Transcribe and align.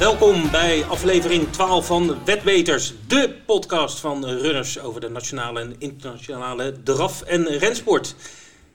Welkom 0.00 0.50
bij 0.50 0.84
aflevering 0.84 1.52
12 1.52 1.86
van 1.86 2.18
Wetbeters, 2.24 2.94
de 3.06 3.34
podcast 3.46 3.98
van 3.98 4.24
runners 4.26 4.78
over 4.80 5.00
de 5.00 5.08
nationale 5.08 5.60
en 5.60 5.74
internationale 5.78 6.82
draf- 6.82 7.22
en 7.22 7.58
rensport. 7.58 8.14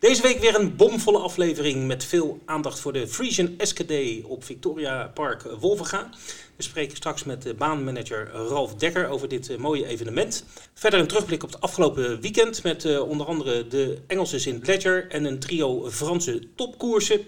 Deze 0.05 0.21
week 0.21 0.39
weer 0.39 0.59
een 0.59 0.75
bomvolle 0.75 1.17
aflevering 1.17 1.87
met 1.87 2.03
veel 2.03 2.39
aandacht 2.45 2.79
voor 2.79 2.93
de 2.93 3.07
Frisian 3.07 3.53
SKD 3.57 3.93
op 4.23 4.43
Victoria 4.43 5.11
Park 5.13 5.41
Wolvenga. 5.59 6.09
We 6.55 6.63
spreken 6.63 6.95
straks 6.95 7.23
met 7.23 7.41
de 7.41 7.53
baanmanager 7.53 8.29
Ralf 8.31 8.75
Dekker 8.75 9.07
over 9.07 9.27
dit 9.27 9.49
eh, 9.49 9.57
mooie 9.57 9.85
evenement. 9.85 10.45
Verder 10.73 10.99
een 10.99 11.07
terugblik 11.07 11.43
op 11.43 11.51
het 11.51 11.61
afgelopen 11.61 12.21
weekend 12.21 12.63
met 12.63 12.85
eh, 12.85 13.09
onder 13.09 13.27
andere 13.27 13.67
de 13.67 13.97
Engelsen 14.07 14.53
in 14.53 14.61
Ledger 14.63 15.07
en 15.09 15.25
een 15.25 15.39
trio 15.39 15.91
Franse 15.91 16.53
topkoersen 16.55 17.25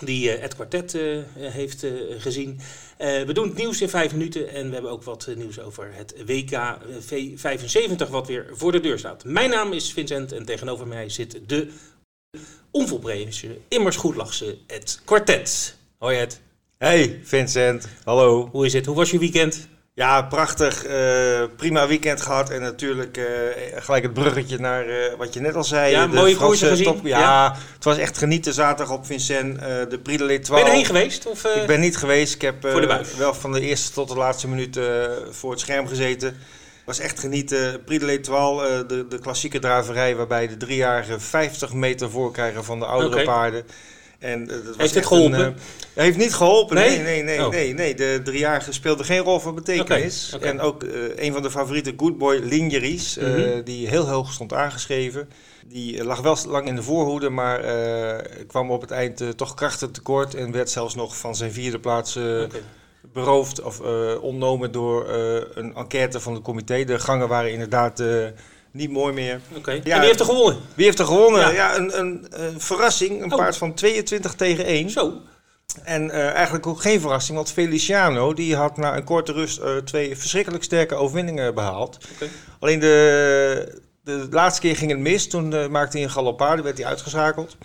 die 0.00 0.30
eh, 0.30 0.42
het 0.42 0.54
kwartet 0.54 0.94
eh, 0.94 1.18
heeft 1.36 1.82
eh, 1.82 1.92
gezien. 2.18 2.60
Eh, 2.96 3.22
we 3.22 3.32
doen 3.32 3.48
het 3.48 3.56
nieuws 3.56 3.80
in 3.80 3.88
vijf 3.88 4.12
minuten 4.12 4.48
en 4.48 4.66
we 4.66 4.72
hebben 4.72 4.90
ook 4.90 5.02
wat 5.02 5.26
eh, 5.26 5.36
nieuws 5.36 5.60
over 5.60 5.90
het 5.92 6.14
WK 6.26 6.78
V75 7.00 8.10
wat 8.10 8.26
weer 8.26 8.46
voor 8.52 8.72
de 8.72 8.80
deur 8.80 8.98
staat. 8.98 9.24
Mijn 9.24 9.50
naam 9.50 9.72
is 9.72 9.92
Vincent 9.92 10.32
en 10.32 10.44
tegenover 10.44 10.86
mij 10.86 11.08
zit 11.08 11.40
de 11.46 11.68
onvolprezen, 12.70 13.56
immers 13.68 13.96
goedlachse 13.96 14.58
het 14.66 15.00
kwartet. 15.04 15.76
Hoi 15.98 16.18
Ed, 16.18 16.40
Hey 16.78 17.20
Vincent, 17.24 17.88
hallo. 18.04 18.48
hoe 18.52 18.66
is 18.66 18.72
het? 18.72 18.86
Hoe 18.86 18.96
was 18.96 19.10
je 19.10 19.18
weekend? 19.18 19.68
Ja, 19.96 20.22
prachtig. 20.22 20.84
eh, 20.84 21.42
prima 21.56 21.86
weekend 21.86 22.20
gehad. 22.20 22.50
En 22.50 22.60
natuurlijk 22.60 23.16
eh, 23.16 23.24
gelijk 23.74 24.02
het 24.02 24.12
bruggetje 24.12 24.58
naar 24.58 24.86
eh, 24.88 25.14
wat 25.18 25.34
je 25.34 25.40
net 25.40 25.54
al 25.54 25.64
zei. 25.64 25.90
Ja, 25.90 26.06
de 26.06 26.14
mooie 26.14 26.34
Franse 26.36 26.66
ja, 27.02 27.18
Ja. 27.18 27.56
het 27.74 27.84
was 27.84 27.96
echt 27.98 28.18
genieten 28.18 28.52
zaterdag 28.54 28.96
op 28.96 29.06
Vincent. 29.06 29.58
de 29.60 29.98
Prix 30.02 30.18
de 30.18 30.26
Ben 30.26 30.26
l'Étoile. 30.26 30.64
je 30.64 30.70
erheen 30.70 30.84
geweest? 30.84 31.26
Of, 31.26 31.44
Ik 31.44 31.66
ben 31.66 31.80
niet 31.80 31.96
geweest. 31.96 32.34
Ik 32.34 32.40
heb 32.40 32.62
wel 33.18 33.34
van 33.34 33.52
de 33.52 33.60
eerste 33.60 33.92
tot 33.92 34.08
de 34.08 34.16
laatste 34.16 34.48
minuut 34.48 34.78
voor 35.30 35.50
het 35.50 35.60
scherm 35.60 35.86
gezeten. 35.88 36.36
Was 36.84 36.98
echt 36.98 37.20
genieten. 37.20 37.84
Prix 37.84 38.00
de 38.00 38.06
l'Étoile, 38.06 38.68
eh, 38.68 38.88
de, 38.88 39.06
de 39.08 39.18
klassieke 39.18 39.58
draverij... 39.58 40.16
waarbij 40.16 40.48
de 40.48 40.56
driejarigen 40.56 41.20
50 41.20 41.72
meter 41.72 42.10
voorkrijgen 42.10 42.64
van 42.64 42.78
de 42.78 42.86
oudere 42.86 43.24
paarden. 43.24 43.64
En, 44.18 44.40
eh, 44.40 44.64
dat 44.64 44.76
was 44.76 44.86
het 44.86 44.96
echt 44.96 45.06
geholpen? 45.06 45.40
Een, 45.40 45.54
eh, 45.94 46.02
heeft 46.04 46.16
niet 46.16 46.34
geholpen, 46.34 46.76
Nee? 46.76 46.88
nee. 46.88 47.02
Nee, 47.02 47.22
nee, 47.22 47.44
Oh. 47.44 47.50
nee, 47.50 47.74
nee. 47.74 47.94
De 47.94 48.20
driejarige 48.24 48.72
speelde 48.72 49.04
geen 49.04 49.20
rol 49.20 49.40
van 49.40 49.54
betekenis. 49.54 50.36
En 50.40 50.60
ook 50.60 50.82
een 51.16 51.32
van 51.32 51.42
de 51.42 51.50
favoriete 51.50 51.94
Good 51.96 52.18
Boy, 52.18 52.40
Lingeries... 52.42 53.16
Mhm. 53.16 53.62
die 53.62 53.88
heel 53.88 54.08
hoog 54.08 54.32
stond 54.32 54.52
aangeschreven... 54.52 55.28
Die 55.66 56.04
lag 56.04 56.20
wel 56.20 56.36
lang 56.46 56.66
in 56.66 56.74
de 56.74 56.82
voorhoede, 56.82 57.30
maar 57.30 57.60
kwam 58.46 58.70
op 58.70 58.80
het 58.80 58.90
eind 58.90 59.36
toch 59.36 59.54
krachten 59.54 59.90
tekort 59.92 60.34
en 60.34 60.52
werd 60.52 60.70
zelfs 60.70 60.94
nog 60.94 61.16
van 61.16 61.36
zijn 61.36 61.52
vierde 61.52 61.78
plaats. 61.78 62.18
Beroofd 63.14 63.62
of 63.62 63.80
eh, 63.80 64.22
ontnomen 64.22 64.72
door 64.72 65.08
eh, 65.08 65.40
een 65.54 65.74
enquête 65.74 66.20
van 66.20 66.34
het 66.34 66.42
comité. 66.42 66.84
De 66.84 66.98
gangen 66.98 67.28
waren 67.28 67.52
inderdaad 67.52 68.00
eh, 68.00 68.08
niet 68.70 68.90
mooi 68.90 69.12
meer. 69.14 69.40
Oké. 69.56 69.70
Ja. 69.70 69.80
En 69.94 69.98
wie 69.98 70.08
heeft 70.08 70.20
er 70.20 70.26
gewonnen? 70.26 70.60
Wie 70.74 70.84
heeft 70.84 70.98
er 70.98 71.04
gewonnen? 71.06 71.40
Ja. 71.40 71.50
Ja, 71.50 71.76
een, 71.76 71.98
een, 71.98 72.26
een 72.30 72.60
verrassing. 72.60 73.22
Een 73.22 73.32
Oh. 73.32 73.38
paard 73.38 73.56
van 73.56 73.74
22 73.74 74.34
tegen 74.34 74.64
1. 74.64 74.90
Zo. 74.90 75.12
En 75.82 76.10
eigenlijk 76.10 76.66
ook 76.66 76.80
geen 76.80 77.00
verrassing, 77.00 77.36
want 77.36 77.52
Feliciano 77.52 78.34
die 78.34 78.56
had 78.56 78.76
na 78.76 78.96
een 78.96 79.04
korte 79.04 79.32
rust 79.32 79.60
twee 79.84 80.16
verschrikkelijk 80.18 80.64
sterke 80.64 80.94
overwinningen 80.94 81.54
behaald. 81.54 81.98
Alleen 82.58 82.78
de, 82.80 83.80
de 84.04 84.26
laatste 84.30 84.60
keer 84.60 84.76
ging 84.76 84.90
het 84.90 85.00
mis. 85.00 85.28
Toen 85.28 85.70
maakte 85.70 85.96
hij 85.96 86.06
een 86.06 86.12
galopade, 86.12 86.62
werd 86.62 86.78
hij 86.78 86.86
uitgeschakeld. 86.86 87.56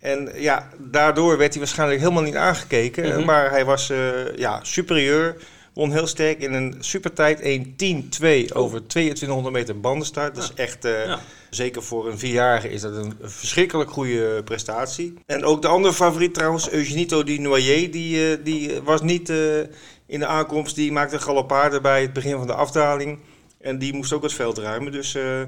En 0.00 0.30
ja, 0.34 0.68
daardoor 0.78 1.36
werd 1.38 1.50
hij 1.50 1.58
waarschijnlijk 1.62 2.00
helemaal 2.00 2.22
niet 2.22 2.36
aangekeken. 2.36 3.08
Mhm. 3.08 3.24
Maar 3.24 3.50
hij 3.50 3.64
was 3.64 3.90
eh, 3.90 4.36
ja, 4.36 4.60
superieur. 4.62 5.36
Won 5.74 5.92
heel 5.92 6.06
sterk 6.06 6.40
in 6.40 6.52
een 6.52 6.76
supertijd 6.80 7.40
1.10.2 7.40 8.52
over 8.52 8.86
2200 8.86 9.54
meter 9.54 9.80
bandenstart. 9.80 10.34
Dat 10.34 10.44
is 10.44 10.52
echt, 10.54 10.84
eh, 10.84 11.04
Ja. 11.04 11.18
zeker 11.50 11.82
voor 11.82 12.08
een 12.08 12.18
vierjarige, 12.18 12.70
is 12.70 12.80
dat 12.80 12.96
een 12.96 13.14
verschrikkelijk 13.22 13.90
goede 13.90 14.42
prestatie. 14.44 15.14
En 15.26 15.44
ook 15.44 15.62
de 15.62 15.68
andere 15.68 15.94
favoriet 15.94 16.34
trouwens, 16.34 16.70
Eugenito 16.70 17.22
Di 17.24 17.38
Noyer, 17.38 17.90
die, 17.90 18.30
eh, 18.30 18.44
die 18.44 18.80
was 18.82 19.02
niet 19.02 19.28
eh, 19.28 19.58
in 20.06 20.18
de 20.18 20.26
aankomst. 20.26 20.76
Die 20.76 20.92
maakte 20.92 21.14
een 21.14 21.20
galopade 21.22 21.80
bij 21.80 22.02
het 22.02 22.12
begin 22.12 22.36
van 22.36 22.46
de 22.46 22.54
afdaling. 22.54 23.18
En 23.60 23.78
die 23.78 23.94
moest 23.94 24.12
ook 24.12 24.22
het 24.22 24.32
veld 24.32 24.58
ruimen. 24.58 24.92
Dus 24.92 25.14
eh, 25.14 25.40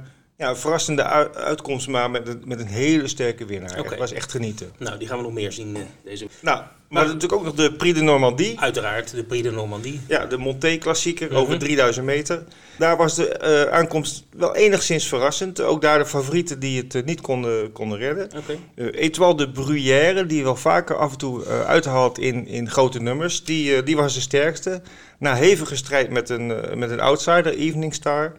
ja, 0.43 0.49
een 0.49 0.57
verrassende 0.57 1.03
ui- 1.05 1.29
uitkomst, 1.35 1.89
maar 1.89 2.11
met 2.11 2.29
een, 2.29 2.43
met 2.45 2.61
een 2.61 2.67
hele 2.67 3.09
sterke 3.09 3.45
winnaar. 3.45 3.77
Het 3.77 3.99
was 3.99 4.13
echt 4.13 4.31
genieten. 4.31 4.73
Nou, 4.79 4.99
die 4.99 5.09
gaan 5.09 5.17
we 5.17 5.23
nog 5.23 5.33
meer 5.33 5.53
zien 5.53 5.77
eh, 5.77 5.83
deze 6.05 6.27
Nou, 6.41 6.63
maar 6.89 7.05
natuurlijk 7.05 7.33
ook 7.33 7.45
nog 7.45 7.55
de 7.55 7.73
Prix 7.73 7.99
de 7.99 8.05
Normandie. 8.05 8.61
Uiteraard, 8.61 9.11
de 9.11 9.25
Prix 9.25 9.43
de 9.43 9.51
Normandie. 9.51 10.01
Ja, 10.09 10.27
de 10.27 10.37
Monté-klassieker 10.37 11.27
Mhm. 11.29 11.37
over 11.37 11.59
3000 11.59 12.07
meter. 12.07 12.43
Daar 12.79 12.97
was 12.97 13.15
de 13.15 13.29
eh, 13.29 13.73
aankomst 13.79 14.25
wel 14.37 14.55
enigszins 14.57 15.09
verrassend. 15.09 15.61
Ook 15.61 15.83
daar 15.83 15.99
de 15.99 16.07
favorieten 16.07 16.59
die 16.61 16.81
het 16.83 16.95
eh, 16.95 17.03
niet 17.03 17.21
konden, 17.21 17.73
konden 17.73 17.99
redden. 17.99 18.31
Eh 18.75 18.87
Etoile 18.93 19.37
de 19.37 19.51
Bruyère, 19.51 20.27
die 20.27 20.43
wel 20.43 20.57
vaker 20.57 20.97
af 20.97 21.13
en 21.13 21.19
toe 21.19 21.47
uithaalt 21.47 22.19
in, 22.19 22.47
in 22.47 22.71
grote 22.71 23.01
nummers, 23.03 23.45
die, 23.45 23.83
die 23.83 23.97
was 23.97 24.15
de 24.15 24.21
sterkste. 24.21 24.83
Na 25.19 25.35
hevige 25.35 25.77
strijd 25.77 26.11
met 26.11 26.29
een, 26.29 26.47
met 26.79 26.91
een 26.91 27.01
outsider, 27.01 27.55
Evening 27.55 27.95
Star. 27.95 28.33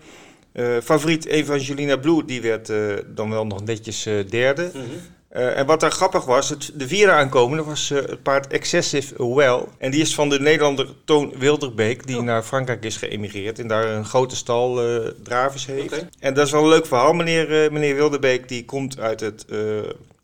Eh, 0.54 0.78
favoriet 0.84 1.26
Evangelina 1.26 1.98
Blue, 1.98 2.26
die 2.26 2.42
werd 2.42 2.70
eh, 2.70 2.78
dan 3.08 3.30
wel 3.30 3.46
nog 3.46 3.64
netjes 3.64 4.06
eh, 4.06 4.14
derde. 4.30 4.72
Mhm. 4.74 4.84
En 5.30 5.66
wat 5.66 5.80
daar 5.80 5.92
grappig 5.92 6.26
was, 6.26 6.50
het, 6.50 6.72
de 6.74 6.88
vierde 6.88 7.12
aankomende 7.12 7.64
was 7.64 7.90
het 7.90 8.24
paard 8.24 8.48
Excessive 8.48 9.34
Well. 9.36 9.64
En 9.78 9.92
die 9.92 10.02
is 10.02 10.16
van 10.16 10.30
de 10.30 10.40
Nederlander 10.40 10.88
Toon 11.06 11.34
Wilderbeek, 11.38 12.08
die 12.08 12.18
Oh. 12.18 12.24
naar 12.24 12.44
Frankrijk 12.44 12.84
is 12.86 12.98
geëmigreerd. 12.98 13.60
En 13.60 13.68
daar 13.68 13.86
een 13.86 14.06
grote 14.06 14.36
stal 14.36 14.80
dravers 15.24 15.66
heeft. 15.66 16.06
En 16.20 16.34
dat 16.34 16.46
is 16.46 16.52
wel 16.52 16.64
een 16.64 16.70
leuk 16.70 16.86
verhaal. 16.86 17.14
Meneer, 17.14 17.72
meneer 17.72 17.96
Wilderbeek 17.96 18.48
die 18.48 18.66
komt 18.66 19.00
uit 19.00 19.20
het 19.20 19.46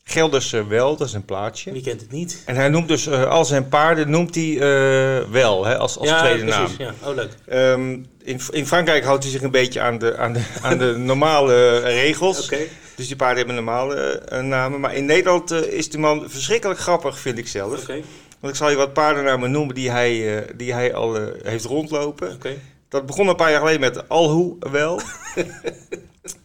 Gelderse 0.10 0.68
Wel, 0.68 0.96
dat 0.96 1.08
is 1.08 1.14
een 1.14 1.26
plaatsje. 1.26 1.72
Wie 1.72 1.82
kent 1.82 2.02
het 2.02 2.12
niet? 2.12 2.44
En 2.46 2.56
hij 2.56 2.70
noemt 2.70 2.88
dus 2.88 3.10
al 3.10 3.46
zijn 3.46 3.68
paarden 3.68 4.10
noemt 4.10 4.36
hij 4.36 4.54
eh, 4.54 5.30
wel, 5.32 5.66
hè, 5.66 5.78
als, 5.78 5.98
als 5.98 6.10
tweede 6.10 6.46
precies, 6.46 6.78
naam. 6.78 6.94
Ja. 7.02 7.10
Oh, 7.10 7.16
leuk. 7.16 7.32
Ehm, 7.46 7.98
in, 8.30 8.40
in 8.52 8.68
Frankrijk 8.68 9.04
houdt 9.04 9.24
hij 9.24 9.32
zich 9.32 9.42
een 9.42 9.52
beetje 9.52 9.82
aan 9.82 9.98
de, 9.98 10.18
aan 10.18 10.34
de, 10.34 10.42
aan 10.62 10.78
de 10.78 10.98
normale 11.12 11.80
regels. 11.80 12.44
Oké. 12.44 12.60
Dus 12.96 13.08
die 13.08 13.16
paarden 13.16 13.38
hebben 13.38 13.56
normale 13.56 13.96
eh, 13.96 14.42
namen. 14.42 14.80
Maar 14.80 14.96
in 14.96 15.06
Nederland 15.06 15.52
eh, 15.52 15.62
is 15.62 15.90
die 15.90 16.00
man 16.00 16.30
verschrikkelijk 16.30 16.80
grappig, 16.80 17.20
vind 17.20 17.38
ik 17.38 17.48
zelf. 17.48 17.82
Oké. 17.82 18.02
Want 18.40 18.54
ik 18.54 18.60
zal 18.60 18.70
je 18.70 18.76
wat 18.76 18.94
paardennamen 18.94 19.52
noemen 19.52 19.76
die 19.76 19.92
hij, 19.92 20.38
eh, 20.38 20.50
die 20.56 20.74
hij 20.74 20.94
al 20.94 21.18
eh, 21.18 21.24
heeft 21.44 21.66
rondlopen. 21.66 22.32
Oké. 22.32 22.58
Dat 22.90 23.06
begon 23.06 23.28
een 23.28 23.36
paar 23.36 23.52
jaar 23.52 23.60
geleden 23.60 23.80
met 23.80 24.10
Alhoe 24.10 24.56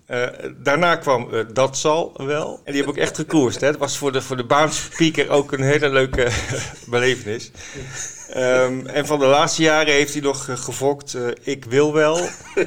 Eh, 0.07 0.27
daarna 0.57 0.97
kwam 0.97 1.29
eh, 1.33 1.41
Dat 1.53 1.79
zal 1.79 2.13
wel. 2.17 2.61
En 2.65 2.73
die 2.73 2.81
heb 2.83 2.91
ik 2.91 2.97
echt 2.97 3.17
gekoerst. 3.17 3.61
Hè. 3.61 3.71
Dat 3.71 3.81
was 3.81 3.99
voor 3.99 4.13
de, 4.13 4.23
voor 4.23 4.37
de 4.37 4.45
baanspeaker 4.45 5.31
ook 5.31 5.53
een 5.53 5.63
hele 5.63 5.89
leuke 5.89 6.29
belevenis. 6.91 7.51
Ehm, 8.31 8.87
en 8.87 9.07
van 9.07 9.19
de 9.19 9.27
laatste 9.27 9.63
jaren 9.63 9.93
heeft 9.93 10.13
hij 10.13 10.23
nog 10.23 10.49
eh, 10.49 10.57
gefokt 10.57 11.15
eh, 11.15 11.27
Ik 11.41 11.65
wil 11.65 11.93
wel. 11.93 12.19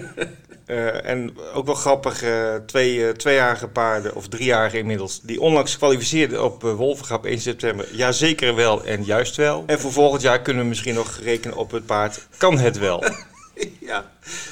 En 1.03 1.37
ook 1.53 1.65
wel 1.65 1.75
grappig, 1.75 2.23
twee 2.65 3.11
tweejarige 3.11 3.67
paarden, 3.67 4.15
of 4.15 4.27
driejarige 4.27 4.77
inmiddels, 4.77 5.21
die 5.21 5.41
onlangs 5.41 5.77
kwalificeerden 5.77 6.43
op 6.43 6.61
Wolvengrap 6.61 7.25
1 7.25 7.39
september. 7.39 7.87
Ja, 7.91 8.11
zeker 8.11 8.55
wel 8.55 8.83
en 8.83 9.03
juist 9.03 9.35
wel. 9.35 9.63
En 9.67 9.79
voor 9.79 9.91
volgend 9.91 10.21
jaar 10.21 10.41
kunnen 10.41 10.63
we 10.63 10.69
misschien 10.69 10.93
nog 10.93 11.19
rekenen 11.23 11.57
op 11.57 11.71
het 11.71 11.85
paard 11.85 12.27
Kan 12.38 12.59
het 12.59 12.77
wel. 12.77 13.03
Ja, 13.80 14.12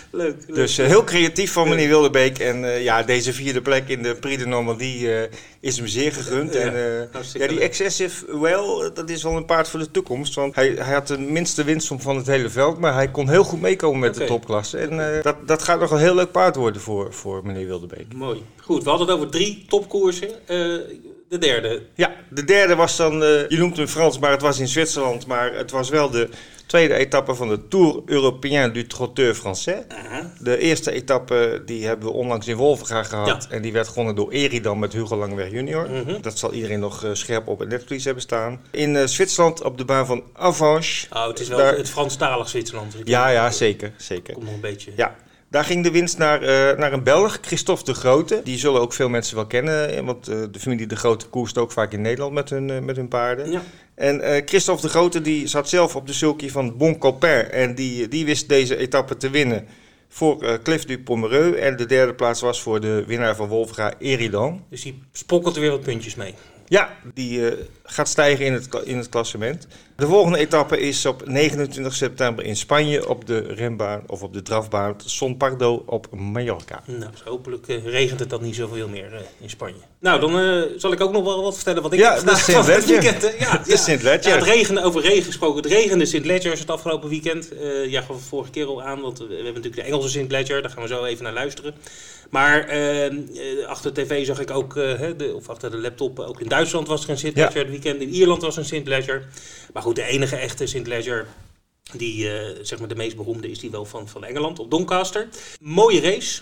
leuk. 0.09 0.35
leuk. 0.47 0.55
Dus 0.55 0.77
eh, 0.77 0.85
heel 0.85 1.03
creatief 1.03 1.51
van 1.51 1.69
meneer 1.69 1.87
Wilderbeek. 1.87 2.39
En 2.39 2.65
eh, 2.65 2.83
ja, 2.83 3.03
deze 3.03 3.33
vierde 3.33 3.61
plek 3.61 3.87
in 3.87 4.03
de 4.03 4.15
Prix 4.15 4.43
de 4.43 4.47
Normandie 4.47 5.13
eh, 5.13 5.31
is 5.59 5.77
hem 5.77 5.87
zeer 5.87 6.11
gegund. 6.11 6.53
Ja, 6.53 6.59
en 6.59 7.09
ja, 7.33 7.47
die. 7.47 7.59
Excessive 7.59 8.39
Well, 8.39 8.91
dat 8.93 9.09
is 9.09 9.23
wel 9.23 9.35
een 9.35 9.45
paard 9.45 9.67
voor 9.67 9.79
de 9.79 9.91
toekomst. 9.91 10.35
Want 10.35 10.55
hij, 10.55 10.67
hij 10.67 10.93
had 10.93 11.07
de 11.07 11.19
minste 11.19 11.63
winstsom 11.63 12.01
van 12.01 12.15
het 12.15 12.27
hele 12.27 12.49
veld. 12.49 12.79
Maar 12.79 12.93
hij 12.93 13.11
kon 13.11 13.29
heel 13.29 13.43
goed 13.43 13.61
meekomen 13.61 13.99
met 13.99 14.15
de 14.15 14.25
topklasse. 14.25 14.77
En 14.77 15.21
dat, 15.21 15.47
dat 15.47 15.63
gaat 15.63 15.79
nog 15.79 15.91
een 15.91 15.97
heel 15.97 16.15
leuk 16.15 16.31
paard 16.31 16.55
worden 16.55 16.81
voor, 16.81 17.13
voor 17.13 17.45
meneer 17.45 17.65
Wilderbeek. 17.65 18.13
Mooi. 18.13 18.43
Goed, 18.61 18.83
we 18.83 18.89
hadden 18.89 19.07
het 19.07 19.15
over 19.15 19.29
drie 19.29 19.65
topkoersen. 19.67 20.29
De 21.29 21.37
derde. 21.37 21.81
Ja, 21.95 22.15
de 22.29 22.43
derde 22.43 22.75
was 22.75 22.97
dan, 22.97 23.13
je 23.19 23.55
noemt 23.57 23.77
hem 23.77 23.87
Frans, 23.87 24.19
maar 24.19 24.31
het 24.31 24.41
was 24.41 24.59
in 24.59 24.67
Zwitserland. 24.67 25.27
Maar 25.27 25.53
het 25.53 25.71
was 25.71 25.89
wel 25.89 26.09
de 26.09 26.29
tweede 26.65 26.93
etappe 26.93 27.35
van 27.35 27.47
de 27.49 27.67
Tour 27.67 28.01
Européen 28.05 28.73
du 28.73 28.87
Trotteur 28.87 29.35
Français. 29.35 29.87
De 30.39 30.57
eerste 30.57 30.91
etappe 30.91 31.61
die 31.65 31.85
hebben 31.85 32.07
we 32.07 32.13
onlangs 32.13 32.47
in 32.47 32.55
Wolvenga 32.55 33.03
gehad. 33.03 33.27
Ja. 33.49 33.55
En 33.55 33.61
die 33.61 33.71
werd 33.73 33.87
gewonnen 33.87 34.15
door 34.15 34.31
Eridam 34.31 34.79
met 34.79 34.93
Hugo 34.93 35.15
Langweg 35.17 35.51
junior. 35.51 35.89
Mhm. 35.89 36.21
Dat 36.21 36.37
zal 36.37 36.53
iedereen 36.53 36.79
nog 36.79 37.03
eh, 37.03 37.09
scherp 37.13 37.47
op 37.47 37.59
het 37.59 37.69
netvlies 37.69 38.03
hebben 38.05 38.23
staan. 38.23 38.61
In 38.71 38.95
eh, 38.95 39.05
Zwitserland 39.05 39.63
op 39.63 39.77
de 39.77 39.85
baan 39.85 40.05
van 40.05 40.23
Avanche. 40.33 41.07
Oh, 41.13 41.27
het 41.27 41.39
is 41.39 41.47
wel 41.47 41.57
Daar- 41.57 41.77
het 41.77 41.89
Franstalig 41.89 42.49
Zwitserland. 42.49 42.91
Dus 42.91 43.01
Ja, 43.03 43.29
ja, 43.29 43.51
zeker. 43.51 43.91
zeker. 43.97 44.33
Komt 44.33 44.45
nog 44.45 44.53
een 44.53 44.61
beetje. 44.61 44.91
Ja, 44.95 45.15
Daar 45.49 45.65
ging 45.65 45.83
de 45.83 45.91
winst 45.91 46.17
naar, 46.17 46.41
eh, 46.41 46.77
naar 46.77 46.93
een 46.93 47.03
Belg, 47.03 47.37
Christophe 47.41 47.83
de 47.83 47.93
Grote. 47.93 48.41
Die 48.43 48.57
zullen 48.57 48.81
ook 48.81 48.93
veel 48.93 49.09
mensen 49.09 49.35
wel 49.35 49.45
kennen, 49.45 50.05
want 50.05 50.27
eh, 50.27 50.37
de 50.51 50.59
familie 50.59 50.87
de 50.87 50.95
Grote 50.95 51.27
koerst 51.27 51.57
ook 51.57 51.71
vaak 51.71 51.91
in 51.93 52.01
Nederland 52.01 52.33
met 52.33 52.49
hun, 52.49 52.85
met 52.85 52.95
hun 52.95 53.07
paarden. 53.07 53.51
Ja. 53.51 53.61
En 53.95 54.21
eh, 54.21 54.41
Christophe 54.45 54.81
de 54.81 54.89
Grote 54.89 55.21
die 55.21 55.47
zat 55.47 55.69
zelf 55.69 55.95
op 55.95 56.07
de 56.07 56.13
sulky 56.13 56.49
van 56.49 56.77
Bon 56.77 56.97
Copain 56.97 57.51
en 57.51 57.75
die, 57.75 58.07
die 58.07 58.25
wist 58.25 58.49
deze 58.49 58.77
etappe 58.77 59.17
te 59.17 59.29
winnen 59.29 59.67
voor 60.07 60.43
eh 60.43 60.53
Cliff 60.63 60.85
du 60.85 60.99
Pomereux. 60.99 61.59
En 61.59 61.75
de 61.75 61.85
derde 61.85 62.13
plaats 62.13 62.41
was 62.41 62.61
voor 62.61 62.79
de 62.79 63.03
winnaar 63.07 63.35
van 63.35 63.47
Wolfga, 63.47 63.93
Eridan. 63.99 64.63
Dus 64.69 64.81
die 64.81 65.01
spokkelt 65.11 65.55
er 65.55 65.61
weer 65.61 65.71
wat 65.71 65.81
puntjes 65.81 66.15
mee. 66.15 66.33
Ja, 66.67 66.97
die 67.13 67.49
eh, 67.49 67.57
gaat 67.83 68.07
stijgen 68.07 68.45
in 68.45 68.53
het, 68.53 68.67
in 68.83 68.97
het 68.97 69.09
klassement. 69.09 69.67
De 69.97 70.07
volgende 70.07 70.37
etappe 70.37 70.79
is 70.79 71.05
op 71.05 71.27
29 71.27 71.93
september 71.93 72.45
in 72.45 72.55
Spanje 72.55 73.09
op 73.09 73.27
de 73.27 73.39
renbaan 73.39 74.03
of 74.07 74.23
op 74.23 74.33
de 74.33 74.41
drafbaan 74.41 74.95
Son 75.05 75.37
Pardo 75.37 75.83
op 75.85 76.07
Mallorca. 76.11 76.83
Nou, 76.85 77.11
dus 77.11 77.21
hopelijk 77.21 77.67
eh, 77.67 77.85
regent 77.85 78.19
het 78.19 78.29
dan 78.29 78.41
niet 78.41 78.55
zoveel 78.55 78.87
meer 78.87 79.13
eh, 79.13 79.19
in 79.39 79.49
Spanje. 79.49 79.79
Nou, 79.99 80.19
dan 80.19 80.39
eh, 80.39 80.61
zal 80.77 80.91
ik 80.91 81.01
ook 81.01 81.11
nog 81.11 81.23
wel 81.23 81.43
wat 81.43 81.55
vertellen 81.55 81.81
wat 81.81 81.93
ik 81.93 81.99
Ja, 81.99 82.15
heb 82.15 82.25
dat 82.25 82.35
is 82.35 82.43
gedaan 82.43 82.63
Sint 82.63 82.75
het 82.75 82.85
weekend. 82.85 83.33
Ja, 83.39 83.61
is 83.73 83.83
Sint 83.83 84.01
Ledger. 84.01 84.31
Ja, 84.31 84.37
het 84.37 84.45
regende, 84.47 84.83
over 84.83 85.01
regen 85.01 85.23
gesproken. 85.23 85.63
Het 85.63 85.71
regende 85.71 86.05
Sint 86.05 86.25
Ledgers 86.25 86.59
het 86.59 86.69
afgelopen 86.69 87.09
weekend. 87.09 87.51
Ja, 87.87 88.01
gaf 88.01 88.21
vorige 88.21 88.51
keer 88.51 88.65
al 88.65 88.83
aan, 88.83 89.01
want 89.01 89.17
we 89.17 89.25
hebben 89.25 89.45
natuurlijk 89.45 89.75
de 89.75 89.81
Engelse 89.81 90.09
Sint 90.09 90.31
Ledger. 90.31 90.61
Daar 90.61 90.71
gaan 90.71 90.81
we 90.81 90.87
zo 90.87 91.03
even 91.03 91.23
naar 91.23 91.33
luisteren. 91.33 91.73
Maar 92.29 92.67
eh, 92.67 93.05
eh, 93.05 93.13
achter 93.67 93.93
de 93.93 94.01
tv 94.01 94.25
zag 94.25 94.39
ik 94.39 94.51
ook, 94.51 94.73
de, 94.73 95.33
of 95.35 95.49
achter 95.49 95.71
de 95.71 95.77
laptop, 95.77 96.19
ook 96.19 96.41
in 96.41 96.47
Duitsland 96.47 96.87
was 96.87 97.03
er 97.03 97.09
een 97.09 97.17
Sint 97.17 97.35
Ja. 97.35 97.43
Ledger 97.43 97.61
het 97.61 97.69
weekend. 97.69 98.01
In 98.01 98.09
Ierland 98.09 98.41
was 98.41 98.57
een 98.57 98.65
Sint 98.65 98.87
Ledger. 98.87 99.27
Maar 99.73 99.83
goed, 99.85 99.95
de 99.95 100.03
enige 100.03 100.35
echte 100.35 100.67
Sint 100.67 100.87
Ledger, 100.87 101.27
die 101.91 102.29
eh, 102.29 102.59
zeg 102.61 102.79
maar 102.79 102.87
de 102.87 102.95
meest 102.95 103.15
beroemde, 103.15 103.49
is 103.49 103.59
die 103.59 103.71
wel 103.71 103.85
van, 103.85 104.07
van 104.07 104.23
Engeland 104.23 104.59
op 104.59 104.71
Doncaster. 104.71 105.27
Mooie 105.59 106.01
race. 106.01 106.41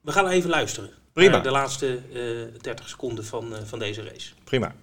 We 0.00 0.12
gaan 0.12 0.28
even 0.28 0.50
luisteren. 0.50 0.90
Prima. 1.12 1.38
de 1.38 1.50
laatste 1.50 2.00
eh 2.12 2.60
30 2.60 2.88
seconden 2.88 3.24
van, 3.24 3.56
eh, 3.56 3.62
van 3.64 3.78
deze 3.78 4.02
race. 4.02 4.32
Prima. 4.44 4.74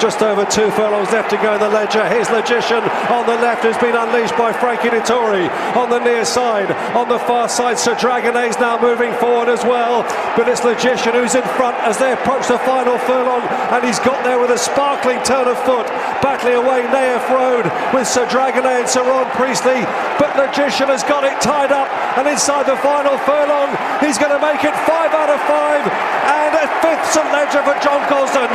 Just 0.00 0.20
over 0.20 0.44
two 0.44 0.70
furlongs 0.72 1.10
left 1.10 1.30
to 1.30 1.36
go 1.38 1.54
in 1.54 1.60
the 1.60 1.70
ledger. 1.70 2.06
Here's 2.08 2.28
Logician 2.28 2.84
on 3.08 3.24
the 3.24 3.38
left, 3.40 3.62
who's 3.64 3.78
been 3.78 3.96
unleashed 3.96 4.36
by 4.36 4.52
Frankie 4.52 4.90
Dettori 4.90 5.48
on 5.74 5.88
the 5.88 5.98
near 5.98 6.24
side. 6.24 6.70
On 6.94 7.08
the 7.08 7.18
far 7.20 7.48
side, 7.48 7.78
Sir 7.78 7.94
Dragonet 7.94 8.60
now 8.60 8.78
moving 8.80 9.14
forward 9.14 9.48
as 9.48 9.64
well. 9.64 10.02
But 10.36 10.48
it's 10.48 10.64
Logician 10.64 11.14
who's 11.14 11.34
in 11.34 11.42
front 11.56 11.76
as 11.80 11.96
they 11.96 12.12
approach 12.12 12.46
the 12.48 12.58
final 12.58 12.98
furlong, 12.98 13.40
and 13.72 13.84
he's 13.84 13.98
got 14.00 14.22
there 14.22 14.38
with 14.38 14.50
a 14.50 14.58
sparkling 14.58 15.22
turn 15.22 15.48
of 15.48 15.56
foot, 15.64 15.86
battling 16.20 16.54
away 16.54 16.82
Naif 16.92 17.24
Road 17.32 17.64
with 17.94 18.06
Sir 18.06 18.26
Dragonet 18.26 18.84
and 18.84 18.88
Sir 18.88 19.02
Ron 19.02 19.30
Priestley. 19.32 19.80
But 20.18 20.36
Logician 20.36 20.88
has 20.88 21.02
got 21.04 21.24
it 21.24 21.36
tied 21.40 21.72
up, 21.72 21.88
and 22.16 22.26
inside 22.28 22.64
the 22.66 22.76
final 22.76 23.16
furlong, 23.28 23.68
he's 24.00 24.16
going 24.18 24.32
to 24.32 24.40
make 24.40 24.64
it 24.64 24.74
five 24.88 25.12
out 25.12 25.28
of 25.28 25.40
five, 25.44 25.82
and 26.40 26.52
a 26.56 26.66
fifth 26.80 27.04
St 27.12 27.28
Ledger 27.32 27.62
for 27.62 27.76
John 27.84 28.00
Colston, 28.08 28.48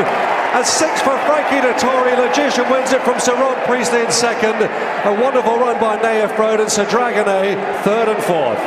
and 0.57 0.65
six 0.65 1.01
for 1.01 1.15
Frankie 1.27 1.61
Dettori. 1.61 2.17
Logician 2.17 2.65
wins 2.69 2.91
it 2.91 3.01
from 3.01 3.19
Sir 3.19 3.35
Ron 3.35 3.55
Priestley 3.67 4.01
in 4.05 4.11
second. 4.11 4.57
A 5.05 5.13
wonderful 5.21 5.57
run 5.57 5.79
by 5.79 5.97
Naif 5.97 6.37
Road 6.37 6.59
and 6.59 6.71
Sir 6.71 6.85
Dragonet 6.85 7.57
third 7.83 8.07
and 8.09 8.21
fourth. 8.23 8.59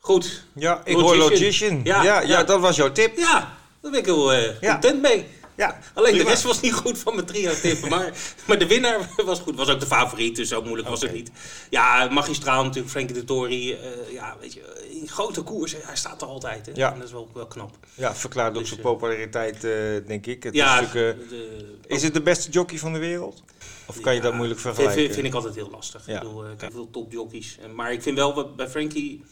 Goed. 0.00 0.42
Ja, 0.54 0.80
ik 0.84 0.96
Logician. 0.96 1.02
hoor 1.02 1.16
Logician. 1.30 1.80
Ja, 1.84 2.02
Ja, 2.02 2.20
ja, 2.20 2.28
ja. 2.28 2.42
dat 2.44 2.60
was 2.60 2.76
jouw 2.76 2.92
tip. 2.92 3.16
Ja, 3.18 3.48
daar 3.82 3.90
ben 3.90 4.00
ik 4.00 4.04
heel 4.06 4.32
eh, 4.32 4.60
Ja. 4.60 4.70
content 4.72 5.02
mee. 5.02 5.26
Ja, 5.58 5.78
Alleen 5.94 6.16
de 6.16 6.22
rest 6.24 6.42
was 6.42 6.60
niet 6.60 6.72
goed 6.72 6.98
van 6.98 7.14
mijn 7.14 7.26
trio 7.26 7.52
tippen. 7.62 7.88
Maar, 7.88 8.12
maar 8.46 8.58
de 8.58 8.66
winnaar 8.66 9.10
was 9.24 9.40
goed. 9.40 9.56
Was 9.56 9.68
ook 9.68 9.80
de 9.80 9.86
favoriet, 9.86 10.36
dus 10.36 10.48
zo 10.48 10.62
moeilijk 10.62 10.88
was 10.88 11.00
het 11.00 11.12
niet. 11.12 11.30
Ja, 11.70 12.08
magistraal 12.10 12.62
natuurlijk. 12.64 12.90
Frankie 12.90 13.14
de 13.14 13.24
Tory. 13.24 13.72
eh, 13.72 14.12
ja, 14.12 14.36
weet 14.40 14.52
je, 14.54 14.86
in 15.00 15.08
grote 15.08 15.42
koers. 15.42 15.74
Hij 15.80 15.96
staat 15.96 16.22
er 16.22 16.28
altijd. 16.28 16.66
Hè? 16.66 16.72
Ja. 16.74 16.92
En 16.92 16.98
dat 16.98 17.06
is 17.06 17.12
wel, 17.12 17.28
wel 17.34 17.46
knap. 17.46 17.70
Ja, 17.94 18.14
verklaart 18.14 18.52
ook 18.54 18.58
Dus, 18.58 18.68
zijn 18.68 18.80
eh, 18.80 18.86
populariteit, 18.86 19.54
eh, 19.64 19.70
denk 20.06 20.26
ik. 20.26 20.42
Het 20.42 20.54
ja, 20.54 20.80
is, 20.80 20.90
de- 20.90 21.76
is 21.86 22.02
het 22.02 22.14
de 22.14 22.22
beste 22.22 22.50
jockey 22.50 22.78
van 22.78 22.92
de 22.92 22.98
wereld? 22.98 23.42
Of 23.86 24.00
kan 24.00 24.14
je 24.14 24.20
dat 24.20 24.34
moeilijk 24.34 24.60
vergelijken? 24.60 24.96
Vind, 25.00 25.14
vind 25.14 25.26
ik 25.26 25.34
altijd 25.34 25.54
heel 25.54 25.70
lastig. 25.70 26.06
Ja. 26.06 26.14
Ik 26.14 26.20
bedoel, 26.22 26.44
eh, 26.44 26.50
kijk, 26.56 26.72
veel 26.72 26.90
topjockeys. 26.90 27.58
Maar 27.74 27.92
ik 27.92 28.02
vind 28.02 28.16
wel 28.16 28.34
wat 28.34 28.56
bij 28.56 28.68
Frankie... 28.68 29.24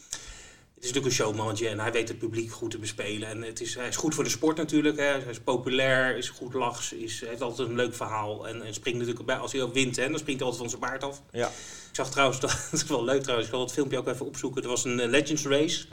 Het 0.77 0.85
is 0.85 0.91
natuurlijk 0.91 1.19
een 1.19 1.25
showmannetje 1.25 1.67
en 1.67 1.79
hij 1.79 1.91
weet 1.91 2.07
het 2.07 2.17
publiek 2.17 2.51
goed 2.51 2.71
te 2.71 2.77
bespelen. 2.77 3.29
En 3.29 3.41
het 3.41 3.61
is, 3.61 3.75
hij 3.75 3.87
is 3.87 3.95
goed 3.95 4.15
voor 4.15 4.23
de 4.23 4.29
sport 4.29 4.57
natuurlijk. 4.57 4.97
Hè. 4.97 5.03
Hij 5.03 5.29
is 5.29 5.39
populair, 5.39 6.17
is 6.17 6.29
goed 6.29 6.53
lachs, 6.53 6.93
is, 6.93 7.21
heeft 7.25 7.41
altijd 7.41 7.69
een 7.69 7.75
leuk 7.75 7.95
verhaal. 7.95 8.47
En, 8.47 8.61
en 8.63 8.73
springt 8.73 8.99
natuurlijk 8.99 9.25
bij, 9.25 9.37
als 9.37 9.51
hij 9.51 9.61
ook 9.61 9.73
wint, 9.73 9.95
hè, 9.95 10.09
dan 10.09 10.19
springt 10.19 10.41
hij 10.41 10.49
altijd 10.49 10.69
van 10.69 10.79
zijn 10.79 10.91
baard 10.91 11.03
af. 11.03 11.21
Ja. 11.31 11.47
Ik 11.47 11.95
zag 11.95 12.09
trouwens, 12.09 12.39
dat 12.45 12.69
is 12.71 12.83
wel 12.83 13.03
leuk 13.03 13.21
trouwens, 13.21 13.47
ik 13.47 13.53
zal 13.53 13.63
het 13.63 13.73
filmpje 13.73 13.97
ook 13.97 14.07
even 14.07 14.25
opzoeken. 14.25 14.63
Er 14.63 14.69
was 14.69 14.83
een 14.83 14.99
eh, 14.99 15.09
Legends 15.09 15.45
Race. 15.45 15.85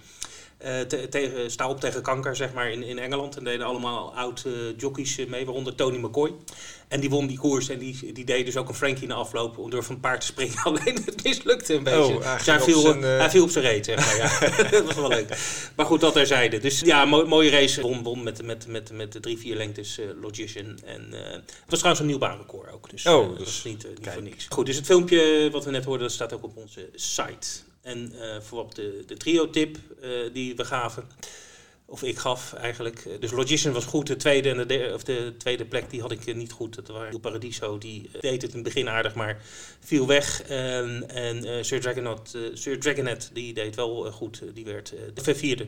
Eh, 0.64 0.80
te- 0.80 1.08
tegen, 1.08 1.50
sta 1.50 1.68
op 1.68 1.80
tegen 1.80 2.02
kanker, 2.02 2.36
zeg 2.36 2.52
maar, 2.52 2.70
in, 2.70 2.82
in 2.82 2.98
Engeland. 2.98 3.36
En 3.36 3.44
deden 3.44 3.66
allemaal 3.66 4.14
oud 4.14 4.42
eh, 4.46 4.52
jockeys 4.76 5.18
eh, 5.18 5.26
mee, 5.26 5.44
waaronder 5.44 5.74
Tony 5.74 5.96
McCoy. 5.98 6.32
En 6.88 7.00
die 7.00 7.10
won 7.10 7.26
die 7.26 7.38
koers 7.38 7.68
en 7.68 7.78
die, 7.78 8.12
die 8.12 8.24
deed 8.24 8.46
dus 8.46 8.56
ook 8.56 8.68
een 8.68 8.74
Frankie 8.74 9.06
na 9.06 9.14
afloop 9.14 9.58
om 9.58 9.70
door 9.70 9.82
van 9.84 10.00
paard 10.00 10.20
te 10.20 10.26
springen. 10.26 10.56
Alleen 10.64 11.02
het 11.04 11.24
mislukte 11.24 11.74
een 11.74 11.82
beetje. 11.82 11.98
Oh, 12.14 12.24
hij 12.24 12.36
Dus 12.36 12.46
hij, 12.46 12.60
viel, 12.60 12.80
zijn, 12.80 13.02
hij 13.02 13.30
viel 13.30 13.42
op 13.42 13.50
zijn 13.50 13.64
reet, 13.64 13.84
zeg 13.84 13.96
maar. 13.96 14.16
Ja. 14.16 14.56
dat 14.70 14.84
was 14.84 14.94
wel 14.94 15.08
leuk. 15.08 15.38
Maar 15.76 15.86
goed, 15.86 16.00
dat 16.00 16.12
terzijde. 16.12 16.58
Dus 16.58 16.80
ja, 16.80 17.04
mo- 17.04 17.26
mooie 17.26 17.50
race. 17.50 17.80
Won, 17.80 18.02
won 18.02 18.22
met, 18.22 18.42
met, 18.42 18.66
met, 18.66 18.92
met 18.92 19.12
de 19.12 19.20
drie, 19.20 19.38
vier 19.38 19.56
lengtes 19.56 19.98
eh, 19.98 20.04
Logician. 20.20 20.78
En 20.84 21.06
het 21.12 21.52
was 21.68 21.78
trouwens 21.78 22.00
een 22.00 22.06
nieuw 22.10 22.18
baanrecord 22.18 22.72
ook. 22.72 22.90
Dus, 22.90 23.06
Oh, 23.06 23.22
eh, 23.22 23.28
dat 23.28 23.38
dus 23.38 23.48
is 23.48 23.62
niet, 23.64 23.86
niet 23.98 24.08
voor 24.10 24.22
niks. 24.22 24.46
Goed, 24.48 24.66
dus 24.66 24.76
het 24.76 24.86
filmpje 24.86 25.48
wat 25.52 25.64
we 25.64 25.70
net 25.70 25.84
hoorden, 25.84 26.02
dat 26.06 26.12
staat 26.16 26.32
ook 26.32 26.44
op 26.44 26.56
onze 26.56 26.88
site. 26.94 27.48
En 27.84 28.12
eh 28.20 28.40
voorop 28.40 28.74
de, 28.74 29.02
de 29.06 29.16
trio-tip 29.16 29.76
eh, 30.02 30.10
die 30.32 30.56
we 30.56 30.64
gaven. 30.64 31.04
Of 31.86 32.02
ik 32.02 32.18
gaf 32.18 32.52
eigenlijk. 32.52 33.04
Eh, 33.06 33.20
Dus 33.20 33.30
Logician 33.30 33.72
was 33.72 33.84
goed. 33.84 34.06
De 34.06 34.16
tweede, 34.16 34.50
en 34.50 34.56
de, 34.56 34.66
derde, 34.66 34.94
of 34.94 35.02
de 35.04 35.34
tweede 35.38 35.64
plek 35.64 35.90
die 35.90 36.00
had 36.00 36.10
ik 36.10 36.34
niet 36.34 36.52
goed. 36.52 36.74
Dat 36.74 36.88
waren 36.88 37.20
Paradiso. 37.20 37.78
Die 37.78 38.10
deed 38.20 38.42
het 38.42 38.50
in 38.50 38.56
het 38.58 38.62
begin 38.62 38.88
aardig, 38.88 39.14
maar 39.14 39.40
viel 39.80 40.06
weg. 40.06 40.42
En, 40.42 41.08
en 41.08 41.64
Sir, 41.64 41.80
Dragonet, 41.80 42.36
Sir 42.54 42.80
Dragonet 42.80 43.30
die 43.32 43.54
deed 43.54 43.74
wel 43.74 44.12
goed. 44.12 44.42
Die 44.54 44.64
werd 44.64 44.94
de 45.14 45.34
vierde. 45.34 45.66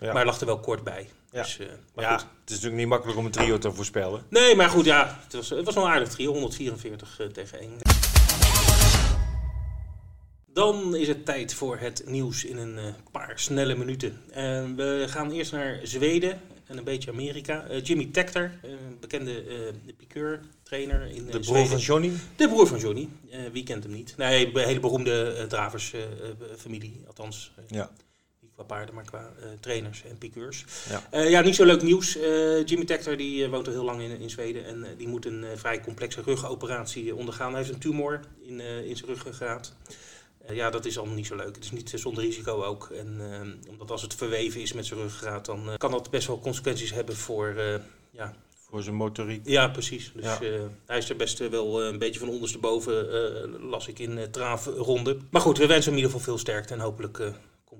Ja. 0.00 0.12
Maar 0.12 0.24
lag 0.24 0.40
er 0.40 0.46
wel 0.46 0.60
kort 0.60 0.84
bij. 0.84 1.08
Ja. 1.32 1.42
Dus, 1.42 1.58
maar 1.94 2.04
ja, 2.04 2.18
goed. 2.18 2.20
het 2.20 2.50
is 2.50 2.54
natuurlijk 2.54 2.76
niet 2.76 2.86
makkelijk 2.86 3.18
om 3.18 3.24
een 3.24 3.30
trio 3.30 3.58
te 3.58 3.72
voorspellen. 3.72 4.24
Nee, 4.28 4.56
maar 4.56 4.68
goed, 4.68 4.84
ja. 4.84 5.20
Het 5.24 5.32
was, 5.32 5.50
het 5.50 5.64
was 5.64 5.74
wel 5.74 5.84
een 5.84 5.90
aardig 5.90 6.08
trio. 6.08 6.32
144 6.32 7.20
eh, 7.20 7.26
tegen 7.26 7.58
1. 7.60 7.70
Dan 10.52 10.96
is 10.96 11.08
het 11.08 11.24
tijd 11.24 11.54
voor 11.54 11.78
het 11.78 12.02
nieuws 12.06 12.44
in 12.44 12.56
een 12.56 12.78
eh, 12.78 12.84
paar 13.10 13.32
snelle 13.38 13.74
minuten. 13.76 14.20
Eh, 14.30 14.64
we 14.76 15.04
gaan 15.08 15.30
eerst 15.30 15.52
naar 15.52 15.80
Zweden 15.82 16.40
en 16.66 16.78
een 16.78 16.84
beetje 16.84 17.10
Amerika. 17.10 17.66
Eh, 17.66 17.82
Jimmy 17.84 18.08
Tector, 18.12 18.50
eh, 18.62 18.70
bekende 19.00 19.42
eh 19.44 19.92
piqueur, 19.96 20.40
trainer 20.62 21.06
in 21.06 21.24
De 21.24 21.30
broer 21.30 21.44
Zweden. 21.44 21.66
van 21.68 21.78
Johnny. 21.78 22.12
De 22.36 22.48
broer 22.48 22.66
van 22.66 22.78
Johnny. 22.78 23.08
Wie 23.52 23.62
kent 23.62 23.82
hem 23.82 23.92
niet? 23.92 24.14
Nee, 24.16 24.54
een 24.54 24.64
hele 24.64 24.80
beroemde 24.80 25.44
draversfamilie. 25.48 27.00
althans, 27.06 27.52
Ja. 27.68 27.90
niet 28.40 28.50
qua 28.54 28.62
paarden, 28.62 28.94
maar 28.94 29.04
qua 29.04 29.32
trainers 29.60 30.02
en 30.04 30.18
piqueurs. 30.18 30.64
Ja. 31.10 31.22
Ja, 31.22 31.40
niet 31.40 31.54
zo 31.54 31.64
leuk 31.64 31.82
nieuws. 31.82 32.12
Jimmy 32.64 32.84
Tector 32.84 33.16
die, 33.16 33.48
woont 33.48 33.66
al 33.66 33.72
heel 33.72 33.84
lang 33.84 34.02
in, 34.02 34.20
in 34.20 34.30
Zweden. 34.30 34.64
En 34.66 34.86
die 34.96 35.08
moet 35.08 35.26
een 35.26 35.44
vrij 35.54 35.80
complexe 35.80 36.22
rugoperatie 36.22 37.14
ondergaan. 37.14 37.48
Hij 37.50 37.58
heeft 37.62 37.74
een 37.74 37.80
tumor 37.80 38.20
in, 38.42 38.60
in 38.60 38.96
zijn 38.96 39.10
ruggengraat. 39.10 39.74
Eh, 40.46 40.56
ja, 40.56 40.70
dat 40.70 40.84
is 40.84 40.98
allemaal 40.98 41.16
niet 41.16 41.26
zo 41.26 41.36
leuk. 41.36 41.54
Het 41.54 41.64
is 41.64 41.70
niet 41.70 41.92
eh, 41.94 42.00
zonder 42.00 42.24
risico 42.24 42.62
ook. 42.64 42.90
En 42.90 43.16
eh, 43.32 43.70
omdat 43.70 43.90
als 43.90 44.02
het 44.02 44.14
verweven 44.14 44.60
is 44.60 44.72
met 44.72 44.86
zijn 44.86 45.00
ruggengraat, 45.00 45.44
dan 45.46 45.70
eh, 45.70 45.76
kan 45.76 45.90
dat 45.90 46.10
best 46.10 46.26
wel 46.26 46.38
consequenties 46.40 46.92
hebben 46.92 47.16
voor... 47.16 47.54
ja, 48.10 48.34
Voor 48.68 48.82
zijn 48.82 48.94
motoriek. 48.94 49.40
ja, 49.48 49.68
precies. 49.68 50.12
Dus 50.14 50.24
Ja. 50.24 50.38
hij 50.86 50.98
is 50.98 51.10
er 51.10 51.16
best 51.16 51.38
wel 51.38 51.82
een 51.82 51.98
beetje 51.98 52.20
van 52.20 52.28
ondersteboven, 52.28 52.94
las 53.68 53.88
ik 53.88 53.98
in 53.98 54.30
traafronde. 54.30 55.16
Maar 55.30 55.40
goed, 55.40 55.58
we 55.58 55.66
wensen 55.66 55.84
hem 55.92 55.98
in 55.98 56.04
ieder 56.04 56.18
geval 56.18 56.32
veel 56.34 56.38
sterkte 56.42 56.74
en 56.74 56.80
hopelijk 56.80 57.32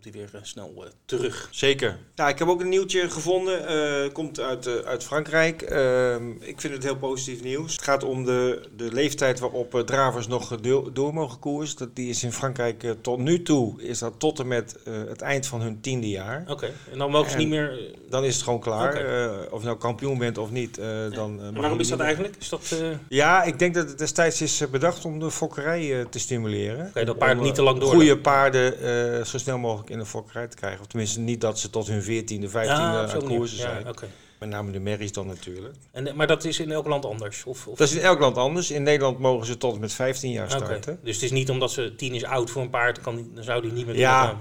komt 0.03 0.15
hij 0.15 0.23
weer 0.25 0.41
eh, 0.41 0.47
snel 0.47 0.73
eh, 0.85 0.91
terug. 1.05 1.49
Zeker. 1.51 1.99
Ja, 2.15 2.29
ik 2.29 2.39
heb 2.39 2.49
ook 2.49 2.61
een 2.61 2.69
nieuwtje 2.69 3.11
gevonden. 3.11 3.67
eh, 3.67 4.13
komt 4.13 4.41
uit, 4.41 4.67
eh, 4.67 4.75
uit 4.75 5.05
Frankrijk. 5.05 5.63
Ehm, 5.63 6.31
ik 6.41 6.61
vind 6.61 6.73
het 6.75 6.83
heel 6.83 6.97
positief 6.97 7.43
nieuws. 7.43 7.73
Het 7.73 7.83
gaat 7.83 8.05
om 8.05 8.25
de, 8.25 8.63
de 8.77 8.93
leeftijd 8.93 9.39
waarop 9.41 9.75
eh, 9.75 9.81
dravers 9.81 10.27
nog 10.27 10.61
door, 10.61 10.93
door 10.93 11.15
mogen 11.15 11.39
koersen. 11.39 11.79
Dat, 11.79 11.97
die 11.97 12.09
is 12.09 12.23
in 12.25 12.33
Frankrijk 12.33 12.85
tot 13.01 13.19
nu 13.19 13.43
toe 13.43 13.83
is 13.83 13.99
dat 13.99 14.13
tot 14.19 14.39
en 14.39 14.49
met 14.49 14.77
eh, 14.85 14.93
het 15.09 15.21
eind 15.21 15.47
van 15.47 15.61
hun 15.61 15.81
tiende 15.81 16.09
jaar. 16.09 16.45
Oké, 16.49 16.71
en 16.93 16.99
dan 16.99 17.11
mogen 17.11 17.31
ze 17.31 17.37
En- 17.37 17.41
niet 17.43 17.51
meer... 17.51 17.79
Dan 18.09 18.25
is 18.25 18.35
het 18.35 18.45
gewoon 18.45 18.61
klaar. 18.61 18.95
Eh, 18.95 19.53
of 19.53 19.61
je 19.61 19.67
nou 19.67 19.79
kampioen 19.79 20.19
bent 20.19 20.39
of 20.39 20.51
niet. 20.51 20.79
eh, 20.79 20.87
dan, 21.11 21.43
en 21.43 21.55
waarom 21.55 21.81
is 21.81 21.89
dat 21.89 22.01
eigenlijk? 22.01 22.35
Is 22.39 22.49
dat... 22.49 22.77
eh, 22.81 22.89
Ja, 23.09 23.43
ik 23.43 23.59
denk 23.59 23.75
dat 23.75 23.89
het 23.89 23.99
destijds 23.99 24.41
is 24.43 24.63
bedacht 24.71 25.05
om 25.05 25.19
de 25.19 25.31
fokkerij 25.31 25.99
eh, 26.01 26.07
te 26.07 26.19
stimuleren. 26.19 26.87
Oké, 26.87 27.05
dat 27.05 27.19
paarden 27.19 27.39
Om, 27.39 27.45
niet 27.45 27.55
te 27.55 27.63
lang 27.63 27.79
door- 27.79 27.89
Goede 27.95 28.19
paarden 28.19 28.79
eh, 29.19 29.25
zo 29.25 29.39
snel 29.39 29.59
mogelijk 29.59 29.91
in 29.93 29.99
de 29.99 30.07
fokkerij 30.07 30.47
te 30.49 30.57
krijgen. 30.57 30.81
Of 30.81 30.87
tenminste 30.87 31.21
niet 31.21 31.41
dat 31.41 31.59
ze 31.59 31.71
tot 31.71 31.87
hun 31.87 32.03
14e, 32.03 32.49
15e 32.49 32.53
ja, 32.53 33.03
op 33.03 33.09
zo'n 33.09 33.17
aan 33.19 33.23
manier. 33.23 33.39
koersen 33.39 33.59
Ja, 33.59 33.63
zijn. 33.63 34.11
Met 34.39 34.49
name 34.51 34.71
de 34.73 34.81
merries 34.81 35.13
dan 35.13 35.27
natuurlijk. 35.27 35.75
En, 35.91 36.07
eh, 36.07 36.15
maar 36.15 36.27
dat 36.27 36.45
is 36.45 36.61
in 36.61 36.71
elk 36.73 36.87
land 36.87 37.05
anders? 37.05 37.45
Of, 37.45 37.67
of... 37.67 37.79
Dat 37.79 37.89
is 37.89 37.95
in 37.95 38.03
elk 38.03 38.19
land 38.21 38.37
anders. 38.37 38.71
In 38.71 38.83
Nederland 38.83 39.19
mogen 39.19 39.47
ze 39.47 39.57
tot 39.57 39.75
en 39.75 39.81
met 39.81 39.93
15 39.93 40.31
jaar 40.31 40.51
starten. 40.51 40.99
Dus 41.03 41.15
het 41.15 41.25
is 41.25 41.31
niet 41.31 41.51
omdat 41.51 41.71
ze 41.73 41.95
tien 41.97 42.15
is 42.15 42.25
oud 42.25 42.51
voor 42.51 42.63
een 42.63 42.71
paard, 42.71 43.01
kan, 43.01 43.31
dan 43.35 43.45
zou 43.45 43.63
die 43.63 43.73
niet 43.73 43.87
meer 43.87 43.97
Ja. 43.97 44.37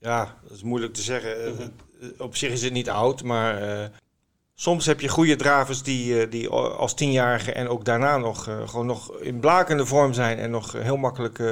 Ja, 0.00 0.36
dat 0.42 0.56
is 0.56 0.62
moeilijk 0.62 0.94
te 0.94 1.02
zeggen. 1.02 1.44
Eh, 1.44 1.52
Mhm. 1.52 1.62
eh, 1.62 2.08
Op 2.18 2.36
zich 2.36 2.50
is 2.52 2.62
het 2.62 2.72
niet 2.72 2.90
oud, 2.90 3.22
maar 3.22 3.90
soms 4.54 4.86
heb 4.86 5.00
je 5.00 5.08
goede 5.08 5.36
dravers 5.36 5.82
die, 5.82 6.28
die 6.28 6.48
als 6.48 6.94
tienjarige 6.94 7.52
en 7.52 7.68
ook 7.68 7.84
daarna 7.84 8.16
nog 8.16 8.42
gewoon 8.66 8.86
nog 8.86 9.18
in 9.20 9.40
blakende 9.40 9.86
vorm 9.86 10.12
zijn 10.12 10.38
en 10.38 10.50
nog 10.50 10.72
heel 10.72 10.96
makkelijk 10.96 11.42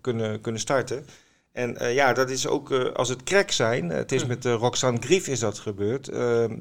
kunnen, 0.00 0.40
kunnen 0.40 0.60
starten. 0.60 1.06
En 1.52 1.76
eh, 1.76 1.94
ja, 1.94 2.12
dat 2.12 2.30
is 2.30 2.46
ook 2.46 2.70
eh, 2.70 2.92
als 2.92 3.08
het 3.08 3.22
crack 3.22 3.50
zijn. 3.50 3.90
eh, 3.90 3.96
het 3.96 4.12
is 4.12 4.20
Mhm. 4.20 4.28
met 4.28 4.44
Roxanne 4.44 5.00
Grief 5.00 5.26
is 5.28 5.40
dat 5.40 5.58
gebeurd. 5.58 6.10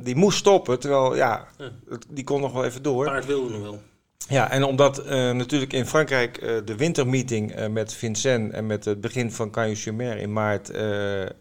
Die 0.05 0.15
moest 0.15 0.37
stoppen, 0.37 0.79
terwijl 0.79 1.15
ja, 1.15 1.47
het- 1.89 2.05
die 2.09 2.23
kon 2.23 2.41
nog 2.41 2.53
wel 2.53 2.65
even 2.65 2.83
door. 2.83 3.05
Paard 3.05 3.25
wilde 3.25 3.49
nog 3.49 3.61
wel. 3.61 3.81
Ja, 4.27 4.51
en 4.51 4.63
omdat 4.63 4.97
eh, 4.97 5.31
natuurlijk 5.31 5.73
in 5.73 5.85
Frankrijk 5.85 6.37
eh, 6.37 6.55
de 6.65 6.75
wintermeeting 6.75 7.51
eh, 7.51 7.67
met 7.67 7.93
Vincennes 7.93 8.51
en 8.53 8.65
met 8.65 8.85
het 8.85 9.01
begin 9.01 9.31
van 9.31 9.51
Cagnes-sur-Mer 9.51 10.17
in 10.17 10.33
maart 10.33 10.71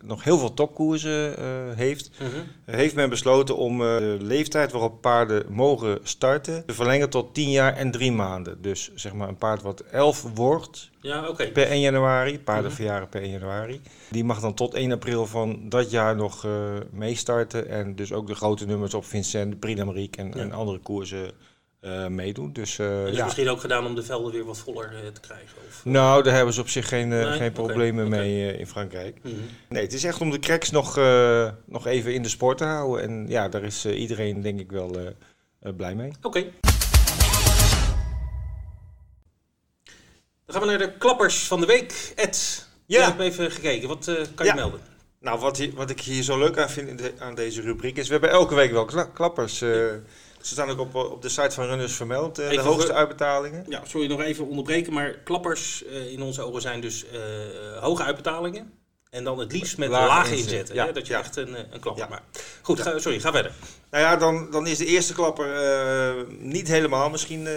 nog 0.05 0.25
heel 0.25 0.39
veel 0.39 0.55
topkoersen 0.55 1.35
heeft, 1.77 2.11
Mhm. 2.21 2.29
heeft 2.77 2.95
men 2.95 3.09
besloten 3.09 3.57
om 3.57 3.79
de 3.79 4.17
leeftijd 4.21 4.73
waarop 4.73 5.01
paarden 5.01 5.45
mogen 5.49 5.99
starten 6.03 6.67
te 6.67 6.75
verlengen 6.75 7.11
tot 7.11 7.35
10 7.35 7.51
jaar 7.51 7.75
en 7.77 7.91
3 7.91 8.13
maanden. 8.13 8.63
Dus 8.63 8.91
zeg 8.95 9.13
maar 9.13 9.29
een 9.29 9.37
paard 9.39 9.63
wat 9.63 9.81
11 9.81 10.25
wordt 10.35 10.91
Ja, 11.01 11.33
per 11.53 11.71
1 11.71 11.81
januari, 11.81 12.41
paarden 12.41 12.65
Mhm. 12.67 12.75
verjaren 12.75 13.09
per 13.09 13.23
1 13.23 13.31
januari, 13.31 13.81
die 14.11 14.25
mag 14.25 14.41
dan 14.41 14.55
tot 14.55 14.75
1 14.75 14.93
april 14.93 15.27
van 15.27 15.69
dat 15.69 15.91
jaar 15.91 16.17
nog 16.17 16.47
meestarten. 16.91 17.69
En 17.69 17.95
dus 17.95 18.13
ook 18.13 18.27
de 18.27 18.35
grote 18.35 18.67
nummers 18.67 18.95
op 18.95 19.05
Vincennes, 19.05 19.51
de 19.51 19.57
Prix 19.61 19.79
d'Amérique 19.79 20.23
en, 20.23 20.29
Ja. 20.35 20.41
en 20.41 20.53
andere 20.53 20.79
koersen 20.79 21.31
eh, 21.81 22.07
meedoen. 22.07 22.53
Dus 22.53 22.79
eh, 22.79 23.05
Dus 23.05 23.17
ja. 23.17 23.25
misschien 23.25 23.49
ook 23.49 23.61
gedaan 23.61 23.87
om 23.87 23.95
de 23.95 24.03
velden 24.03 24.33
weer 24.33 24.45
wat 24.45 24.59
voller 24.59 24.95
eh, 24.95 25.07
te 25.13 25.21
krijgen. 25.21 25.57
Of, 25.69 25.85
Nou, 25.85 26.23
daar 26.23 26.35
hebben 26.35 26.55
ze 26.55 26.61
op 26.61 26.69
zich 26.69 26.89
geen, 26.89 27.09
Nee? 27.09 27.25
geen 27.33 27.53
problemen 27.53 28.09
mee 28.09 28.53
eh, 28.53 28.59
in 28.59 28.67
Frankrijk. 28.67 29.19
Mhm. 29.23 29.35
Nee, 29.69 29.83
het 29.83 29.93
is 29.93 30.05
echt 30.05 30.21
om 30.21 30.31
de 30.31 30.39
cracks 30.39 30.71
nog, 30.71 30.99
eh, 30.99 31.49
nog 31.65 31.87
even 31.87 32.15
in 32.15 32.23
de 32.23 32.29
sport 32.29 32.59
te 32.59 32.65
houden. 32.65 33.03
En 33.03 33.27
ja, 33.29 33.49
daar 33.49 33.63
is 33.63 33.85
eh, 33.85 34.01
iedereen 34.01 34.41
denk 34.41 34.61
ik 34.61 34.71
wel 34.71 34.97
blij 35.77 35.95
mee. 35.95 36.11
Oké. 36.23 36.45
Dan 40.47 40.57
gaan 40.57 40.61
we 40.61 40.69
naar 40.69 40.79
de 40.87 40.99
klappers 40.99 41.47
van 41.47 41.61
de 41.61 41.67
week. 41.67 42.13
Ed, 42.17 42.67
Ja. 42.87 42.99
jij 42.99 43.07
hebt 43.07 43.21
even 43.21 43.51
gekeken. 43.51 43.89
Wat 43.89 44.09
eh, 44.09 44.15
kan 44.35 44.47
je 44.47 44.55
melden? 44.55 44.81
Nou, 45.21 45.41
wat, 45.41 45.69
wat 45.75 45.91
ik 45.91 46.01
hier 46.01 46.23
zo 46.23 46.39
leuk 46.39 46.59
aan 46.59 46.71
vind 46.71 46.89
in 46.89 46.97
de- 46.97 47.13
aan 47.19 47.35
deze 47.35 47.61
rubriek 47.61 47.97
is... 47.97 48.07
We 48.07 48.13
hebben 48.13 48.31
elke 48.31 48.55
week 48.55 48.71
wel 48.71 48.85
kla- 48.85 49.11
klappers. 49.15 49.61
eh, 49.61 49.87
ze 50.41 50.53
staan 50.53 50.71
ook 50.71 50.79
op, 50.81 50.95
op 50.95 51.23
de 51.23 51.29
site 51.29 51.51
van 51.51 51.67
Runners 51.67 51.93
vermeld, 51.95 52.39
eh, 52.39 52.51
de 52.51 52.61
hoogste 52.61 52.93
uitbetalingen. 52.93 53.65
Ja, 53.69 53.83
sorry 53.87 54.07
nog 54.09 54.21
even 54.23 54.47
onderbreken, 54.49 54.93
maar 54.93 55.11
klappers 55.25 55.85
eh, 55.85 56.13
in 56.13 56.23
onze 56.23 56.43
ogen 56.43 56.61
zijn 56.61 56.81
dus 56.81 57.05
eh, 57.11 57.21
hoge 57.83 58.03
uitbetalingen. 58.03 58.73
En 59.11 59.25
dan 59.25 59.39
het 59.39 59.53
liefst 59.53 59.79
met 59.79 59.89
Lage 59.89 60.07
lage, 60.07 60.31
inzet, 60.31 60.47
inzetten. 60.51 60.75
ja, 60.75 60.87
hè, 60.87 60.93
dat 60.93 61.07
je 61.07 61.13
ja. 61.13 61.19
echt 61.19 61.37
een, 61.37 61.55
eh, 61.57 61.63
een 61.71 61.81
klapper 61.81 62.05
Ja. 62.05 62.11
maakt. 62.11 62.45
Goed, 62.63 62.81
ga, 62.81 62.99
sorry, 62.99 63.21
ga 63.21 63.33
verder. 63.33 63.53
Nou 63.91 64.05
ja, 64.05 64.17
dan, 64.17 64.51
dan 64.51 64.67
is 64.67 64.79
de 64.79 64.87
eerste 64.87 65.15
klapper 65.15 65.55
eh, 65.55 66.15
niet 66.39 66.69
helemaal 66.69 67.11
misschien 67.11 67.47
eh, 67.47 67.55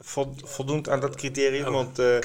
vo- 0.00 0.34
voldoend 0.44 0.88
aan 0.88 1.00
dat 1.00 1.16
criterium. 1.16 1.66
Oh. 1.66 1.72
Want 1.72 1.98
eh, 1.98 2.16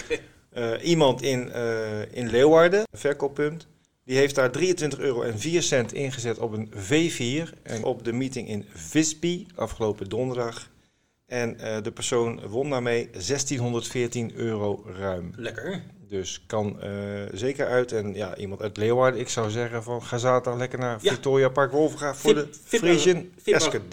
eh, 0.51 0.85
iemand 0.87 1.21
in, 1.21 1.51
eh, 1.51 2.15
in 2.15 2.29
Leeuwarden, 2.29 2.79
een 2.91 2.99
verkooppunt, 2.99 3.67
die 4.05 4.17
heeft 4.17 4.35
daar 4.35 4.51
23 4.51 4.99
euro 4.99 5.21
en 5.21 5.39
4 5.39 5.61
cent 5.61 5.93
ingezet 5.93 6.37
op 6.37 6.51
een 6.51 6.71
V4. 6.73 7.61
En 7.63 7.83
op 7.83 8.03
de 8.03 8.13
meeting 8.13 8.47
in 8.47 8.65
Visby 8.73 9.45
afgelopen 9.55 10.09
donderdag. 10.09 10.69
En 11.25 11.59
eh, 11.59 11.83
de 11.83 11.91
persoon 11.91 12.47
won 12.47 12.69
daarmee 12.69 13.09
1614 13.11 14.31
euro 14.35 14.85
ruim. 14.85 15.31
Lekker. 15.35 15.83
Dus 16.11 16.43
kan 16.47 16.81
eh, 16.81 16.89
zeker 17.33 17.67
uit. 17.67 17.91
En 17.91 18.13
ja, 18.13 18.35
iemand 18.35 18.61
uit 18.61 18.77
Leeuwarden, 18.77 19.19
ik 19.19 19.29
zou 19.29 19.49
zeggen 19.49 19.83
van 19.83 20.03
ga 20.03 20.17
zaterdag 20.17 20.59
lekker 20.59 20.79
naar 20.79 20.97
Ja. 21.01 21.11
Victoria 21.11 21.49
Park 21.49 21.71
Wolvenga 21.71 22.15
voor 22.15 22.33
de 22.33 22.47
Frisian. 22.63 23.29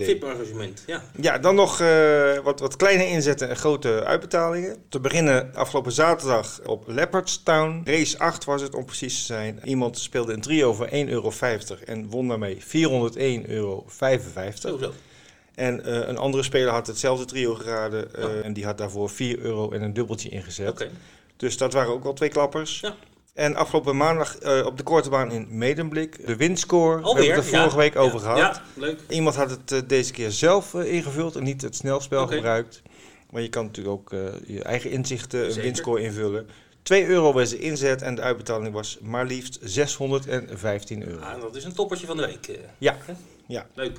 VIP-arrangement, 0.05 0.83
ja. 0.87 1.03
Ja, 1.21 1.39
dan 1.39 1.55
nog 1.55 1.81
eh, 1.81 2.39
wat, 2.39 2.61
wat 2.61 2.77
kleine 2.77 3.07
inzetten 3.07 3.49
en 3.49 3.57
grote 3.57 4.05
uitbetalingen. 4.05 4.77
Te 4.89 5.01
beginnen 5.01 5.55
afgelopen 5.55 5.93
zaterdag 5.93 6.61
op 6.65 6.85
Leopardstown. 6.87 7.83
Race 7.85 8.19
8 8.19 8.45
was 8.45 8.63
het 8.63 8.75
om 8.75 8.85
precies 8.85 9.19
te 9.19 9.25
zijn. 9.25 9.61
Iemand 9.65 9.99
speelde 9.99 10.33
een 10.33 10.41
trio 10.41 10.75
voor 10.75 10.89
1,50 10.89 10.93
euro 10.93 11.33
en 11.85 12.11
won 12.11 12.29
daarmee 12.29 12.57
401,55 12.57 12.63
euro. 13.47 13.85
En 15.55 15.85
eh, 15.85 16.09
een 16.09 16.19
andere 16.19 16.43
speler 16.43 16.73
had 16.73 16.87
hetzelfde 16.87 17.25
trio 17.25 17.55
geraden 17.55 18.15
en 18.45 18.53
die 18.53 18.65
had 18.65 18.79
daarvoor 18.79 19.11
4 19.11 19.39
euro 19.39 19.71
en 19.71 19.83
een 19.83 19.93
dubbeltje 19.93 20.29
ingezet. 20.29 20.89
Dus 21.39 21.57
dat 21.57 21.73
waren 21.73 21.93
ook 21.93 22.03
wel 22.03 22.13
twee 22.13 22.29
klappers. 22.29 22.81
Ja. 22.81 22.95
En 23.35 23.57
afgelopen 23.57 23.97
maandag 23.97 24.39
eh, 24.39 24.67
op 24.67 24.77
de 24.77 24.83
korte 24.83 25.11
baan 25.11 25.33
in 25.33 25.47
Medemblik. 25.51 26.27
De 26.27 26.37
winscore, 26.37 26.97
we 26.97 27.03
Alweer? 27.03 27.25
hebben 27.25 27.45
het 27.45 27.53
er 27.53 27.59
vorige 27.59 27.77
ja. 27.77 27.83
week 27.83 27.97
over 27.97 28.19
ja. 28.19 28.25
gehad. 28.25 28.57
Ja, 28.57 28.63
leuk. 28.75 29.01
Iemand 29.09 29.37
had 29.37 29.51
het 29.51 29.73
eh, 29.73 29.81
deze 29.87 30.13
keer 30.13 30.31
zelf 30.31 30.75
eh, 30.75 30.93
ingevuld 30.93 31.37
en 31.37 31.43
niet 31.43 31.63
het 31.63 31.77
snelspel 31.77 32.27
gebruikt. 32.27 32.83
Maar 33.31 33.43
je 33.43 33.49
kan 33.49 33.65
natuurlijk 33.65 33.95
ook 33.95 34.11
je 34.47 34.63
eigen 34.63 34.91
inzichten 34.91 35.45
een 35.45 35.47
Zeker. 35.47 35.63
winscore 35.63 36.03
invullen. 36.03 36.49
2 36.83 37.07
euro 37.07 37.33
was 37.33 37.51
de 37.51 37.59
inzet 37.59 38.03
en 38.03 38.15
de 38.15 38.23
uitbetaling 38.23 38.75
was 38.75 38.99
maar 39.03 39.27
liefst 39.27 39.59
615 39.63 41.09
euro. 41.09 41.23
Ah, 41.23 41.41
dat 41.41 41.57
is 41.57 41.65
een 41.65 41.73
toppertje 41.73 42.07
van 42.07 42.17
de 42.17 42.27
week. 42.27 42.59
Ja, 42.79 42.97
ja. 43.47 43.67
Leuk. 43.75 43.99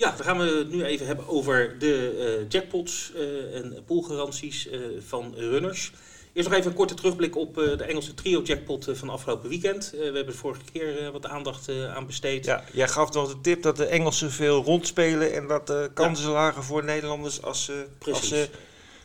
Ja, 0.00 0.10
dan 0.16 0.24
gaan 0.24 0.38
we 0.38 0.44
het 0.44 0.70
nu 0.70 0.84
even 0.84 1.06
hebben 1.06 1.28
over 1.28 1.78
de 1.78 2.16
eh, 2.18 2.48
jackpots 2.48 3.12
eh, 3.14 3.56
en 3.56 3.84
poolgaranties 3.86 4.68
eh, 4.68 4.80
van 5.06 5.34
runners. 5.34 5.92
Eerst 6.32 6.48
nog 6.48 6.58
even 6.58 6.70
een 6.70 6.76
korte 6.76 6.94
terugblik 6.94 7.36
op 7.36 7.54
de 7.54 7.84
Engelse 7.84 8.14
trio 8.14 8.42
jackpot 8.42 8.86
van 8.92 9.08
afgelopen 9.08 9.48
weekend. 9.48 9.90
We 9.90 10.04
hebben 10.04 10.26
er 10.26 10.34
vorige 10.34 10.60
keer 10.72 11.12
wat 11.12 11.26
aandacht 11.26 11.68
aan 11.68 12.06
besteed. 12.06 12.44
ja. 12.44 12.64
Jij 12.72 12.88
gaf 12.88 13.12
nog 13.12 13.28
de 13.28 13.40
tip 13.40 13.62
dat 13.62 13.76
de 13.76 13.84
Engelsen 13.84 14.30
veel 14.30 14.62
rondspelen 14.62 15.32
en 15.34 15.46
dat 15.46 15.66
de 15.66 15.90
kansen 15.94 16.30
lagen 16.30 16.62
voor 16.62 16.84
Nederlanders 16.84 17.42
als 17.42 17.64
ze, 17.64 17.86
als 18.10 18.28
ze 18.28 18.48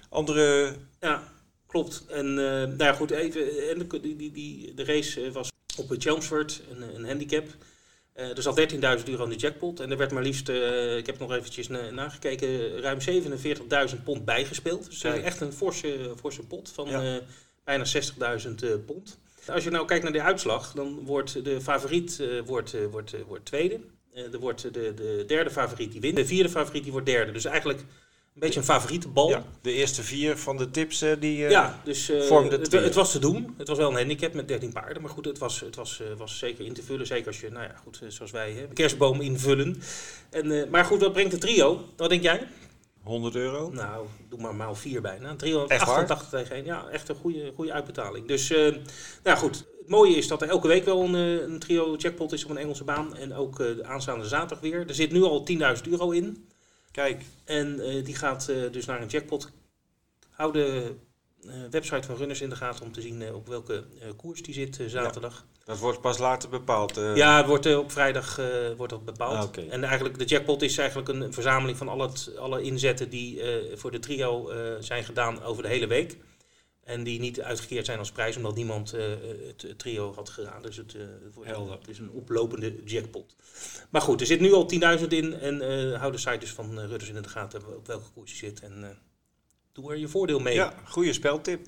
andere... 0.09 0.75
Ja, 0.99 1.23
klopt. 1.67 2.05
En 2.09 2.33
nou 2.33 2.77
ja, 2.77 2.93
goed, 2.93 3.11
even, 3.11 3.69
en 3.69 3.77
de, 3.77 3.99
die, 4.01 4.15
die, 4.15 4.31
die, 4.31 4.73
de 4.73 4.83
race 4.83 5.31
was 5.31 5.49
op 5.77 5.89
het 5.89 6.03
Chelmsford, 6.03 6.61
een, 6.71 6.95
een 6.95 7.05
handicap. 7.05 7.45
Eh, 8.13 8.29
er 8.37 8.41
zat 8.41 8.55
13.000 8.55 9.09
euro 9.09 9.23
in 9.23 9.29
de 9.29 9.35
jackpot 9.35 9.79
en 9.79 9.91
er 9.91 9.97
werd 9.97 10.11
maar 10.11 10.23
liefst, 10.23 10.49
eh, 10.49 10.97
ik 10.97 11.05
heb 11.05 11.19
nog 11.19 11.31
eventjes 11.33 11.67
na- 11.67 11.89
nagekeken, 11.89 12.81
ruim 12.81 12.99
47.000 13.01 14.03
pond 14.03 14.25
bijgespeeld. 14.25 14.85
Dus 14.89 15.03
eh, 15.03 15.11
Kijk. 15.11 15.23
echt 15.23 15.41
een 15.41 15.53
forse, 15.53 16.13
forse 16.19 16.41
pot 16.41 16.71
van 16.73 16.87
Ja. 16.89 17.19
bijna 17.63 17.85
60.000 17.85 18.63
eh, 18.63 18.69
pond. 18.85 19.17
Als 19.47 19.63
je 19.63 19.69
nou 19.69 19.85
kijkt 19.85 20.03
naar 20.03 20.13
de 20.13 20.21
uitslag, 20.21 20.71
dan 20.71 20.99
wordt 21.05 21.43
de 21.45 21.61
favoriet 21.61 22.23
wordt, 22.45 22.75
wordt, 22.91 23.15
wordt 23.27 23.45
tweede. 23.45 23.79
Er 24.13 24.39
wordt 24.39 24.61
de, 24.61 24.93
de 24.93 25.23
derde 25.27 25.49
favoriet 25.49 25.91
die 25.91 26.01
wint. 26.01 26.15
De 26.15 26.25
vierde 26.25 26.49
favoriet 26.49 26.83
die 26.83 26.91
wordt 26.91 27.07
derde. 27.07 27.31
Dus 27.31 27.45
eigenlijk 27.45 27.79
een 28.33 28.39
beetje 28.39 28.59
een 28.59 28.65
favoriete 28.65 29.07
bal. 29.07 29.29
Ja, 29.29 29.43
de 29.61 29.71
eerste 29.71 30.03
vier 30.03 30.37
van 30.37 30.57
de 30.57 30.71
tips 30.71 31.01
eh, 31.01 31.11
die... 31.19 31.45
eh, 31.45 31.51
Ja, 31.51 31.79
dus 31.83 32.09
eh, 32.09 32.21
vormde 32.21 32.57
het, 32.57 32.69
trio. 32.69 32.81
het 32.83 32.93
was 32.93 33.11
te 33.11 33.19
doen. 33.19 33.53
Het 33.57 33.67
was 33.67 33.77
wel 33.77 33.89
een 33.89 33.95
handicap 33.95 34.33
met 34.33 34.47
13 34.47 34.71
paarden. 34.71 35.01
Maar 35.01 35.11
goed, 35.11 35.25
het 35.25 35.37
was, 35.37 35.59
het 35.59 35.75
was, 35.75 36.01
eh, 36.01 36.07
was 36.17 36.37
zeker 36.37 36.65
in 36.65 36.73
te 36.73 36.83
vullen. 36.83 37.07
Zeker 37.07 37.27
als 37.27 37.39
je, 37.39 37.49
nou 37.49 37.63
ja, 37.63 37.75
goed, 37.83 38.01
zoals 38.07 38.31
wij, 38.31 38.51
hè, 38.51 38.61
een 38.63 38.73
kerstboom 38.73 39.21
invullen. 39.21 39.81
En, 40.29 40.51
eh, 40.61 40.69
maar 40.69 40.85
goed, 40.85 41.01
wat 41.01 41.13
brengt 41.13 41.31
de 41.31 41.37
trio? 41.37 41.85
Wat 41.97 42.09
denk 42.09 42.21
jij? 42.23 42.47
100 43.03 43.35
euro. 43.35 43.69
Nou, 43.69 44.05
doe 44.29 44.41
maar 44.41 44.55
maal 44.55 44.75
4 44.75 45.01
bijna. 45.01 45.29
Echt 45.29 45.39
388 45.39 46.29
tegen 46.29 46.55
1. 46.55 46.65
Ja, 46.65 46.87
echt 46.91 47.09
een 47.09 47.15
goede, 47.15 47.51
goede 47.55 47.73
uitbetaling. 47.73 48.27
Dus, 48.27 48.49
eh, 48.51 48.57
nou 48.59 48.75
ja, 49.23 49.35
goed. 49.35 49.55
Het 49.79 49.91
mooie 49.91 50.15
is 50.15 50.27
dat 50.27 50.41
er 50.41 50.49
elke 50.49 50.67
week 50.67 50.85
wel 50.85 51.01
een, 51.03 51.13
een 51.13 51.59
trio 51.59 51.95
jackpot 51.95 52.31
is 52.33 52.43
op 52.43 52.49
een 52.49 52.57
Engelse 52.57 52.83
baan. 52.83 53.15
En 53.17 53.33
ook 53.33 53.59
eh, 53.59 53.75
de 53.75 53.83
aanstaande 53.85 54.27
zaterdag 54.27 54.59
weer. 54.59 54.87
Er 54.87 54.95
zit 54.95 55.11
nu 55.11 55.23
al 55.23 55.45
10.000 55.51 55.57
euro 55.89 56.09
in. 56.11 56.47
Kijk, 56.93 57.23
En 57.43 57.79
eh, 57.79 58.05
die 58.05 58.15
gaat 58.15 58.49
eh, 58.49 58.71
dus 58.71 58.85
naar 58.85 59.01
een 59.01 59.07
jackpot. 59.07 59.51
Hou 60.29 60.53
de 60.53 60.95
eh, 61.47 61.53
website 61.69 62.07
van 62.07 62.15
Runners 62.15 62.41
in 62.41 62.49
de 62.49 62.55
gaten 62.55 62.85
om 62.85 62.91
te 62.91 63.01
zien 63.01 63.33
op 63.33 63.47
welke 63.47 63.83
koers 64.15 64.41
die 64.41 64.53
zit 64.53 64.79
zaterdag. 64.87 65.45
dat 65.65 65.79
wordt 65.79 66.01
pas 66.01 66.17
later 66.17 66.49
bepaald. 66.49 66.95
Ja, 66.95 67.37
het 67.37 67.45
wordt 67.45 67.75
op 67.75 67.91
vrijdag 67.91 68.39
wordt 68.77 68.93
dat 68.93 69.05
bepaald. 69.05 69.57
Ah. 69.57 69.73
En 69.73 69.83
eigenlijk 69.83 70.17
de 70.17 70.25
jackpot 70.25 70.61
is 70.61 70.77
eigenlijk 70.77 71.09
een 71.09 71.33
verzameling 71.33 71.77
van 71.77 71.87
al 71.87 71.99
het, 71.99 72.37
alle 72.37 72.61
inzetten 72.61 73.09
die 73.09 73.41
voor 73.73 73.91
de 73.91 73.99
trio 73.99 74.51
zijn 74.79 75.03
gedaan 75.03 75.43
over 75.43 75.63
de 75.63 75.69
hele 75.69 75.87
week. 75.87 76.17
En 76.83 77.03
die 77.03 77.19
niet 77.19 77.41
uitgekeerd 77.41 77.85
zijn 77.85 77.99
als 77.99 78.11
prijs, 78.11 78.35
omdat 78.35 78.55
niemand 78.55 78.93
eh, 78.93 79.05
het, 79.47 79.79
trio 79.79 80.13
had 80.13 80.29
gedaan. 80.29 80.61
Dus 80.61 80.77
het, 80.77 80.95
eh, 80.95 81.01
het, 81.23 81.33
wordt, 81.33 81.49
Helder. 81.49 81.77
het 81.77 81.87
is 81.87 81.99
een 81.99 82.11
oplopende 82.11 82.75
jackpot. 82.85 83.35
Maar 83.89 84.01
goed, 84.01 84.21
er 84.21 84.27
zit 84.27 84.39
nu 84.39 84.53
al 84.53 84.65
10.000 84.99 85.07
in. 85.07 85.33
En 85.33 85.61
eh 85.61 85.99
hou 85.99 86.11
de 86.11 86.17
site 86.17 86.37
dus 86.37 86.51
van 86.51 86.79
uh, 86.79 86.85
Rudders 86.85 87.09
in 87.09 87.21
de 87.21 87.29
gaten 87.29 87.75
op 87.75 87.87
welke 87.87 88.09
koers 88.13 88.31
je 88.31 88.37
zit. 88.37 88.59
En 88.59 88.97
doe 89.71 89.91
er 89.91 89.97
je 89.97 90.07
voordeel 90.07 90.39
mee. 90.39 90.53
Ja, 90.53 90.73
goede 90.83 91.13
speltip. 91.13 91.67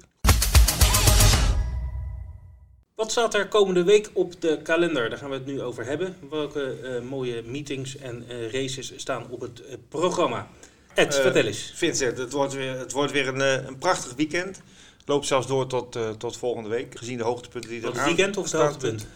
Wat 2.96 3.12
staat 3.12 3.34
er 3.34 3.48
komende 3.48 3.84
week 3.84 4.10
op 4.14 4.42
de 4.42 4.60
kalender? 4.64 5.10
Daar 5.10 5.18
gaan 5.18 5.30
we 5.30 5.36
het 5.36 5.46
nu 5.46 5.62
over 5.62 5.86
hebben. 5.86 6.18
Welke 6.30 7.02
mooie 7.04 7.42
meetings 7.44 7.98
en 7.98 8.26
races 8.52 8.94
staan 8.96 9.30
op 9.30 9.42
het 9.42 9.62
programma? 9.90 10.48
Ed, 10.94 11.16
vertel 11.16 11.46
eens. 11.46 11.72
Vincent, 11.76 12.18
het 12.18 12.32
wordt 12.32 12.54
weer, 12.54 12.78
het 12.78 12.92
wordt 12.92 13.12
weer 13.12 13.28
een, 13.28 13.68
een 13.68 13.78
prachtig 13.78 14.14
weekend. 14.14 14.62
Loopt 15.06 15.28
zelfs 15.28 15.48
door 15.48 15.68
tot, 15.68 15.96
eh, 15.96 16.10
tot 16.10 16.38
volgende 16.38 16.70
week. 16.70 16.98
Gezien 16.98 17.18
de 17.18 17.24
hoogtepunten 17.24 17.70
die 17.70 17.80
er 17.80 17.86
Tot 17.86 17.94
het 17.94 18.02
aan 18.02 18.08
weekend 18.08 18.38
of 18.38 18.52
het 18.52 18.62
hoogtepunt? 18.62 19.08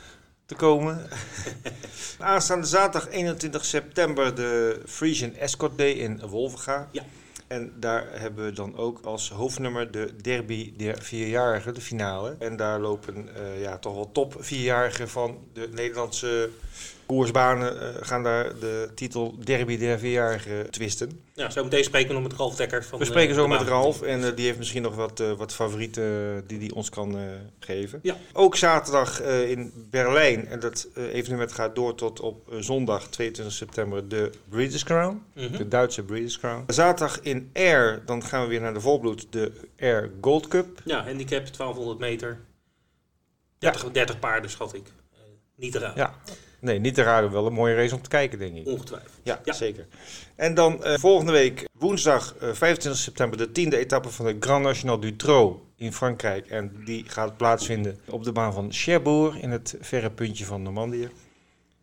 te 0.45 0.55
komen. 0.55 1.07
Aanstaande 2.19 2.67
zaterdag 2.67 3.09
21 3.09 3.65
september 3.65 4.35
de 4.35 4.81
Frisian 4.85 5.33
Escort 5.33 5.77
Day 5.77 5.91
in 5.91 6.19
Wolvenga. 6.19 6.89
Ja. 6.91 7.03
En 7.47 7.73
daar 7.75 8.07
hebben 8.11 8.45
we 8.45 8.51
dan 8.51 8.77
ook 8.77 8.99
als 9.03 9.29
hoofdnummer 9.29 9.91
de 9.91 10.15
derby 10.21 10.73
der 10.77 11.01
vierjarigen, 11.01 11.73
de 11.73 11.81
finale. 11.81 12.35
En 12.39 12.55
daar 12.55 12.79
lopen 12.79 13.35
eh, 13.35 13.61
ja, 13.61 13.77
toch 13.77 13.93
wel 13.93 14.11
top 14.11 14.35
vierjarigen 14.39 15.09
van 15.09 15.37
de 15.53 15.69
Nederlandse 15.71 16.49
koersbanen 17.05 17.81
eh, 17.81 18.07
gaan 18.07 18.23
daar 18.23 18.59
de 18.59 18.89
titel 18.95 19.35
derby 19.43 19.77
der 19.77 19.99
vierjarigen 19.99 20.71
twisten. 20.71 21.21
Ja, 21.33 21.49
zo 21.49 21.63
meteen 21.63 21.83
spreken 21.83 22.07
we 22.07 22.13
nog 22.13 22.23
met 22.23 22.33
Ralf 22.33 22.55
Dekker. 22.55 22.83
Van, 22.85 22.99
We 22.99 23.05
spreken 23.05 23.29
eh, 23.29 23.35
zo 23.35 23.47
de 23.47 23.53
met. 23.57 23.61
Ralf 23.67 24.01
en 24.01 24.23
eh, 24.23 24.35
die 24.35 24.45
heeft 24.45 24.57
misschien 24.57 24.81
nog 24.81 24.95
wat, 24.95 25.19
eh, 25.19 25.31
wat 25.31 25.53
favorieten 25.53 26.03
eh, 26.35 26.41
die 26.47 26.59
hij 26.59 26.71
ons 26.71 26.89
kan 26.89 27.17
eh, 27.17 27.23
geven. 27.59 27.99
Ja. 28.03 28.15
Ook 28.33 28.55
zaterdag 28.55 29.21
eh, 29.21 29.49
in 29.49 29.71
Berlijn, 29.89 30.47
en 30.47 30.59
dat 30.59 30.87
eh, 30.95 31.13
evenement 31.13 31.51
gaat 31.51 31.75
door 31.75 31.95
tot 31.95 32.19
op 32.19 32.51
eh, 32.51 32.57
zondag 32.59 33.07
22 33.07 33.53
september, 33.55 34.07
de 34.07 34.31
Breeders' 34.49 34.83
Crown. 34.83 35.21
Mhm. 35.33 35.57
De 35.57 35.67
Duitse 35.67 36.03
Breeders' 36.03 36.39
Crown. 36.39 36.63
Zaterdag 36.67 37.19
in 37.21 37.49
Air, 37.53 38.01
dan 38.05 38.23
gaan 38.23 38.41
we 38.41 38.47
weer 38.47 38.61
naar 38.61 38.73
de 38.73 38.81
volbloed, 38.81 39.27
de 39.29 39.51
Air 39.79 40.11
Gold 40.21 40.47
Cup. 40.47 40.81
Ja, 40.85 41.03
handicap 41.03 41.45
1200 41.57 41.99
meter. 41.99 42.39
30, 43.57 43.91
30 43.91 44.19
paarden, 44.19 44.49
schat 44.49 44.73
ik. 44.73 44.87
Eh, 45.13 45.19
niet 45.55 45.71
te 45.71 45.79
raden. 45.79 45.97
Ja, 45.97 46.13
nee, 46.59 46.79
niet 46.79 46.93
te 46.93 47.03
raden, 47.03 47.31
wel 47.31 47.45
een 47.45 47.53
mooie 47.53 47.75
race 47.75 47.95
om 47.95 48.01
te 48.01 48.09
kijken, 48.09 48.39
denk 48.39 48.55
ik. 48.55 48.67
Ongetwijfeld. 48.67 49.11
Ja, 49.23 49.41
Ja. 49.43 49.53
zeker. 49.53 49.87
En 50.35 50.53
dan 50.53 50.83
eh, 50.83 50.97
volgende 50.97 51.31
week, 51.31 51.67
woensdag 51.77 52.35
eh, 52.39 52.49
25 52.53 53.01
september, 53.01 53.37
de 53.37 53.51
tiende 53.51 53.77
etappe 53.77 54.09
van 54.09 54.25
de 54.25 54.35
Grand 54.39 54.63
National 54.63 54.99
du 54.99 55.15
Trot 55.15 55.61
in 55.77 55.93
Frankrijk. 55.93 56.47
En 56.47 56.71
die 56.85 57.03
gaat 57.07 57.37
plaatsvinden 57.37 57.97
op 58.09 58.23
de 58.23 58.31
baan 58.31 58.53
van 58.53 58.73
Cherbourg 58.73 59.39
in 59.41 59.49
het 59.51 59.75
verre 59.79 60.11
puntje 60.11 60.45
van 60.45 60.61
Normandië. 60.61 61.09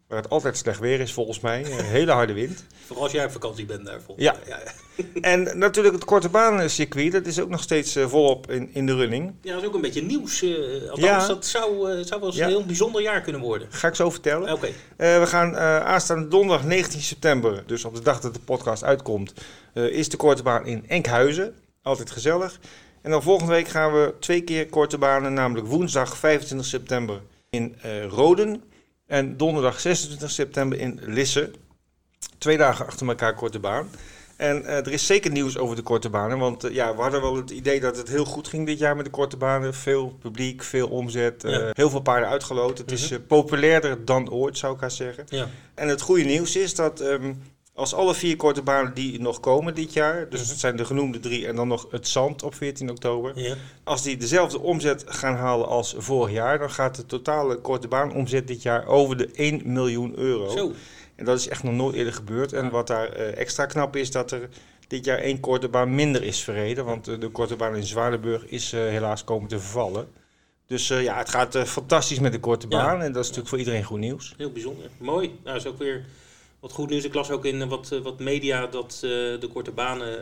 Waar 0.09 0.23
het 0.23 0.31
altijd 0.31 0.57
slecht 0.57 0.79
weer 0.81 1.01
is 1.01 1.13
volgens 1.13 1.41
mij. 1.41 1.65
Een 1.79 1.85
hele 1.85 2.13
harde 2.13 2.33
wind. 2.33 2.65
Vooral 2.87 3.03
als 3.05 3.13
jij 3.13 3.25
op 3.25 3.31
vakantie 3.31 3.65
bent 3.65 3.87
daar 3.87 4.01
volgens 4.03 4.27
Ja. 4.27 4.35
mij. 4.47 4.57
ja. 4.57 4.63
En 5.21 5.59
natuurlijk 5.59 5.95
het 5.95 6.05
korte 6.05 6.29
baancircuit, 6.29 7.13
dat 7.13 7.27
is 7.27 7.41
ook 7.41 7.49
nog 7.49 7.63
steeds 7.63 7.97
eh, 7.97 8.07
volop 8.07 8.51
in, 8.51 8.71
in 8.73 8.87
de 8.87 8.95
running. 8.95 9.35
Ja, 9.43 9.53
dat 9.53 9.63
is 9.63 9.69
ook 9.69 9.75
een 9.75 9.81
beetje 9.81 10.03
nieuws. 10.03 10.43
eh 10.43 10.51
althans, 10.91 11.01
Ja. 11.01 11.27
dat 11.27 11.47
zou, 11.47 11.91
eh, 11.91 12.05
zou 12.05 12.21
wel 12.21 12.29
eens 12.29 12.39
Ja. 12.39 12.45
een 12.45 12.51
heel 12.51 12.65
bijzonder 12.67 13.03
jaar 13.03 13.21
kunnen 13.21 13.41
worden. 13.41 13.69
Ga 13.71 13.89
ik 13.89 13.95
zo 13.95 14.11
vertellen. 14.11 14.53
Oké. 14.53 14.67
Eh, 14.67 15.19
we 15.21 15.27
gaan 15.27 15.57
eh, 15.57 15.79
aanstaande 15.81 16.29
donderdag 16.29 16.67
19 16.67 17.01
september, 17.01 17.63
dus 17.67 17.85
op 17.85 17.95
de 17.95 18.03
dag 18.03 18.21
dat 18.21 18.35
de 18.35 18.41
podcast 18.41 18.85
uitkomt, 18.85 19.33
eh, 19.75 19.85
is 19.85 20.09
de 20.09 20.17
korte 20.17 20.43
baan 20.43 20.67
in 20.67 20.85
Enkhuizen. 20.89 21.55
Altijd 21.83 22.11
gezellig. 22.11 22.59
En 23.03 23.11
dan 23.11 23.23
volgende 23.23 23.53
week 23.53 23.69
gaan 23.69 23.93
we 23.93 24.15
twee 24.21 24.41
keer 24.41 24.67
korte 24.69 24.99
banen, 24.99 25.33
namelijk 25.33 25.67
woensdag 25.67 26.17
25 26.17 26.67
september 26.69 27.21
in 27.51 27.77
eh, 27.83 28.05
Roden 28.07 28.63
en 29.07 29.37
donderdag 29.37 29.81
26 29.81 30.31
september 30.31 30.79
in 30.79 31.01
Lisse. 31.03 31.51
Twee 32.39 32.57
dagen 32.57 32.87
achter 32.87 33.09
elkaar 33.09 33.35
korte 33.35 33.59
baan. 33.59 33.89
En 34.37 34.65
eh, 34.65 34.77
er 34.77 34.93
is 34.93 35.07
zeker 35.07 35.31
nieuws 35.31 35.59
over 35.59 35.77
de 35.77 35.83
korte 35.83 36.09
banen. 36.11 36.39
Want 36.39 36.65
eh, 36.65 36.75
ja, 36.75 36.95
we 36.97 37.03
hadden 37.03 37.21
wel 37.21 37.37
het 37.37 37.51
idee 37.51 37.81
dat 37.81 37.97
het 37.97 38.09
heel 38.09 38.25
goed 38.25 38.49
ging 38.49 38.67
dit 38.67 38.79
jaar 38.79 38.97
met 38.97 39.05
de 39.05 39.11
korte 39.11 39.37
banen. 39.37 39.75
Veel 39.75 40.09
publiek, 40.21 40.63
veel 40.63 40.89
omzet, 40.89 41.45
eh, 41.45 41.53
Ja. 41.53 41.71
heel 41.73 41.91
veel 41.91 42.01
paarden 42.01 42.29
uitgeloten. 42.29 42.85
Het 42.85 42.93
is 42.93 43.11
Mhm. 43.11 43.21
populairder 43.27 44.05
dan 44.05 44.31
ooit, 44.31 44.59
zou 44.59 44.75
ik 44.75 44.81
gaan 44.81 44.91
zeggen. 44.91 45.25
Ja. 45.29 45.49
En 45.75 45.89
het 45.89 46.01
goede 46.01 46.25
nieuws 46.25 46.57
is 46.57 46.75
dat 46.75 47.01
ehm, 47.01 47.33
als 47.77 47.95
alle 47.95 48.15
vier 48.15 48.37
korte 48.37 48.63
banen 48.63 48.95
die 48.95 49.21
nog 49.21 49.41
komen 49.41 49.75
dit 49.75 49.93
jaar, 49.93 50.29
dus 50.29 50.41
Mhm. 50.41 50.49
het 50.51 50.59
zijn 50.61 50.77
de 50.77 50.85
genoemde 50.85 51.21
drie 51.21 51.47
en 51.47 51.57
dan 51.57 51.69
nog 51.69 51.87
het 51.91 52.09
zand 52.09 52.43
op 52.43 52.55
14 52.55 52.91
oktober, 52.91 53.33
Ja. 53.41 53.55
als 53.85 54.03
die 54.03 54.17
dezelfde 54.17 54.61
omzet 54.61 55.05
gaan 55.07 55.35
halen 55.37 55.67
als 55.69 55.95
vorig 55.99 56.33
jaar, 56.33 56.59
dan 56.59 56.71
gaat 56.71 56.97
de 56.97 57.07
totale 57.07 57.57
korte 57.57 57.89
baanomzet 57.89 58.47
dit 58.49 58.63
jaar 58.63 58.87
over 58.87 59.17
de 59.17 59.29
1 59.33 59.61
miljoen 59.65 60.19
euro. 60.19 60.49
Zo. 60.49 60.73
En 61.15 61.25
dat 61.25 61.39
is 61.39 61.49
echt 61.49 61.63
nog 61.63 61.75
nooit 61.75 61.95
eerder 61.97 62.13
gebeurd. 62.13 62.53
En 62.53 62.71
wat 62.71 62.87
daar 62.87 63.09
eh, 63.09 63.39
extra 63.39 63.67
knap 63.67 63.97
is, 63.97 64.11
dat 64.11 64.31
er 64.31 64.49
dit 64.89 65.05
jaar 65.05 65.19
één 65.19 65.41
korte 65.41 65.69
baan 65.69 65.95
minder 65.95 66.23
is 66.23 66.41
verreden. 66.41 66.85
Want 66.85 67.09
eh, 67.09 67.21
de 67.21 67.29
korte 67.29 67.57
baan 67.57 67.77
in 67.77 67.83
Zwaardenburg 67.85 68.47
is 68.47 68.73
eh, 68.73 68.81
helaas 68.81 69.25
komen 69.25 69.49
te 69.49 69.59
vervallen. 69.59 70.09
Dus 70.67 70.89
ja, 70.89 71.17
het 71.19 71.29
gaat 71.29 71.59
fantastisch 71.59 72.19
met 72.21 72.33
de 72.33 72.41
korte 72.41 72.67
Ja. 72.69 72.77
baan. 72.85 73.03
En 73.03 73.13
dat 73.13 73.23
is 73.23 73.29
natuurlijk 73.29 73.49
voor 73.49 73.59
iedereen 73.59 73.83
goed 73.85 73.99
nieuws. 73.99 74.35
Heel 74.37 74.51
bijzonder. 74.53 74.91
Mooi. 74.99 75.39
Nou, 75.45 75.57
is 75.57 75.67
ook 75.67 75.79
weer 75.79 76.05
wat 76.61 76.73
goed 76.73 76.91
nieuws. 76.91 77.05
Ik 77.05 77.15
las 77.15 77.31
ook 77.31 77.45
in 77.45 77.63
eh, 77.63 77.69
wat, 77.69 77.93
eh, 77.93 78.01
wat 78.01 78.19
media 78.19 78.67
dat 78.67 78.93
eh, 78.95 79.11
de 79.11 79.49
korte 79.53 79.71
banen 79.71 80.19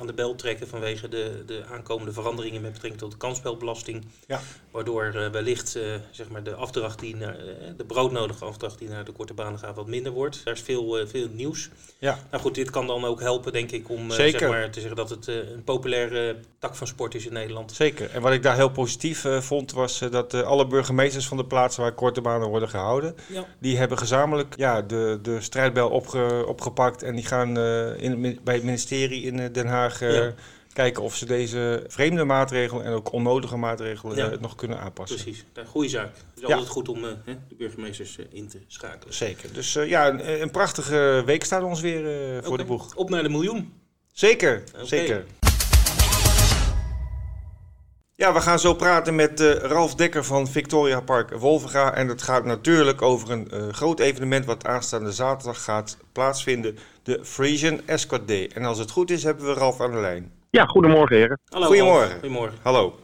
aan 0.00 0.06
de 0.06 0.12
bel 0.12 0.34
trekken 0.34 0.68
vanwege 0.68 1.08
de, 1.08 1.42
de 1.46 1.62
aankomende 1.70 2.12
veranderingen 2.12 2.60
met 2.62 2.72
betrekking 2.72 3.02
tot 3.02 3.10
de 3.10 3.16
kansspelbelasting. 3.16 4.04
Ja. 4.26 4.40
Waardoor 4.70 5.30
wellicht 5.32 5.78
zeg 6.10 6.28
maar 6.28 6.42
de 6.42 6.54
afdracht 6.54 6.98
die 6.98 7.16
naar, 7.16 7.36
de 7.76 7.84
broodnodige 7.84 8.44
afdracht 8.44 8.78
die 8.78 8.88
naar 8.88 9.04
de 9.04 9.12
korte 9.12 9.34
banen 9.34 9.58
gaat 9.58 9.76
wat 9.76 9.86
minder 9.86 10.12
wordt. 10.12 10.44
Daar 10.44 10.54
is 10.54 10.60
veel, 10.60 11.06
veel 11.06 11.28
nieuws. 11.32 11.70
Ja. 11.98 12.18
Nou 12.30 12.42
goed, 12.42 12.54
dit 12.54 12.70
kan 12.70 12.86
dan 12.86 13.04
ook 13.04 13.20
helpen 13.20 13.52
denk 13.52 13.70
ik 13.70 13.88
om 13.88 14.10
Zeker. 14.10 14.38
zeg 14.38 14.48
maar, 14.48 14.70
te 14.70 14.78
zeggen 14.80 14.96
dat 14.96 15.10
het 15.10 15.26
een 15.26 15.64
populaire 15.64 16.36
tak 16.58 16.74
van 16.74 16.86
sport 16.86 17.14
is 17.14 17.26
in 17.26 17.32
Nederland. 17.32 17.72
Zeker. 17.72 18.10
En 18.10 18.22
wat 18.22 18.32
ik 18.32 18.42
daar 18.42 18.56
heel 18.56 18.70
positief 18.70 19.26
vond, 19.38 19.72
was 19.72 19.98
dat 19.98 20.34
alle 20.34 20.66
burgemeesters 20.66 21.28
van 21.28 21.36
de 21.36 21.46
plaatsen 21.46 21.82
waar 21.82 21.92
korte 21.92 22.20
banen 22.20 22.48
worden 22.48 22.68
gehouden, 22.68 23.14
Ja. 23.28 23.44
die 23.58 23.76
hebben 23.76 23.98
gezamenlijk 23.98 24.54
ja, 24.56 24.82
de, 24.82 25.18
de 25.22 25.40
strijdbel 25.52 25.88
opge- 25.88 26.44
opgepakt. 26.46 27.02
En 27.02 27.14
die 27.14 27.24
gaan 27.26 27.56
eh, 27.58 28.00
in, 28.02 28.38
bij 28.44 28.54
het 28.54 28.62
ministerie 28.64 29.22
in 29.22 29.38
eh, 29.40 29.52
Den 29.52 29.66
Haag 29.66 30.00
eh, 30.02 30.14
Ja. 30.14 30.32
kijken 30.72 31.02
of 31.02 31.16
ze 31.16 31.26
deze 31.26 31.84
vreemde 31.88 32.24
maatregelen 32.24 32.84
en 32.84 32.92
ook 32.92 33.12
onnodige 33.12 33.56
maatregelen 33.56 34.16
Ja. 34.16 34.32
nog 34.40 34.54
kunnen 34.54 34.78
aanpassen. 34.80 35.22
Precies, 35.22 35.44
een 35.52 35.66
goede 35.66 35.88
zaak. 35.88 36.10
Het 36.34 36.42
is 36.42 36.44
altijd 36.44 36.68
goed 36.68 36.88
om 36.88 37.02
hè, 37.04 37.14
de 37.48 37.54
burgemeesters 37.58 38.18
in 38.30 38.48
te 38.48 38.58
schakelen. 38.66 39.14
Zeker. 39.14 39.52
Dus 39.52 39.72
ja, 39.72 40.08
een, 40.08 40.42
een 40.42 40.50
prachtige 40.50 41.22
week 41.26 41.44
staat 41.44 41.62
ons 41.62 41.80
weer 41.80 42.04
voor 42.44 42.58
de 42.58 42.64
boeg. 42.64 42.94
Op 42.94 43.10
naar 43.10 43.22
de 43.22 43.28
miljoen. 43.28 43.72
Zeker, 44.12 44.62
zeker. 44.82 45.24
Ja, 48.22 48.32
we 48.32 48.40
gaan 48.40 48.58
zo 48.58 48.74
praten 48.74 49.14
met 49.14 49.40
eh, 49.40 49.52
Ralf 49.52 49.94
Dekker 49.94 50.24
van 50.24 50.46
Victoria 50.46 51.00
Park 51.00 51.30
Wolvenga. 51.30 51.94
En 51.94 52.08
het 52.08 52.22
gaat 52.22 52.44
natuurlijk 52.44 53.02
over 53.02 53.30
een 53.30 53.50
eh, 53.50 53.68
groot 53.68 54.00
evenement 54.00 54.44
wat 54.44 54.66
aanstaande 54.66 55.12
zaterdag 55.12 55.64
gaat 55.64 55.98
plaatsvinden. 56.12 56.76
De 57.02 57.18
Frisian 57.22 57.80
Escort 57.86 58.28
Day. 58.28 58.50
En 58.54 58.64
als 58.64 58.78
het 58.78 58.90
goed 58.90 59.10
is, 59.10 59.22
hebben 59.22 59.46
we 59.46 59.52
Ralf 59.52 59.80
aan 59.80 59.90
de 59.90 60.00
lijn. 60.00 60.32
Ja, 60.50 60.64
goedemorgen 60.64 61.16
heren. 61.16 61.38
Hallo, 61.48 61.66
Goedemorgen. 61.66 62.08
Ralf. 62.08 62.12
Goedemorgen. 62.12 62.58
Hallo. 62.62 62.98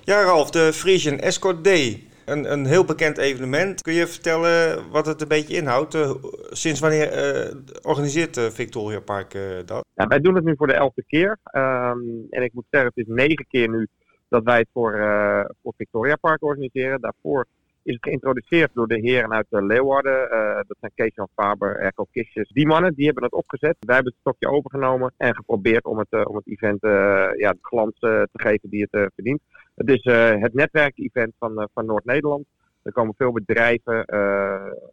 Ja, 0.00 0.22
Ralf, 0.22 0.50
de 0.50 0.72
Frisian 0.72 1.18
Escort 1.18 1.64
Day. 1.64 2.06
Een, 2.24 2.52
een 2.52 2.66
heel 2.66 2.84
bekend 2.84 3.18
evenement. 3.18 3.82
Kun 3.82 3.92
je 3.92 4.06
vertellen 4.06 4.90
wat 4.90 5.06
het 5.06 5.20
een 5.20 5.28
beetje 5.28 5.56
inhoudt? 5.56 5.94
Eh, 5.94 6.14
sinds 6.50 6.80
wanneer 6.80 7.08
eh, 7.08 7.56
organiseert 7.82 8.40
Victoria 8.52 9.00
Park 9.00 9.34
eh, 9.34 9.42
dat? 9.64 9.84
Ja, 9.94 10.06
wij 10.06 10.20
doen 10.20 10.34
het 10.34 10.44
nu 10.44 10.54
voor 10.56 10.66
de 10.66 10.72
elfde 10.72 11.04
keer. 11.06 11.38
Ehm, 11.44 11.98
en 12.30 12.42
ik 12.42 12.52
moet 12.52 12.66
zeggen, 12.70 12.92
het 12.94 13.06
is 13.06 13.14
negen 13.14 13.46
keer 13.48 13.68
nu 13.68 13.88
dat 14.32 14.44
wij 14.44 14.58
het 14.58 14.68
voor, 14.72 14.94
eh, 14.94 15.44
voor 15.62 15.74
Victoria 15.76 16.16
Park 16.16 16.42
organiseren. 16.42 17.00
Daarvoor 17.00 17.46
is 17.82 17.94
het 17.94 18.02
geïntroduceerd 18.02 18.70
door 18.74 18.88
de 18.88 19.00
heren 19.00 19.32
uit 19.32 19.46
eh, 19.50 19.62
Leeuwarden. 19.62 20.30
Eh, 20.30 20.54
dat 20.54 20.76
zijn 20.80 20.92
Kees 20.94 21.14
Jan 21.14 21.28
Faber, 21.34 21.76
Erko 21.76 22.06
Kistjes. 22.10 22.48
Die 22.48 22.66
mannen 22.66 22.94
die 22.94 23.04
hebben 23.04 23.24
het 23.24 23.32
opgezet. 23.32 23.76
Wij 23.80 23.94
hebben 23.94 24.12
het 24.12 24.20
stokje 24.20 24.56
overgenomen 24.56 25.12
en 25.16 25.34
geprobeerd 25.34 25.84
om 25.84 25.98
het, 25.98 26.26
om 26.26 26.36
het 26.36 26.46
event 26.46 26.82
eh, 26.82 26.90
ja, 27.36 27.52
de 27.52 27.58
glans 27.60 27.98
te 27.98 28.28
geven 28.32 28.70
die 28.70 28.88
het 28.90 29.12
verdient. 29.14 29.40
Het 29.74 29.88
is 29.90 30.04
het 30.40 30.54
netwerkevent 30.54 31.32
van, 31.38 31.68
van 31.74 31.86
Noord-Nederland. 31.86 32.44
Er 32.82 32.92
komen 32.92 33.14
veel 33.16 33.32
bedrijven, 33.32 34.04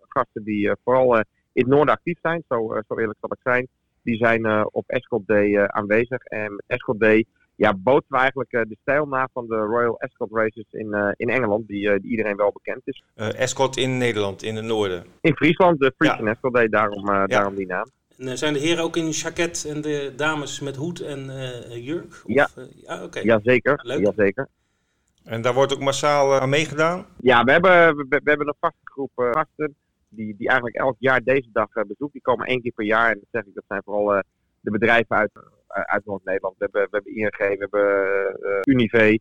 gasten 0.07 0.43
die 0.43 0.71
vooral 0.83 1.15
in 1.17 1.23
het 1.53 1.67
noorden 1.67 1.93
actief 1.93 2.17
zijn. 2.21 2.43
Zo, 2.47 2.81
zo 2.87 2.97
eerlijk 2.97 3.17
zal 3.19 3.31
ik 3.31 3.39
zijn. 3.43 3.67
Die 4.03 4.15
zijn 4.15 4.65
op 4.73 4.83
Escort 4.87 5.27
Day 5.27 5.67
aanwezig. 5.67 6.23
En 6.23 6.51
met 6.55 6.63
Escort 6.67 6.99
Day 6.99 7.25
ja, 7.59 7.73
boten 7.73 8.05
we 8.09 8.17
eigenlijk 8.17 8.51
eh, 8.51 8.61
de 8.67 8.77
stijl 8.81 9.05
na 9.05 9.29
van 9.33 9.47
de 9.47 9.55
Royal 9.55 9.99
Escort 9.99 10.31
Races 10.33 10.65
in, 10.71 10.93
eh, 10.93 11.09
in 11.15 11.29
Engeland. 11.29 11.67
Die, 11.67 11.89
eh, 11.89 11.99
die 12.01 12.11
iedereen 12.11 12.35
wel 12.35 12.51
bekend 12.51 12.81
is. 12.83 13.03
Escort 13.15 13.77
in 13.77 13.97
Nederland, 13.97 14.43
in 14.43 14.55
het 14.55 14.65
noorden. 14.65 15.03
In 15.21 15.35
Friesland, 15.35 15.79
de 15.79 15.93
Frisian 15.97 16.27
Escort 16.27 16.53
Day, 16.53 16.67
daarom, 16.67 17.05
daarom 17.27 17.55
die 17.55 17.65
naam. 17.67 17.85
En, 18.17 18.37
zijn 18.37 18.53
de 18.53 18.59
heren 18.59 18.83
ook 18.83 18.95
in 18.95 19.09
jacket 19.09 19.65
en 19.65 19.81
de 19.81 20.13
dames 20.15 20.59
met 20.59 20.75
hoed 20.75 21.01
en 21.01 21.19
jurk? 21.81 22.05
Of, 22.05 22.21
Ja. 22.25 22.47
eh, 22.55 22.63
ja. 22.83 23.21
Jazeker, 23.23 23.79
Leuk. 23.83 23.99
jazeker. 24.05 24.47
En 25.23 25.41
daar 25.41 25.53
wordt 25.53 25.73
ook 25.73 25.79
massaal 25.79 26.39
aan 26.39 26.49
meegedaan. 26.49 27.05
Ja, 27.19 27.43
we 27.43 27.51
hebben, 27.51 27.95
we, 27.95 28.05
we 28.07 28.29
hebben 28.29 28.47
een 28.47 28.53
vaste 28.59 28.79
groep 28.83 29.11
gasten 29.15 29.75
die, 30.09 30.35
die 30.37 30.47
eigenlijk 30.47 30.77
elk 30.77 30.95
jaar 30.99 31.23
deze 31.23 31.49
dag 31.53 31.67
bezoekt. 31.87 32.13
Die 32.13 32.21
komen 32.21 32.45
één 32.45 32.61
keer 32.61 32.71
per 32.75 32.85
jaar. 32.85 33.07
En 33.11 33.13
dat 33.19 33.27
zeg 33.31 33.43
ik, 33.43 33.53
dat 33.53 33.63
zijn 33.67 33.81
vooral 33.85 34.23
de 34.59 34.71
bedrijven 34.71 35.15
uit, 35.15 35.31
uit 35.69 36.05
Noord-Nederland. 36.05 36.55
We 36.57 36.67
hebben, 36.71 36.81
we 36.81 36.89
hebben 36.91 37.15
ING, 37.15 37.57
we 37.59 37.67
hebben 37.69 38.51
eh, 38.51 38.59
Unive. 38.63 39.19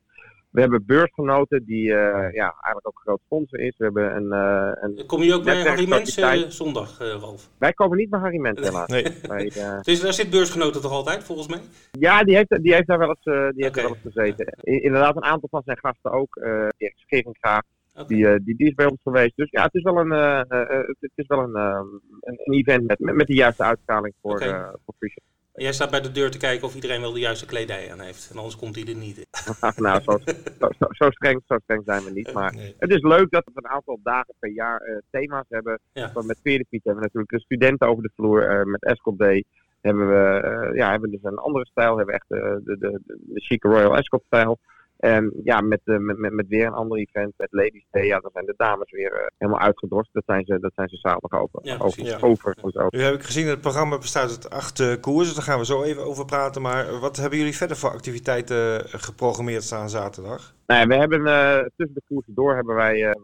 We 0.50 0.60
hebben 0.60 0.86
beursgenoten 0.86 1.64
die 1.64 1.88
eh, 1.94 2.32
ja, 2.32 2.54
eigenlijk 2.60 2.86
ook 2.86 3.00
groot 3.04 3.20
sponsor 3.24 3.58
is. 3.60 3.74
We 3.76 3.84
hebben 3.84 4.16
een, 4.16 4.32
eh, 4.32 4.72
een 4.82 5.06
Kom 5.06 5.22
je 5.22 5.34
ook 5.34 5.44
bij 5.44 5.62
Harry 5.62 5.88
Mens 5.88 6.16
eh, 6.16 6.32
zondag, 6.48 7.00
eh, 7.00 7.08
Ralf? 7.08 7.50
Wij 7.58 7.72
komen 7.72 7.98
niet 7.98 8.10
bij 8.10 8.20
Harry 8.20 8.38
Mens 8.38 8.60
helaas. 8.60 8.88
Nee. 8.88 9.06
Wij, 9.22 9.50
eh, 9.56 9.80
Dus 9.88 10.00
daar 10.00 10.12
zit 10.12 10.30
beursgenoten 10.30 10.80
toch 10.80 10.92
altijd, 10.92 11.24
volgens 11.24 11.48
mij? 11.48 11.60
ja, 11.90 12.22
die 12.24 12.36
heeft, 12.36 12.62
die 12.62 12.74
heeft 12.74 12.86
daar 12.86 12.98
wel 12.98 13.08
eens, 13.08 13.24
eh, 13.24 13.48
die 13.48 13.62
heeft 13.62 13.74
daar 13.74 13.84
wel 13.84 13.94
eens 14.02 14.14
gezeten. 14.14 14.46
Inderdaad, 14.62 15.16
een 15.16 15.24
aantal 15.24 15.48
van 15.48 15.62
zijn 15.64 15.78
gasten 15.78 16.10
ook. 16.12 16.36
eh 16.36 16.66
Erik 16.76 16.96
Scheringa, 16.96 17.62
die, 18.06 18.28
eh, 18.28 18.36
die, 18.44 18.56
die 18.56 18.66
is 18.68 18.74
bij 18.74 18.86
ons 18.86 19.00
geweest. 19.02 19.36
Dus 19.36 19.50
ja, 19.50 19.62
het 19.62 19.74
is 19.74 19.82
wel 19.82 19.98
een, 19.98 20.12
eh, 20.12 20.40
eh, 20.48 20.60
eh, 20.60 20.86
het, 21.00 21.10
is 21.14 21.26
wel 21.26 21.38
een, 21.38 21.54
eh, 21.54 21.80
een, 22.20 22.38
een 22.44 22.54
event 22.54 22.86
met, 22.86 23.14
met, 23.14 23.26
de 23.26 23.34
juiste 23.34 23.62
uitstraling 23.62 24.14
voor, 24.22 24.38
eh 24.40 24.68
voor 24.84 24.94
Frisian. 24.98 25.26
Jij 25.58 25.72
staat 25.72 25.90
bij 25.90 26.00
de 26.00 26.12
deur 26.12 26.30
te 26.30 26.38
kijken 26.38 26.66
of 26.66 26.74
iedereen 26.74 27.00
wel 27.00 27.12
de 27.12 27.18
juiste 27.20 27.46
kledij 27.46 27.92
aan 27.92 28.00
heeft. 28.00 28.30
En 28.32 28.36
anders 28.36 28.56
komt 28.56 28.74
hij 28.74 28.84
er 28.86 28.94
niet 28.96 29.16
in. 29.18 29.26
nou, 29.84 30.02
zo, 30.02 30.18
zo, 30.60 30.86
zo, 30.90 31.10
streng, 31.10 31.42
zo 31.46 31.56
streng 31.62 31.82
zijn 31.84 32.04
we 32.04 32.10
niet. 32.10 32.32
Maar 32.32 32.54
Nee. 32.54 32.74
het 32.78 32.90
is 32.90 33.02
leuk 33.02 33.30
dat 33.30 33.44
we 33.44 33.50
een 33.54 33.68
aantal 33.68 34.00
dagen 34.02 34.34
per 34.38 34.50
jaar 34.50 34.80
eh, 34.80 34.96
thema's 35.10 35.44
hebben. 35.48 35.78
Ja. 35.92 36.10
Want 36.14 36.26
met 36.26 36.38
Veerdefiets 36.42 36.84
hebben 36.84 37.02
we 37.02 37.08
natuurlijk 37.12 37.30
de 37.32 37.40
studenten 37.40 37.88
over 37.88 38.02
de 38.02 38.10
vloer. 38.14 38.48
eh, 38.48 38.64
met 38.64 38.84
Escort 38.84 39.18
Day 39.18 39.44
hebben 39.80 40.08
we, 40.08 40.40
eh, 40.40 40.76
ja, 40.76 40.90
hebben 40.90 41.10
we 41.10 41.16
dus 41.20 41.30
een 41.30 41.38
andere 41.38 41.66
stijl. 41.66 41.96
Hebben 41.96 42.14
echt 42.14 42.24
de, 42.28 42.60
de, 42.64 42.78
de, 42.78 43.00
de 43.06 43.40
chique 43.40 43.68
Royal 43.70 43.96
Escort 43.96 44.22
stijl. 44.26 44.58
En 44.98 45.32
ja, 45.44 45.60
met, 45.60 45.80
eh, 45.84 45.96
met, 45.96 46.18
met, 46.18 46.32
met 46.32 46.48
weer 46.48 46.66
een 46.66 46.72
ander 46.72 46.98
event, 46.98 47.32
met 47.36 47.48
Ladies 47.50 47.86
Day, 47.90 48.04
ja, 48.04 48.18
dan 48.18 48.30
zijn 48.32 48.46
de 48.46 48.54
dames 48.56 48.90
weer 48.90 49.12
eh, 49.12 49.26
helemaal 49.38 49.60
uitgedorst. 49.60 50.12
Dat 50.12 50.22
zijn 50.26 50.44
ze, 50.44 50.60
dat 50.60 50.72
zijn 50.74 50.88
ze 50.88 50.96
zaterdag 50.96 51.40
over. 51.40 51.60
Ja, 51.62 51.76
over, 51.78 52.24
over, 52.24 52.56
over. 52.62 52.86
Nu 52.90 53.00
heb 53.00 53.14
ik 53.14 53.22
gezien, 53.22 53.46
het 53.46 53.60
programma 53.60 53.98
bestaat 53.98 54.30
uit 54.30 54.50
acht 54.50 54.80
eh, 54.80 55.00
koersen. 55.00 55.34
Daar 55.34 55.44
gaan 55.44 55.58
we 55.58 55.64
zo 55.64 55.82
even 55.82 56.04
over 56.04 56.24
praten. 56.24 56.62
Maar 56.62 56.98
wat 56.98 57.16
hebben 57.16 57.38
jullie 57.38 57.56
verder 57.56 57.76
voor 57.76 57.90
activiteiten 57.90 58.88
geprogrammeerd 58.88 59.62
staan 59.62 59.90
zaterdag? 59.90 60.54
Nou 60.66 60.80
ja, 60.80 60.86
we 60.86 60.94
hebben 60.94 61.26
eh, 61.26 61.66
tussen 61.76 61.94
de 61.94 62.02
koersen 62.08 62.34
door 62.34 62.54
hebben 62.54 62.74
wij 62.74 63.04
eh, 63.04 63.20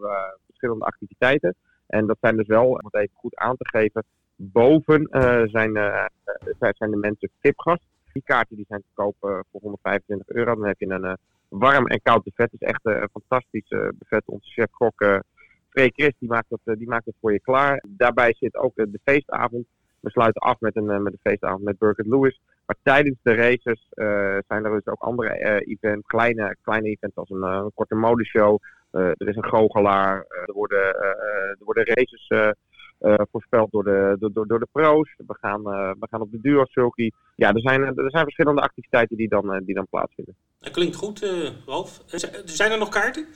verschillende 0.47 0.85
activiteiten. 0.85 1.55
En 1.87 2.07
dat 2.07 2.17
zijn 2.21 2.37
dus 2.37 2.47
wel, 2.47 2.67
om 2.67 2.79
het 2.85 2.95
even 2.95 3.17
goed 3.17 3.37
aan 3.37 3.57
te 3.57 3.69
geven, 3.69 4.05
boven 4.37 5.05
eh, 5.05 5.43
zijn, 5.45 5.73
zijn 6.59 6.91
de 6.91 6.97
mensen 6.97 7.31
VIP-gast. 7.41 7.83
Die 8.15 8.23
kaarten 8.23 8.57
die 8.57 8.65
zijn 8.69 8.81
te 8.81 8.95
koop 8.95 9.17
eh, 9.21 9.39
voor 9.51 9.61
125 9.61 10.29
euro. 10.29 10.55
Dan 10.55 10.67
heb 10.67 10.81
je 10.81 10.87
een 10.87 11.05
eh, 11.05 11.13
warm 11.59 11.87
en 11.87 12.03
koud 12.03 12.23
buffet. 12.23 12.53
Is 12.53 12.69
echt 12.69 12.85
eh, 12.85 13.01
een 13.01 13.09
fantastisch 13.13 13.69
eh, 13.69 13.89
buffet. 13.99 14.23
Onze 14.27 14.51
chef-kok 14.51 15.01
eh 15.01 15.19
Freek 15.69 15.93
Chris, 15.95 16.13
die 16.19 16.29
maakt, 16.29 16.47
eh, 16.65 16.77
die 16.77 16.89
maakt 16.89 17.05
het 17.05 17.15
voor 17.21 17.33
je 17.33 17.41
klaar. 17.41 17.85
Daarbij 17.89 18.35
zit 18.39 18.57
ook 18.57 18.73
de 18.75 19.01
feestavond. 19.05 19.67
We 20.01 20.11
sluiten 20.11 20.43
af 20.43 20.61
met 20.61 20.77
een, 20.77 21.03
met 21.03 21.13
een 21.13 21.31
feestavond 21.31 21.63
met 21.63 21.79
Burkett 21.79 22.09
Lewis. 22.09 22.41
Maar 22.67 22.77
tijdens 22.83 23.19
de 23.23 23.35
races 23.35 23.87
zijn 24.49 24.65
er 24.65 24.71
dus 24.71 24.87
ook 24.87 25.01
andere 25.01 25.29
eh, 25.29 25.73
events, 25.73 26.07
kleine, 26.07 26.57
kleine 26.63 26.89
events 26.89 27.17
als 27.17 27.31
een, 27.31 27.43
een 27.43 27.71
korte 27.75 27.95
modeshow. 27.95 28.59
Er 28.91 29.29
is 29.29 29.37
een 29.37 29.45
goochelaar. 29.45 30.25
er, 30.29 30.53
worden, 30.53 30.95
er 31.59 31.65
worden 31.65 31.85
races 31.85 32.53
voorspeld 33.31 33.71
door 33.71 33.85
de, 33.85 34.17
door, 34.19 34.47
door, 34.47 34.59
de 34.59 34.69
pro's. 34.73 35.15
We 35.17 35.37
gaan, 35.41 35.63
we 35.99 36.07
gaan 36.11 36.21
op 36.21 36.31
de 36.31 36.41
duo 36.41 36.65
circuit. 36.65 37.15
Ja, 37.37 37.53
er 37.53 37.61
zijn, 37.61 37.83
er 37.83 38.11
zijn 38.11 38.25
verschillende 38.25 38.61
activiteiten 38.61 39.17
die 39.17 39.29
dan, 39.29 39.63
die 39.65 39.75
dan 39.75 39.87
plaatsvinden. 39.91 40.37
Dat 40.65 40.73
klinkt 40.73 40.97
goed, 40.97 41.23
eh, 41.23 41.51
Ralf. 41.67 42.03
Eh, 42.09 42.21
Zijn 42.45 42.73
er 42.73 42.79
nog 42.79 42.89
kaarten? 42.89 43.27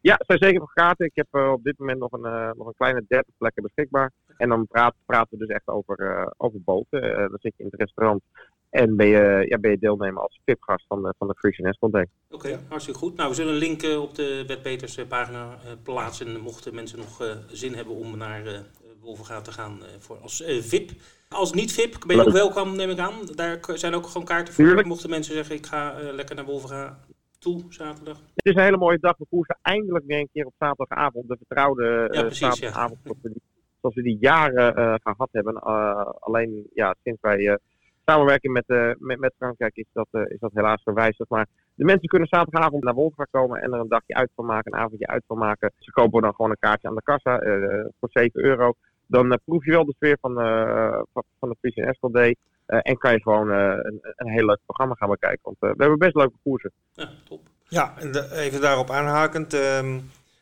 Ja, 0.00 0.18
er 0.18 0.24
zijn 0.26 0.38
zeker 0.38 0.60
nog 0.60 0.72
kaarten. 0.72 1.06
Ik 1.06 1.14
heb 1.14 1.26
eh, 1.30 1.52
op 1.52 1.64
dit 1.64 1.78
moment 1.78 1.98
nog 1.98 2.12
een, 2.12 2.56
nog 2.56 2.66
een 2.66 2.74
kleine 2.76 3.04
30 3.08 3.34
plekken 3.38 3.62
beschikbaar. 3.62 4.12
En 4.36 4.48
dan 4.48 4.66
praat, 4.66 4.94
praten 5.06 5.38
we 5.38 5.46
dus 5.46 5.54
echt 5.54 5.68
over, 5.68 6.32
over 6.36 6.60
boten. 6.62 7.00
Dan 7.00 7.38
zit 7.40 7.52
je 7.56 7.62
in 7.62 7.68
het 7.70 7.80
restaurant 7.80 8.22
en 8.70 8.96
ben 8.96 9.06
je, 9.06 9.44
ja, 9.48 9.58
ben 9.58 9.70
je 9.70 9.78
deelnemer 9.78 10.22
als 10.22 10.40
VIP-gast 10.44 10.84
van 10.88 11.02
de, 11.02 11.14
van 11.18 11.28
de 11.28 11.88
Day. 11.90 12.06
Oké, 12.30 12.60
hartstikke 12.68 13.00
goed. 13.00 13.16
Nou, 13.16 13.28
we 13.28 13.34
zullen 13.34 13.52
een 13.52 13.58
link 13.58 13.82
op 13.82 14.14
de 14.14 14.58
eh, 14.96 15.06
pagina 15.08 15.58
plaatsen. 15.82 16.40
Mochten 16.40 16.74
mensen 16.74 16.98
nog 16.98 17.42
zin 17.46 17.74
hebben 17.74 17.94
om 17.94 18.16
naar 18.16 18.42
Wolvenga 19.00 19.40
te 19.40 19.52
gaan 19.52 19.80
voor 19.98 20.16
als 20.16 20.44
VIP. 20.60 20.90
Als 21.32 21.52
niet-VIP 21.52 21.98
ben 22.06 22.16
je 22.16 22.26
ook 22.26 22.32
welkom, 22.32 22.76
neem 22.76 22.90
ik 22.90 22.98
aan. 22.98 23.14
Daar 23.34 23.58
zijn 23.74 23.94
ook 23.94 24.06
gewoon 24.06 24.26
kaarten 24.26 24.54
voor. 24.54 24.64
Tuurlijk. 24.64 24.86
Mochten 24.86 25.10
mensen 25.10 25.34
zeggen, 25.34 25.54
ik 25.56 25.66
ga 25.66 25.98
eh, 25.98 26.12
lekker 26.12 26.34
naar 26.36 26.44
Wolvenga 26.44 26.98
toe 27.38 27.64
zaterdag. 27.68 28.16
Het 28.34 28.46
is 28.46 28.54
een 28.54 28.62
hele 28.62 28.76
mooie 28.76 28.98
dag. 29.00 29.16
We 29.18 29.26
koersen 29.30 29.58
eindelijk 29.62 30.04
weer 30.06 30.18
een 30.18 30.28
keer 30.32 30.46
op 30.46 30.54
zaterdagavond. 30.58 31.28
De 31.28 31.36
vertrouwde 31.36 32.08
eh, 32.10 32.14
Ja, 32.14 32.20
precies, 32.20 32.40
ja. 32.40 32.50
zaterdagavond 32.52 32.98
zoals, 33.02 33.18
we 33.22 33.28
die, 33.28 33.42
zoals 33.80 33.94
we 33.94 34.02
die 34.02 34.18
jaren 34.20 34.76
eh, 34.76 34.94
gehad 35.02 35.28
hebben. 35.32 35.54
Eh, 35.54 36.06
alleen 36.20 36.66
ja, 36.74 36.94
sinds 37.02 37.20
wij 37.20 37.48
eh, 37.48 37.54
samenwerken 38.04 38.52
met, 38.52 38.64
eh, 38.66 38.90
met, 38.98 39.18
met 39.18 39.34
Frankrijk 39.36 39.76
is 39.76 39.86
dat, 39.92 40.08
eh, 40.10 40.22
is 40.28 40.38
dat 40.38 40.50
helaas 40.54 40.82
verwijzigd. 40.82 41.30
Maar 41.30 41.46
de 41.74 41.84
mensen 41.84 42.08
kunnen 42.08 42.28
zaterdagavond 42.28 42.84
naar 42.84 42.94
Wolfga 42.94 43.26
komen 43.30 43.60
en 43.60 43.72
er 43.72 43.80
een 43.80 43.88
dagje 43.88 44.14
uit 44.14 44.30
van 44.34 44.46
maken, 44.46 44.72
een 44.72 44.78
avondje 44.78 45.06
uit 45.06 45.24
van 45.26 45.38
maken. 45.38 45.72
Ze 45.78 45.90
kopen 45.90 46.22
dan 46.22 46.34
gewoon 46.34 46.50
een 46.50 46.56
kaartje 46.58 46.88
aan 46.88 46.94
de 46.94 47.02
kassa 47.02 47.38
eh, 47.38 47.84
voor 48.00 48.08
7 48.12 48.44
euro. 48.44 48.74
Dan 49.12 49.32
eh, 49.32 49.38
proef 49.44 49.64
je 49.64 49.70
wel 49.70 49.84
de 49.84 49.94
sfeer 49.96 50.18
van, 50.20 50.40
eh, 50.40 51.00
van, 51.12 51.22
van 51.40 51.56
de 51.60 51.72
Escort 51.74 52.12
Day. 52.12 52.36
Eh, 52.66 52.78
en 52.82 52.98
kan 52.98 53.12
je 53.12 53.22
gewoon 53.22 53.50
eh, 53.50 53.58
een, 53.82 53.98
een 54.16 54.28
heel 54.28 54.46
leuk 54.46 54.58
programma 54.64 54.94
gaan 54.94 55.08
bekijken. 55.10 55.40
Want 55.42 55.56
eh, 55.60 55.68
we 55.70 55.74
hebben 55.78 55.98
best 55.98 56.14
leuke 56.14 56.36
koersen. 56.42 56.72
Ja, 56.92 57.08
top. 57.28 57.40
Ja, 57.68 57.94
en 57.98 58.12
de- 58.12 58.28
even 58.34 58.60
daarop 58.60 58.90
aanhakend. 58.90 59.54
ehm, 59.54 59.98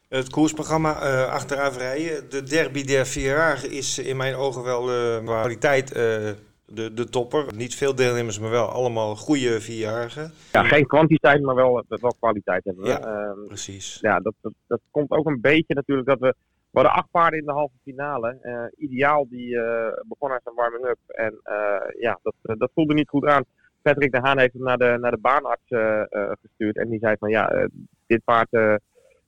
het 0.08 0.30
koersprogramma 0.30 1.00
eh 1.02 1.32
achteruit 1.32 1.76
rijden. 1.76 2.30
De 2.30 2.42
derby 2.42 2.84
der 2.84 3.06
vierjarigen 3.06 3.70
is 3.70 3.98
in 3.98 4.16
mijn 4.16 4.34
ogen 4.34 4.62
wel 4.62 4.90
eh 4.90 5.24
qua 5.24 5.38
kwaliteit 5.40 5.92
eh, 5.92 6.30
de, 6.66 6.94
de 6.94 7.08
topper. 7.08 7.54
Niet 7.54 7.74
veel 7.74 7.94
deelnemers, 7.94 8.38
maar 8.38 8.50
wel 8.50 8.68
allemaal 8.68 9.16
goede 9.16 9.60
vierjarigen. 9.60 10.32
Ja, 10.52 10.62
geen 10.64 10.86
kwantiteit, 10.86 11.42
maar 11.42 11.54
wel, 11.54 11.84
wel 11.88 12.14
kwaliteit 12.20 12.64
hebben 12.64 12.82
we. 12.84 12.88
Ja. 12.90 13.00
Ehm, 13.00 13.46
Precies. 13.46 13.98
ja, 14.00 14.20
dat, 14.20 14.34
dat, 14.40 14.52
dat 14.66 14.80
komt 14.90 15.10
ook 15.10 15.26
een 15.26 15.40
beetje 15.40 15.74
natuurlijk 15.74 16.08
dat 16.08 16.18
we... 16.18 16.34
We 16.70 16.80
hadden 16.80 16.92
acht 16.92 17.10
paarden 17.10 17.38
in 17.38 17.46
de 17.46 17.52
halve 17.52 17.74
finale. 17.82 18.38
Eh, 18.42 18.64
ideaal, 18.76 19.28
die 19.28 19.58
eh, 19.60 19.92
begon 20.04 20.30
aan 20.30 20.40
zijn 20.42 20.54
warming-up. 20.54 20.98
En 21.06 21.40
eh, 21.42 22.00
ja, 22.00 22.18
dat, 22.22 22.34
dat 22.58 22.70
voelde 22.74 22.94
niet 22.94 23.08
goed 23.08 23.26
aan. 23.26 23.44
Patrick 23.82 24.12
de 24.12 24.20
Haan 24.20 24.38
heeft 24.38 24.52
hem 24.52 24.62
naar 24.62 24.78
de, 24.78 24.96
naar 25.00 25.10
de 25.10 25.18
baanarts 25.20 25.64
gestuurd. 26.40 26.76
En 26.76 26.88
die 26.88 26.98
zei 26.98 27.16
van 27.18 27.30
ja, 27.30 27.68
dit 28.06 28.24
paard 28.24 28.80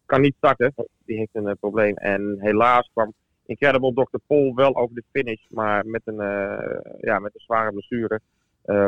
kan 0.07 0.20
niet 0.20 0.35
starten. 0.37 0.74
Die 1.05 1.16
heeft 1.18 1.31
een 1.33 1.57
probleem. 1.61 1.96
En 1.96 2.37
helaas 2.40 2.90
kwam 2.92 3.12
Incredible 3.46 3.92
Dr. 3.92 4.16
Pol 4.26 4.55
wel 4.55 4.76
over 4.76 4.94
de 4.94 5.02
finish. 5.12 5.42
Maar 5.48 5.87
met 5.87 6.02
een, 6.05 6.16
ja, 7.00 7.18
met 7.18 7.35
een 7.35 7.40
zware 7.40 7.70
blessure. 7.72 8.20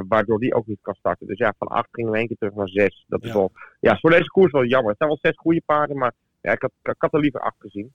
waardoor 0.08 0.38
die 0.38 0.54
ook 0.54 0.66
niet 0.66 0.78
kan 0.82 0.94
starten. 0.94 1.26
Dus 1.26 1.38
ja, 1.38 1.54
van 1.58 1.68
acht 1.68 1.88
gingen 1.90 2.10
we 2.12 2.18
één 2.18 2.26
keer 2.26 2.36
terug 2.36 2.54
naar 2.54 2.68
zes. 2.68 3.04
Dat 3.08 3.22
is 3.22 3.28
Ja. 3.28 3.34
wel, 3.34 3.52
ja, 3.80 3.98
voor 3.98 4.10
deze 4.10 4.28
koers 4.30 4.52
wel 4.52 4.64
jammer. 4.64 4.88
Het 4.88 4.98
zijn 4.98 5.10
wel 5.10 5.18
zes 5.22 5.36
goede 5.36 5.62
paarden, 5.66 5.96
maar 5.98 6.12
ja, 6.44 6.52
ik, 6.52 6.62
had, 6.62 6.70
ik 6.83 6.94
had 6.98 7.12
er 7.12 7.20
liever 7.20 7.40
acht 7.40 7.57
gezien. 7.59 7.94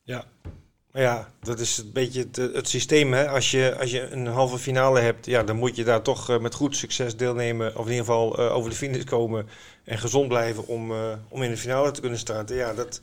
Maar 0.91 1.01
ja, 1.01 1.31
dat 1.39 1.59
is 1.59 1.77
een 1.77 1.93
beetje 1.93 2.19
het, 2.19 2.35
het 2.35 2.67
systeem. 2.67 3.13
Hè? 3.13 3.29
Als, 3.29 3.51
je, 3.51 3.75
als 3.79 3.91
je 3.91 4.09
een 4.09 4.27
halve 4.27 4.57
finale 4.57 4.99
hebt, 4.99 5.25
ja, 5.25 5.43
dan 5.43 5.55
moet 5.55 5.75
je 5.75 5.83
daar 5.83 6.01
toch 6.01 6.29
eh, 6.29 6.39
met 6.39 6.53
goed 6.53 6.75
succes 6.75 7.17
deelnemen. 7.17 7.67
Of 7.77 7.85
in 7.85 7.91
ieder 7.91 8.05
geval 8.05 8.37
eh, 8.37 8.55
over 8.55 8.69
de 8.69 8.75
finish 8.75 9.03
komen 9.03 9.47
en 9.83 9.97
gezond 9.97 10.27
blijven 10.27 10.67
om, 10.67 10.91
eh, 10.91 11.13
om 11.27 11.43
in 11.43 11.49
de 11.49 11.57
finale 11.57 11.91
te 11.91 12.01
kunnen 12.01 12.19
starten. 12.19 12.55
Ja, 12.55 12.73
dat, 12.73 13.01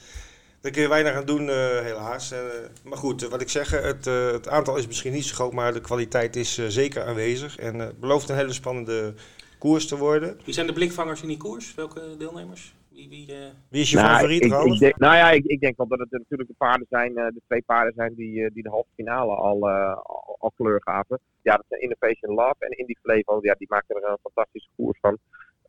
daar 0.67 0.73
kun 0.75 0.83
je 0.83 0.89
weinig 0.89 1.13
aan 1.13 1.25
doen, 1.25 1.49
eh, 1.49 1.81
helaas. 1.81 2.31
Eh, 2.31 2.39
maar 2.85 2.99
goed, 2.99 3.23
wat 3.23 3.41
ik 3.41 3.49
zeg, 3.49 3.71
het, 3.71 4.07
eh, 4.07 4.31
het 4.31 4.49
aantal 4.49 4.77
is 4.77 4.87
misschien 4.87 5.13
niet 5.13 5.25
zo 5.25 5.35
groot, 5.35 5.53
maar 5.53 5.73
de 5.73 5.81
kwaliteit 5.81 6.37
is 6.37 6.59
eh, 6.59 6.67
zeker 6.67 7.05
aanwezig. 7.05 7.57
En 7.59 7.81
eh, 7.81 7.87
het 7.87 8.01
belooft 8.01 8.29
een 8.29 8.37
hele 8.37 8.53
spannende 8.53 9.15
koers 9.59 9.87
te 9.87 9.97
worden. 9.97 10.41
Wie 10.45 10.55
zijn 10.55 10.67
de 10.67 10.73
blikvangers 10.73 11.23
in 11.23 11.29
die 11.29 11.37
koers? 11.37 11.75
Welke 11.75 12.17
deelnemers? 12.19 12.75
Wie, 12.97 13.09
wie, 13.09 13.33
eh, 13.35 13.51
Wie 13.71 13.81
is 13.81 13.91
je 13.91 13.97
Nou, 13.97 14.09
favoriet, 14.09 14.43
ik, 14.45 14.51
Ralf? 14.51 14.73
ik 14.73 14.79
denk, 14.79 14.97
nou 14.99 15.15
ja, 15.17 15.31
ik, 15.31 15.45
ik 15.45 15.61
denk 15.61 15.77
wel 15.77 15.87
dat 15.87 15.99
het 15.99 16.11
natuurlijk 16.11 16.49
de 16.49 16.55
paarden 16.59 16.87
zijn, 16.91 17.17
eh, 17.17 17.27
de 17.27 17.41
twee 17.47 17.63
paarden 17.63 17.93
zijn 17.97 18.15
die, 18.15 18.45
eh, 18.45 18.51
die 18.55 18.63
de 18.63 18.69
halve 18.69 18.89
finale 18.95 19.35
al, 19.35 19.69
eh, 19.69 19.97
al, 20.03 20.37
al 20.39 20.53
kleur 20.57 20.81
gaven. 20.85 21.19
Ja, 21.43 21.57
dat 21.57 21.65
zijn 21.69 21.81
Innovation 21.81 22.35
Love 22.35 22.55
en 22.59 22.79
Indie 22.79 22.99
Flevo. 23.03 23.39
Ja, 23.43 23.55
die 23.59 23.67
maken 23.71 23.97
er 23.97 24.11
een 24.11 24.19
fantastische 24.23 24.69
koers 24.77 24.99
van. 25.01 25.19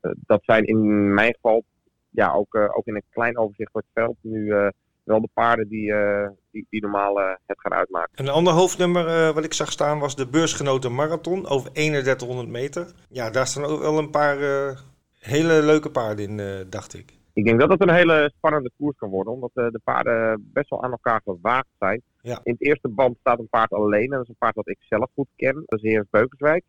Eh, 0.02 0.12
dat 0.26 0.42
zijn 0.44 0.66
in 0.66 1.14
mijn 1.14 1.34
geval, 1.34 1.64
ja, 2.10 2.32
ook, 2.34 2.54
eh, 2.56 2.78
ook 2.78 2.86
in 2.86 2.96
een 2.96 3.04
klein 3.10 3.38
overzicht 3.38 3.72
voor 3.72 3.82
het 3.82 4.04
veld, 4.04 4.16
nu 4.22 4.52
eh, 4.52 4.68
wel 5.04 5.22
de 5.22 5.30
paarden 5.34 5.68
die, 5.68 5.94
eh, 5.94 6.30
die, 6.52 6.66
die 6.70 6.82
normaal 6.82 7.20
eh, 7.20 7.34
het 7.46 7.60
gaan 7.60 7.74
uitmaken. 7.74 8.12
Een 8.26 8.30
ander 8.30 8.54
hoofdnummer 8.54 9.08
eh, 9.08 9.34
wat 9.34 9.44
ik 9.44 9.54
zag 9.54 9.72
staan 9.72 10.00
was 10.00 10.16
de 10.16 10.28
beursgenoten 10.28 10.96
marathon 10.96 11.48
over 11.48 11.72
3100 11.72 12.48
meter. 12.50 12.92
Ja, 13.10 13.30
daar 13.30 13.48
staan 13.48 13.64
ook 13.66 13.80
wel 13.82 13.98
een 13.98 14.10
paar 14.10 14.42
eh, 14.42 14.78
hele 15.20 15.62
leuke 15.62 15.92
paarden 15.92 16.26
in, 16.30 16.40
eh, 16.40 16.56
dacht 16.70 16.94
ik. 16.94 17.16
Ik 17.38 17.46
denk 17.46 17.60
dat 17.60 17.70
het 17.70 17.82
een 17.82 17.94
hele 17.94 18.32
spannende 18.36 18.72
koers 18.78 18.98
kan 18.98 19.10
worden, 19.10 19.34
omdat 19.34 19.52
eh, 19.54 19.68
de 19.68 19.80
paarden 19.84 20.50
best 20.54 20.70
wel 20.70 20.84
aan 20.84 20.92
elkaar 20.92 21.22
gewaagd 21.24 21.68
zijn. 21.80 22.02
Ja. 22.22 22.40
In 22.44 22.52
het 22.52 22.62
eerste 22.62 22.88
band 22.88 23.18
staat 23.20 23.40
een 23.40 23.50
paard 23.50 23.72
alleen, 23.72 24.04
en 24.04 24.10
dat 24.10 24.22
is 24.22 24.30
een 24.30 24.36
paard 24.38 24.56
dat 24.56 24.68
ik 24.68 24.78
zelf 24.80 25.10
goed 25.14 25.28
ken, 25.36 25.64
dat 25.66 25.84
is 25.84 25.92
Heers 25.92 26.08
Beukenswijk. 26.10 26.64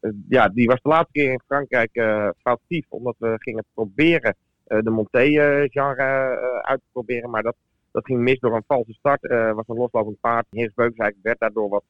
Eh, 0.00 0.10
ja, 0.28 0.48
die 0.48 0.66
was 0.66 0.80
de 0.82 0.88
laatste 0.88 1.12
keer 1.12 1.32
in 1.32 1.40
Frankrijk 1.46 1.90
eh 1.92 2.28
foutief, 2.38 2.86
omdat 2.88 3.14
we 3.18 3.34
gingen 3.38 3.64
proberen 3.74 4.36
de 4.64 4.90
Monté-genre 4.90 6.62
uit 6.62 6.78
te 6.78 6.86
proberen, 6.92 7.30
maar 7.30 7.42
dat, 7.42 7.56
dat 7.90 8.04
ging 8.04 8.20
mis 8.20 8.38
door 8.38 8.56
een 8.56 8.64
valse 8.66 8.92
start. 8.92 9.20
Was 9.54 9.68
een 9.68 9.76
loslopend 9.76 10.20
paard. 10.20 10.46
Heers 10.50 10.74
Beukenswijk 10.74 11.16
werd 11.22 11.38
daardoor 11.38 11.68
wat, 11.68 11.84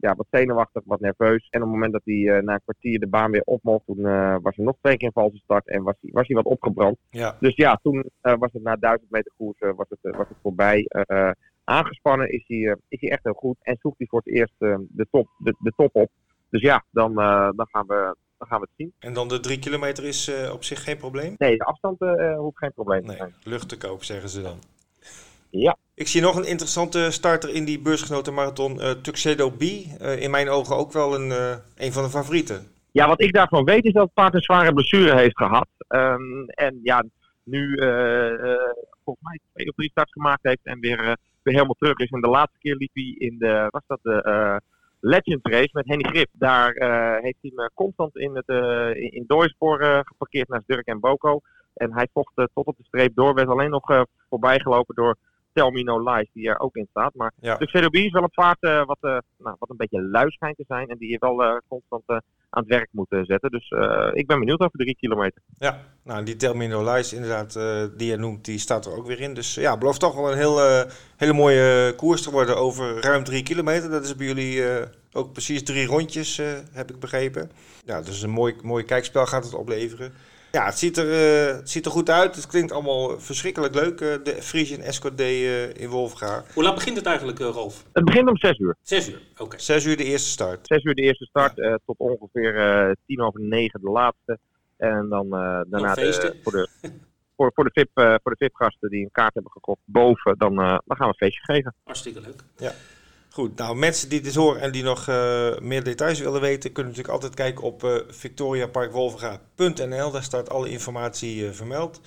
ja, 0.00 0.14
wat 0.14 0.26
zenuwachtig, 0.30 0.82
wat 0.84 1.00
nerveus. 1.00 1.46
En 1.50 1.60
op 1.60 1.66
het 1.66 1.74
moment 1.74 1.92
dat 1.92 2.02
hij 2.04 2.14
eh, 2.36 2.42
na 2.42 2.52
een 2.54 2.62
kwartier 2.62 2.98
de 3.00 3.08
baan 3.08 3.30
weer 3.30 3.42
op 3.44 3.62
mocht, 3.62 3.86
toen 3.86 4.06
eh, 4.06 4.36
was 4.42 4.56
er 4.56 4.64
nog 4.64 4.76
twee 4.80 4.96
keer 4.96 5.06
een 5.06 5.22
valse 5.22 5.36
start 5.36 5.68
en 5.68 5.82
was 5.82 5.94
hij, 6.00 6.10
was 6.12 6.26
hij 6.26 6.36
wat 6.36 6.44
opgebrand. 6.44 6.96
Ja. 7.10 7.36
Dus 7.40 7.56
ja, 7.56 7.78
toen 7.82 8.10
eh, 8.20 8.34
was 8.38 8.52
het 8.52 8.62
na 8.62 8.76
1000 8.76 9.10
meter 9.10 9.32
koers 9.36 9.58
was 9.58 9.86
het, 9.88 10.16
was 10.16 10.28
het 10.28 10.38
voorbij. 10.42 10.86
Aangespannen 11.64 12.32
is 12.32 12.44
hij, 12.46 12.76
is 12.88 13.00
hij 13.00 13.10
echt 13.10 13.24
heel 13.24 13.32
goed 13.32 13.56
en 13.62 13.76
zoekt 13.80 13.98
hij 13.98 14.06
voor 14.06 14.22
het 14.24 14.34
eerst 14.34 14.54
de, 14.58 15.06
top, 15.10 15.28
de, 15.38 15.54
de 15.58 15.72
top 15.76 15.94
op. 15.94 16.10
Dus 16.50 16.60
ja, 16.62 16.84
dan, 16.90 17.14
dan, 17.14 17.66
gaan, 17.70 17.86
we, 17.86 18.16
dan 18.38 18.48
gaan 18.48 18.60
we 18.60 18.66
het 18.66 18.76
zien. 18.76 18.92
En 18.98 19.12
dan 19.12 19.28
de 19.28 19.40
drie 19.40 19.58
kilometer 19.58 20.04
is 20.04 20.30
op 20.52 20.64
zich 20.64 20.84
geen 20.84 20.96
probleem? 20.96 21.34
Nee, 21.38 21.56
de 21.56 21.64
afstand 21.64 21.98
hoeft 22.36 22.58
geen 22.58 22.72
probleem 22.72 23.00
te 23.00 23.06
Nee, 23.06 23.16
zijn. 23.16 23.34
lucht 23.42 23.68
te 23.68 23.76
koop 23.78 24.02
zeggen 24.04 24.28
ze 24.28 24.42
dan. 24.42 24.58
Ja. 25.50 25.76
Ik 25.94 26.08
zie 26.08 26.20
nog 26.20 26.36
een 26.36 26.46
interessante 26.46 27.10
starter 27.10 27.54
in 27.54 27.64
die 27.64 27.80
beursgenoten 27.80 28.34
marathon, 28.34 28.80
eh 28.80 28.90
Tuxedo 28.90 29.50
B. 29.50 29.62
Eh, 29.62 30.22
in 30.22 30.30
mijn 30.30 30.48
ogen 30.48 30.76
ook 30.76 30.92
wel 30.92 31.14
een, 31.14 31.30
eh, 31.30 31.56
een 31.76 31.92
van 31.92 32.02
de 32.02 32.08
favorieten. 32.08 32.66
Ja, 32.92 33.06
wat 33.06 33.22
ik 33.22 33.32
daarvan 33.32 33.64
weet 33.64 33.84
is 33.84 33.92
dat 33.92 34.04
het 34.04 34.14
paard 34.14 34.34
een 34.34 34.42
zware 34.42 34.72
blessure 34.72 35.16
heeft 35.16 35.36
gehad. 35.36 35.68
Ehm, 35.88 36.44
en 36.46 36.80
ja, 36.82 37.04
nu 37.42 37.76
volgens 39.04 39.26
mij 39.26 39.38
twee 39.52 39.68
of 39.68 39.74
drie 39.74 39.90
starts 39.90 40.12
gemaakt 40.12 40.42
heeft 40.42 40.60
en 40.62 40.80
weer, 40.80 40.96
weer 41.42 41.54
helemaal 41.54 41.76
terug 41.78 41.98
is. 41.98 42.10
En 42.10 42.20
de 42.20 42.28
laatste 42.28 42.58
keer 42.58 42.76
liep 42.76 42.90
hij 42.92 43.14
in 43.18 43.38
de, 43.38 43.66
was 43.70 43.82
dat 43.86 43.98
de 44.02 44.60
Legends 45.00 45.50
Race 45.50 45.70
met 45.72 45.86
Henny 45.86 46.08
Grip. 46.08 46.28
Daar 46.32 46.72
heeft 47.22 47.38
hij 47.40 47.52
me 47.54 47.70
constant 47.74 48.16
in 48.16 48.34
het 48.34 48.48
in, 48.96 49.12
in 49.12 49.24
doorspoor 49.26 50.04
geparkeerd 50.04 50.48
naast 50.48 50.66
Dirk 50.66 50.86
en 50.86 51.00
Boko. 51.00 51.40
En 51.78 51.94
hij 51.94 52.08
vocht 52.12 52.32
tot 52.34 52.66
op 52.66 52.76
de 52.76 52.84
streep 52.84 53.14
door, 53.14 53.34
werd 53.34 53.48
alleen 53.48 53.70
nog 53.70 53.90
eh, 53.90 54.02
voorbij 54.28 54.60
gelopen 54.60 54.94
door 54.94 55.16
Tell 55.52 55.70
Me 55.70 55.82
No 55.82 56.02
Lies, 56.12 56.28
die 56.32 56.48
er 56.48 56.58
ook 56.58 56.76
in 56.76 56.86
staat. 56.90 57.14
Maar 57.14 57.32
Ja. 57.40 57.56
de 57.56 57.66
CDB 57.66 57.94
is 57.94 58.10
wel 58.12 58.22
een 58.22 58.30
paard 58.30 58.60
eh, 58.60 58.84
wat, 58.86 58.98
eh, 59.00 59.18
nou, 59.38 59.56
wat 59.58 59.70
een 59.70 59.76
beetje 59.76 60.02
lui 60.02 60.30
schijnt 60.30 60.56
te 60.56 60.64
zijn. 60.68 60.88
En 60.88 60.98
die 60.98 61.10
je 61.10 61.16
wel 61.18 61.42
eh, 61.42 61.56
constant 61.68 62.02
aan 62.50 62.62
het 62.62 62.66
werk 62.66 62.88
moet 62.90 63.16
zetten. 63.22 63.50
Dus 63.50 63.70
ik 64.12 64.26
ben 64.26 64.38
benieuwd 64.38 64.60
over 64.60 64.78
drie 64.78 64.96
kilometer. 64.96 65.42
Ja, 65.58 65.80
nou 66.04 66.24
die 66.24 66.36
Termino 66.36 66.94
Lies 66.94 67.12
inderdaad, 67.12 67.52
die 67.98 68.10
je 68.10 68.16
noemt, 68.16 68.44
die 68.44 68.58
staat 68.58 68.86
er 68.86 68.96
ook 68.96 69.06
weer 69.06 69.20
in. 69.20 69.34
Dus 69.34 69.54
ja, 69.54 69.78
belooft 69.78 70.00
toch 70.00 70.14
wel 70.14 70.30
een 70.30 70.36
heel, 70.38 70.84
hele 71.16 71.32
mooie 71.32 71.94
koers 71.96 72.22
te 72.22 72.30
worden 72.30 72.56
over 72.56 73.00
ruim 73.00 73.24
drie 73.24 73.42
kilometer. 73.42 73.90
Dat 73.90 74.04
is 74.04 74.16
bij 74.16 74.26
jullie 74.26 74.64
ook 75.12 75.32
precies 75.32 75.62
drie 75.62 75.86
rondjes, 75.86 76.36
heb 76.72 76.90
ik 76.90 77.00
begrepen. 77.00 77.50
Ja, 77.84 78.02
dus 78.02 78.22
een 78.22 78.30
mooi, 78.30 78.54
mooi 78.62 78.84
kijkspel 78.84 79.26
gaat 79.26 79.44
het 79.44 79.54
opleveren. 79.54 80.12
Ja, 80.52 80.64
het 80.64 80.78
ziet, 80.78 80.96
er, 80.96 81.12
eh, 81.12 81.56
het 81.56 81.70
ziet 81.70 81.84
er 81.84 81.90
goed 81.90 82.10
uit. 82.10 82.36
Het 82.36 82.46
klinkt 82.46 82.72
allemaal 82.72 83.20
verschrikkelijk 83.20 83.74
leuk, 83.74 84.00
eh, 84.00 84.14
de 84.22 84.42
Frisian 84.42 84.80
Escort 84.80 85.18
Day 85.18 85.34
eh, 85.34 85.82
in 85.82 85.88
Wolfga. 85.88 86.44
Hoe 86.54 86.62
laat 86.62 86.74
begint 86.74 86.96
het 86.96 87.06
eigenlijk, 87.06 87.40
eh, 87.40 87.46
Rolf? 87.46 87.84
Het 87.92 88.04
begint 88.04 88.28
om 88.28 88.36
6 88.36 88.58
uur. 88.58 88.76
Zes 88.82 89.08
uur. 89.08 89.20
Oké. 89.38 89.58
Zes 89.58 89.84
uur 89.84 89.96
de 89.96 90.04
eerste 90.04 90.28
start. 90.28 90.66
6 90.66 90.82
uur 90.82 90.94
de 90.94 91.02
eerste 91.02 91.24
start, 91.24 91.58
eh, 91.58 91.74
tot 91.86 91.98
ongeveer 91.98 92.56
eh, 92.56 92.94
tien 93.06 93.20
over 93.20 93.40
negen 93.40 93.80
de 93.80 93.90
laatste. 93.90 94.38
En 94.78 95.08
dan 95.08 95.24
eh, 95.24 95.60
daarna 95.66 95.94
de, 95.94 96.00
feesten. 96.00 96.34
voor 96.42 96.52
de, 96.52 96.68
voor, 97.36 97.52
voor 97.54 97.64
de 97.64 97.70
VIP, 97.72 97.90
eh, 97.94 98.14
voor 98.22 98.32
de 98.32 98.36
VIP-gasten 98.44 98.90
die 98.90 99.02
een 99.02 99.10
kaart 99.12 99.34
hebben 99.34 99.52
gekocht 99.52 99.80
boven, 99.84 100.38
dan, 100.38 100.60
eh, 100.60 100.78
dan 100.84 100.96
gaan 100.96 101.06
we 101.08 101.14
een 101.18 101.28
feestje 101.28 101.44
geven. 101.44 101.74
Hartstikke 101.84 102.20
leuk. 102.20 102.42
Goed, 103.38 103.56
nou 103.56 103.76
mensen 103.76 104.08
die 104.08 104.20
dit 104.20 104.34
horen 104.34 104.60
en 104.60 104.72
die 104.72 104.82
nog 104.82 105.08
eh, 105.08 105.58
meer 105.58 105.84
details 105.84 106.20
willen 106.20 106.40
weten, 106.40 106.72
kunnen 106.72 106.92
natuurlijk 106.92 107.22
altijd 107.22 107.34
kijken 107.34 107.64
op 107.64 107.84
eh 107.84 107.96
victoriaparkwolvenga.nl. 108.08 110.10
Daar 110.10 110.22
staat 110.22 110.50
alle 110.50 110.68
informatie 110.68 111.46
eh, 111.46 111.52
vermeld. 111.52 112.00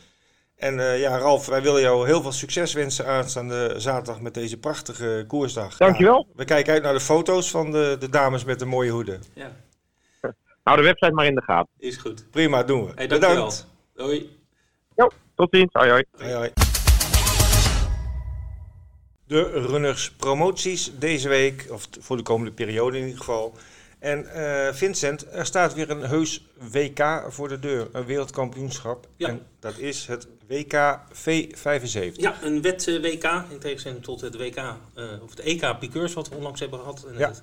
En 0.56 0.80
eh, 0.80 1.00
ja, 1.00 1.17
Ralf, 1.17 1.46
wij 1.46 1.62
willen 1.62 1.82
jou 1.82 2.06
heel 2.06 2.22
veel 2.22 2.32
succes 2.32 2.74
wensen 2.74 3.08
aanstaande 3.08 3.74
zaterdag 3.78 4.22
met 4.22 4.34
deze 4.34 4.58
prachtige 4.58 5.24
koersdag. 5.28 5.78
Dankjewel. 5.78 6.26
Ja, 6.28 6.34
we 6.36 6.46
kijken 6.46 6.74
uit 6.74 6.84
naar 6.84 6.94
de 6.94 7.00
foto's 7.00 7.52
van 7.52 7.72
de, 7.72 7.96
de 8.00 8.10
dames 8.10 8.44
met 8.44 8.60
de 8.60 8.65
mooie 8.65 8.91
hoeden. 8.91 9.22
Ja, 9.34 9.52
Hou 10.63 10.78
de 10.78 10.84
website 10.84 11.13
maar 11.13 11.26
in 11.26 11.36
de 11.36 11.41
gaten. 11.41 11.72
is 11.78 11.98
goed. 11.98 12.32
Prima, 12.32 12.63
doen 12.63 12.86
we. 12.86 12.91
Hey, 12.96 13.08
dankjewel. 13.08 13.36
Bedankt. 13.36 13.67
Doei. 13.94 14.39
Tot 15.36 15.48
ziens. 15.52 15.70
Hoi 15.72 15.89
hoi. 15.89 16.04
Hoi, 16.17 16.34
hoi. 16.34 16.52
De 19.32 19.44
runners 19.52 20.12
promoties 20.12 20.91
deze 21.00 21.30
week, 21.30 21.67
of 21.70 21.88
voor 22.00 22.17
de 22.17 22.24
komende 22.24 22.52
periode 22.52 22.98
in 22.98 23.04
ieder 23.04 23.17
geval. 23.20 23.56
En 24.00 24.34
eh, 24.34 24.74
Vincent, 24.74 25.26
er 25.32 25.46
staat 25.46 25.74
weer 25.74 25.89
een 25.89 26.02
heus 26.02 26.46
WK 26.72 27.26
voor 27.28 27.48
de 27.48 27.60
deur, 27.60 27.88
een 27.91 28.06
wereldkampioenschap. 28.06 29.08
Ja. 29.15 29.28
En 29.28 29.46
dat 29.60 29.78
is 29.78 30.06
het 30.08 30.28
WK 30.48 31.00
V75. 31.13 32.13
Ja, 32.13 32.44
een 32.44 32.62
wet 32.62 32.88
eh, 32.88 33.02
WK, 33.02 33.44
in 33.50 33.60
tegenstelling 33.60 34.04
tot 34.04 34.22
het 34.22 34.36
WK, 34.38 34.56
eh, 34.56 34.74
of 35.24 35.30
het 35.30 35.39
EK 35.39 35.80
Piqueurs 35.80 36.13
wat 36.13 36.30
we 36.30 36.36
onlangs 36.36 36.60
hebben 36.60 36.80
gehad. 36.80 37.06
En 37.08 37.17
Ja. 37.17 37.28
het 37.28 37.41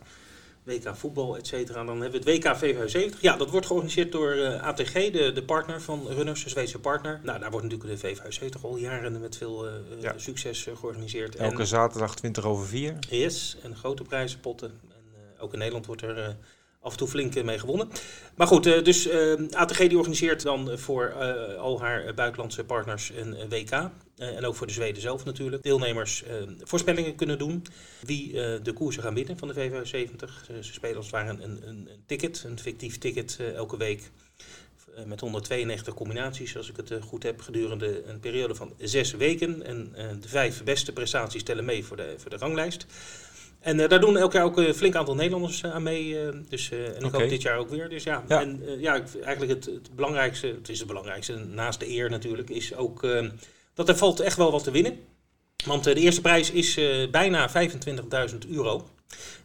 WK 0.69 0.97
voetbal, 0.97 1.37
et 1.37 1.47
cetera. 1.47 1.85
Dan 1.85 2.01
hebben 2.01 2.23
we 2.25 2.31
het 2.31 2.45
WK 2.45 2.57
V75. 2.57 3.21
Ja, 3.21 3.37
dat 3.37 3.51
wordt 3.51 3.67
georganiseerd 3.67 4.13
door 4.13 4.33
eh, 4.33 4.63
ATG, 4.63 4.93
de, 4.93 5.33
de 5.35 5.43
partner 5.43 5.81
van 5.83 6.07
Runners, 6.09 6.45
de 6.45 6.51
Zweedse 6.51 6.79
partner. 6.79 7.21
Nou, 7.23 7.39
daar 7.41 7.51
wordt 7.51 7.67
natuurlijk 7.71 8.01
de 8.01 8.17
V75 8.17 8.61
al 8.63 8.77
jaren 8.77 9.21
met 9.21 9.37
veel 9.37 9.67
eh, 9.67 9.73
Ja. 10.01 10.13
succes 10.17 10.67
eh, 10.67 10.77
georganiseerd. 10.77 11.37
Elke 11.37 11.61
En- 11.61 11.67
zaterdag 11.67 12.15
20 12.17 12.45
over 12.45 12.67
4. 12.67 12.97
Yes, 13.11 13.57
en 13.63 13.77
grote 13.77 14.03
prijzenpotten. 14.03 14.69
En 14.89 15.03
eh, 15.37 15.43
ook 15.45 15.53
in 15.53 15.59
Nederland 15.59 15.87
wordt 15.87 16.03
er 16.03 16.19
eh, 16.19 16.29
af 16.81 16.93
en 16.93 16.99
toe 16.99 17.09
flink 17.09 17.35
eh, 17.35 17.45
mee 17.45 17.59
gewonnen. 17.59 17.89
Maar 18.37 18.47
goed, 18.47 18.67
eh, 18.67 18.85
dus 18.85 19.07
eh, 19.09 19.33
ATG 19.51 19.79
die 19.79 19.97
organiseert 19.99 20.43
dan 20.43 20.71
eh, 20.71 20.77
voor 20.77 21.07
eh, 21.21 21.55
al 21.57 21.81
haar 21.81 22.05
eh, 22.05 22.15
buitenlandse 22.15 22.65
partners 22.65 23.13
een 23.17 23.37
eh, 23.37 23.49
WK. 23.49 23.91
Eh, 24.19 24.37
en 24.37 24.45
ook 24.45 24.55
voor 24.55 24.67
de 24.67 24.73
Zweden 24.73 25.03
zelf 25.03 25.25
natuurlijk. 25.25 25.63
Deelnemers 25.63 26.23
eh, 26.23 26.35
voorspellingen 26.63 27.15
kunnen 27.15 27.39
doen 27.39 27.65
wie 28.01 28.43
eh, 28.43 28.63
de 28.63 28.73
koersen 28.73 29.03
gaan 29.03 29.15
winnen 29.15 29.39
van 29.39 29.49
de 29.49 29.55
V75. 29.55 30.45
Ze, 30.47 30.65
ze 30.65 30.73
spelen 30.73 30.97
als 30.97 31.07
het 31.07 31.15
ware 31.15 31.31
een, 31.31 31.43
een, 31.43 31.69
een 31.69 31.89
ticket, 32.07 32.45
een 32.47 32.59
fictief 32.59 32.99
ticket 32.99 33.39
elke 33.55 33.77
week. 33.77 34.11
Met 35.07 35.21
192 35.21 35.95
combinaties, 35.95 36.57
als 36.57 36.71
ik 36.71 36.77
het 36.77 36.93
goed 37.03 37.23
heb, 37.23 37.41
gedurende 37.41 38.05
een 38.05 38.21
periode 38.21 38.55
van 38.55 38.73
zes 38.79 39.13
weken. 39.13 39.63
En 39.63 39.93
de 40.21 40.29
vijf 40.29 40.65
beste 40.65 40.93
prestaties 40.93 41.43
tellen 41.43 41.65
mee 41.65 41.85
voor 41.85 41.97
de, 41.97 42.15
voor 42.17 42.31
de 42.31 42.37
ranglijst. 42.37 42.87
En 43.61 43.77
daar 43.77 44.01
doen 44.01 44.17
elk 44.17 44.33
jaar 44.33 44.45
ook 44.45 44.57
een 44.57 44.75
flink 44.75 44.95
aantal 44.95 45.15
Nederlanders 45.15 45.65
aan 45.65 45.83
mee. 45.83 46.17
dus, 46.49 46.71
en 46.71 47.05
ik 47.05 47.13
hoop 47.13 47.29
dit 47.29 47.43
jaar 47.43 47.59
ook 47.59 47.69
weer. 47.69 47.89
Dus 47.89 48.03
ja, 48.03 48.25
Ja. 48.29 48.41
En, 48.41 48.63
ja 48.79 49.03
eigenlijk 49.25 49.53
het, 49.53 49.65
het 49.65 49.95
belangrijkste, 49.95 50.47
het 50.47 50.69
is 50.69 50.79
het 50.79 50.89
belangrijkste, 50.89 51.35
naast 51.35 51.81
de 51.81 51.89
eer 51.89 52.11
natuurlijk, 52.11 52.51
is 52.51 52.75
ook 52.75 53.03
dat 53.79 53.89
er 53.89 53.97
valt 53.97 54.21
echt 54.21 54.37
wel 54.37 54.51
wat 54.51 54.65
te 54.65 54.71
winnen. 54.71 54.99
Want 55.67 55.87
eh, 55.87 55.95
de 55.95 56.01
eerste 56.01 56.21
prijs 56.21 56.51
is 56.51 56.77
eh, 56.77 57.11
bijna 57.11 57.51
25.000 58.31 58.39
euro. 58.51 58.87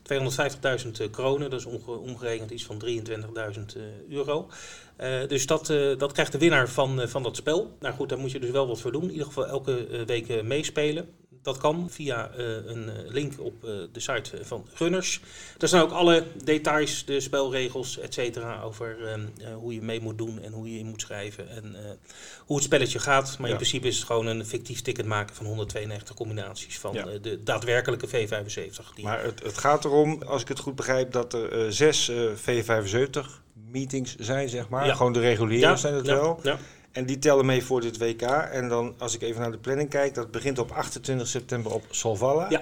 250.000 0.04 1.10
kronen, 1.12 1.50
dat 1.50 1.60
is 1.60 1.66
omgerekend 1.86 2.52
iets 2.52 2.64
van 2.64 2.82
23.000 2.86 3.76
eh, 3.76 3.82
euro. 4.10 4.50
Eh, 4.96 5.28
dus 5.28 5.46
dat, 5.46 5.70
eh, 5.70 5.98
dat 5.98 6.12
krijgt 6.12 6.32
de 6.32 6.38
winnaar 6.38 6.70
van, 6.70 7.02
eh, 7.02 7.08
van 7.08 7.24
dat 7.24 7.36
spel. 7.36 7.78
Nou 7.80 7.96
goed, 7.96 8.10
daar 8.10 8.18
moet 8.18 8.32
je 8.32 8.40
dus 8.40 8.50
wel 8.50 8.68
wat 8.68 8.82
voor 8.82 8.92
doen. 8.92 9.04
In 9.04 9.12
ieder 9.12 9.26
geval 9.26 9.48
elke 9.48 9.88
eh, 9.88 10.02
week 10.02 10.30
eh, 10.30 10.44
meespelen. 10.44 11.10
Dat 11.44 11.58
kan 11.58 11.88
via 11.90 12.30
eh, 12.38 12.46
een 12.66 12.90
eh, 12.90 12.96
link 13.12 13.34
op 13.40 13.64
eh, 13.64 13.70
de 13.92 14.00
site 14.00 14.32
van 14.42 14.68
Runners. 14.78 15.22
Daar 15.58 15.68
staan 15.70 15.82
ook 15.82 15.92
alle 15.92 16.24
details, 16.44 17.06
de 17.06 17.20
spelregels, 17.20 18.00
et 18.00 18.14
cetera, 18.14 18.62
over 18.62 18.98
eh, 19.06 19.14
eh, 19.14 19.56
hoe 19.56 19.74
je 19.74 19.82
mee 19.82 20.02
moet 20.02 20.18
doen 20.18 20.42
en 20.42 20.52
hoe 20.52 20.72
je 20.74 20.80
in 20.80 20.86
moet 20.86 21.02
schrijven 21.02 21.50
en 21.50 21.76
hoe 22.46 22.56
het 22.56 22.66
spelletje 22.66 23.00
gaat. 23.00 23.36
Maar 23.38 23.48
Ja. 23.48 23.54
in 23.54 23.60
principe 23.60 23.88
is 23.88 23.96
het 23.98 24.06
gewoon 24.06 24.26
een 24.28 24.46
fictief 24.46 24.82
ticket 24.82 25.06
maken 25.06 25.36
van 25.36 25.46
192 25.46 26.16
combinaties 26.16 26.80
van 26.80 26.94
Ja. 26.94 27.06
de 27.22 27.44
daadwerkelijke 27.44 28.08
V75. 28.08 28.94
Die 28.96 29.04
Maar 29.06 29.24
het, 29.24 29.44
het 29.44 29.58
gaat 29.58 29.86
erom, 29.86 30.22
als 30.24 30.42
ik 30.42 30.48
het 30.48 30.60
goed 30.60 30.76
begrijp, 30.76 31.12
dat 31.12 31.34
er 31.34 31.74
zes 31.74 32.10
eh, 32.10 32.18
V75 32.36 33.42
meetings 33.72 34.16
zijn, 34.16 34.50
zeg 34.50 34.70
maar. 34.70 34.86
Ja. 34.86 34.94
Gewoon 34.96 35.14
de 35.14 35.20
reguliere 35.20 35.76
zijn 35.78 35.94
het 35.94 36.06
ja, 36.06 36.16
wel. 36.16 36.40
Ja. 36.44 36.58
En 36.94 37.06
die 37.06 37.20
tellen 37.20 37.46
mee 37.46 37.64
voor 37.64 37.82
dit 37.82 37.98
WK. 37.98 38.22
En 38.22 38.70
dan, 38.70 38.96
als 38.98 39.14
ik 39.16 39.22
even 39.22 39.42
naar 39.42 39.52
de 39.52 39.58
planning 39.58 39.90
kijk, 39.90 40.14
dat 40.14 40.32
begint 40.32 40.60
op 40.60 40.72
28 40.72 41.28
september 41.28 41.74
op 41.74 41.84
Solvalla. 41.90 42.50
Ja. 42.50 42.60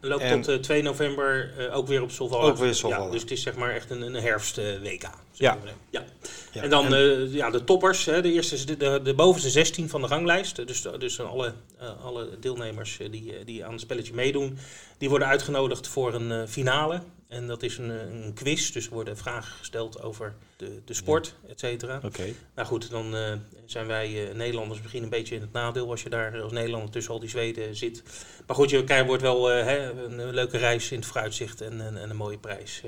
En 0.00 0.08
loopt 0.08 0.22
En- 0.22 0.40
tot 0.40 0.54
eh, 0.54 0.60
2 0.60 0.82
november 0.82 1.52
eh, 1.58 1.76
ook 1.76 1.86
weer 1.86 2.02
op 2.02 2.10
Solvalla. 2.10 2.44
Ook 2.44 2.56
weer 2.56 2.74
Solvalla. 2.74 3.04
Ja, 3.04 3.10
dus 3.10 3.20
het 3.20 3.30
is 3.30 3.42
zeg 3.42 3.56
maar 3.56 3.74
echt 3.74 3.90
een, 3.90 4.02
een 4.02 4.14
herfst-WK. 4.14 5.02
Ja. 5.32 5.58
ja. 5.90 6.04
Ja. 6.52 6.62
En 6.62 6.70
dan 6.70 6.94
eh, 6.94 7.34
ja, 7.34 7.50
de 7.50 7.64
toppers, 7.64 8.04
hè, 8.04 8.22
de, 8.22 8.32
eerste, 8.32 8.64
de, 8.64 8.76
de, 8.76 9.00
de 9.02 9.14
bovenste 9.14 9.50
16 9.50 9.88
van 9.88 10.00
de 10.00 10.06
ranglijst. 10.06 10.66
Dus, 10.66 10.86
dus 10.98 11.20
alle, 11.20 11.52
eh, 11.78 11.88
alle 12.04 12.28
deelnemers 12.40 12.98
eh, 13.00 13.10
die, 13.10 13.36
eh, 13.36 13.44
die 13.46 13.64
aan 13.64 13.72
het 13.72 13.80
spelletje 13.80 14.14
meedoen, 14.14 14.58
die 14.98 15.08
worden 15.08 15.28
uitgenodigd 15.28 15.88
voor 15.88 16.14
een 16.14 16.32
eh, 16.32 16.42
finale. 16.48 17.00
En 17.34 17.46
dat 17.46 17.62
is 17.62 17.78
een, 17.78 17.90
eh, 17.90 18.24
een 18.24 18.34
quiz, 18.34 18.70
dus 18.70 18.86
er 18.86 18.92
worden 18.92 19.16
vragen 19.16 19.52
gesteld 19.52 20.02
over 20.02 20.34
de, 20.56 20.82
de 20.84 20.94
sport, 20.94 21.34
et 21.48 21.60
cetera. 21.60 22.00
Oké. 22.04 22.32
Nou 22.54 22.68
goed, 22.68 22.90
dan 22.90 23.16
eh, 23.16 23.32
zijn 23.66 23.86
wij 23.86 24.28
eh, 24.28 24.34
Nederlanders 24.34 24.80
misschien 24.80 25.02
een 25.02 25.08
beetje 25.08 25.34
in 25.34 25.40
het 25.40 25.52
nadeel 25.52 25.90
als 25.90 26.02
je 26.02 26.08
daar 26.08 26.40
als 26.40 26.52
Nederlander 26.52 26.90
tussen 26.90 27.12
al 27.12 27.20
die 27.20 27.28
Zweden 27.28 27.76
zit. 27.76 28.02
Maar 28.46 28.56
goed, 28.56 28.70
je 28.70 29.04
wordt 29.06 29.22
wel 29.22 29.46
hè, 29.46 29.90
een, 29.90 30.34
leuke 30.34 30.58
reis 30.58 30.90
in 30.90 30.98
het 30.98 31.06
vooruitzicht 31.06 31.60
en, 31.60 31.80
en, 31.80 31.96
en 31.96 32.10
een 32.10 32.16
mooie 32.16 32.38
prijs 32.38 32.82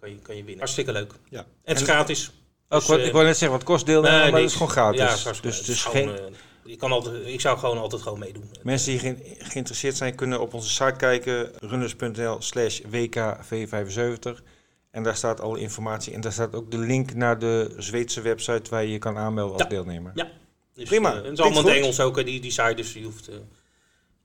kan, 0.00 0.10
je, 0.10 0.16
kan 0.16 0.36
je 0.36 0.42
winnen. 0.42 0.58
Hartstikke 0.58 0.92
leuk. 0.92 1.12
Ja. 1.28 1.38
En 1.38 1.46
het 1.64 1.80
is 1.80 1.82
gratis. 1.82 2.30
Dus, 2.68 2.88
eh, 2.88 3.06
ik 3.06 3.12
wou 3.12 3.24
net 3.24 3.36
zeggen, 3.36 3.58
wat 3.58 3.66
kost 3.66 3.86
deelnemen, 3.86 4.18
maar 4.18 4.32
niks. 4.32 4.44
is 4.44 4.52
gewoon 4.52 4.70
gratis. 4.70 5.00
Ja, 5.00 5.30
het 5.30 5.42
dus 5.42 5.56
het 5.56 5.66
dus 5.66 5.68
is 5.68 5.84
geen, 5.84 6.18
je 6.64 6.76
kan 6.76 6.92
altijd, 6.92 7.26
ik 7.26 7.40
zou 7.40 7.58
gewoon 7.58 7.78
altijd 7.78 8.02
gewoon 8.02 8.18
meedoen. 8.18 8.50
mensen 8.62 8.90
die 8.90 8.98
ge- 9.00 9.34
geïnteresseerd 9.38 9.96
zijn, 9.96 10.14
kunnen 10.14 10.40
op 10.40 10.54
onze 10.54 10.68
site 10.70 10.94
kijken, 10.96 11.50
runners.nl 11.60 12.36
slash 12.42 12.80
WKV75. 12.80 14.42
En 14.90 15.02
daar 15.02 15.16
staat 15.16 15.40
alle 15.40 15.58
informatie. 15.60 16.12
En 16.12 16.20
daar 16.20 16.32
staat 16.32 16.54
ook 16.54 16.70
de 16.70 16.78
link 16.78 17.14
naar 17.14 17.38
de 17.38 17.74
Zweedse 17.76 18.20
website 18.20 18.70
waar 18.70 18.82
je 18.84 18.90
je 18.92 18.98
kan 18.98 19.16
aanmelden 19.18 19.52
als 19.54 19.62
Ja. 19.62 19.68
deelnemer. 19.68 20.12
Ja. 20.14 20.28
Dus, 20.74 20.88
Prima. 20.88 21.10
eh, 21.10 21.22
het 21.22 21.32
is 21.32 21.40
allemaal 21.40 21.60
in 21.62 21.68
het. 21.68 21.76
Engels 21.76 22.00
ook, 22.00 22.24
die, 22.24 22.40
die 22.40 22.50
site, 22.50 22.74
dus 22.74 22.92
je 22.92 23.02
hoeft 23.02 23.28
eh, 23.28 23.34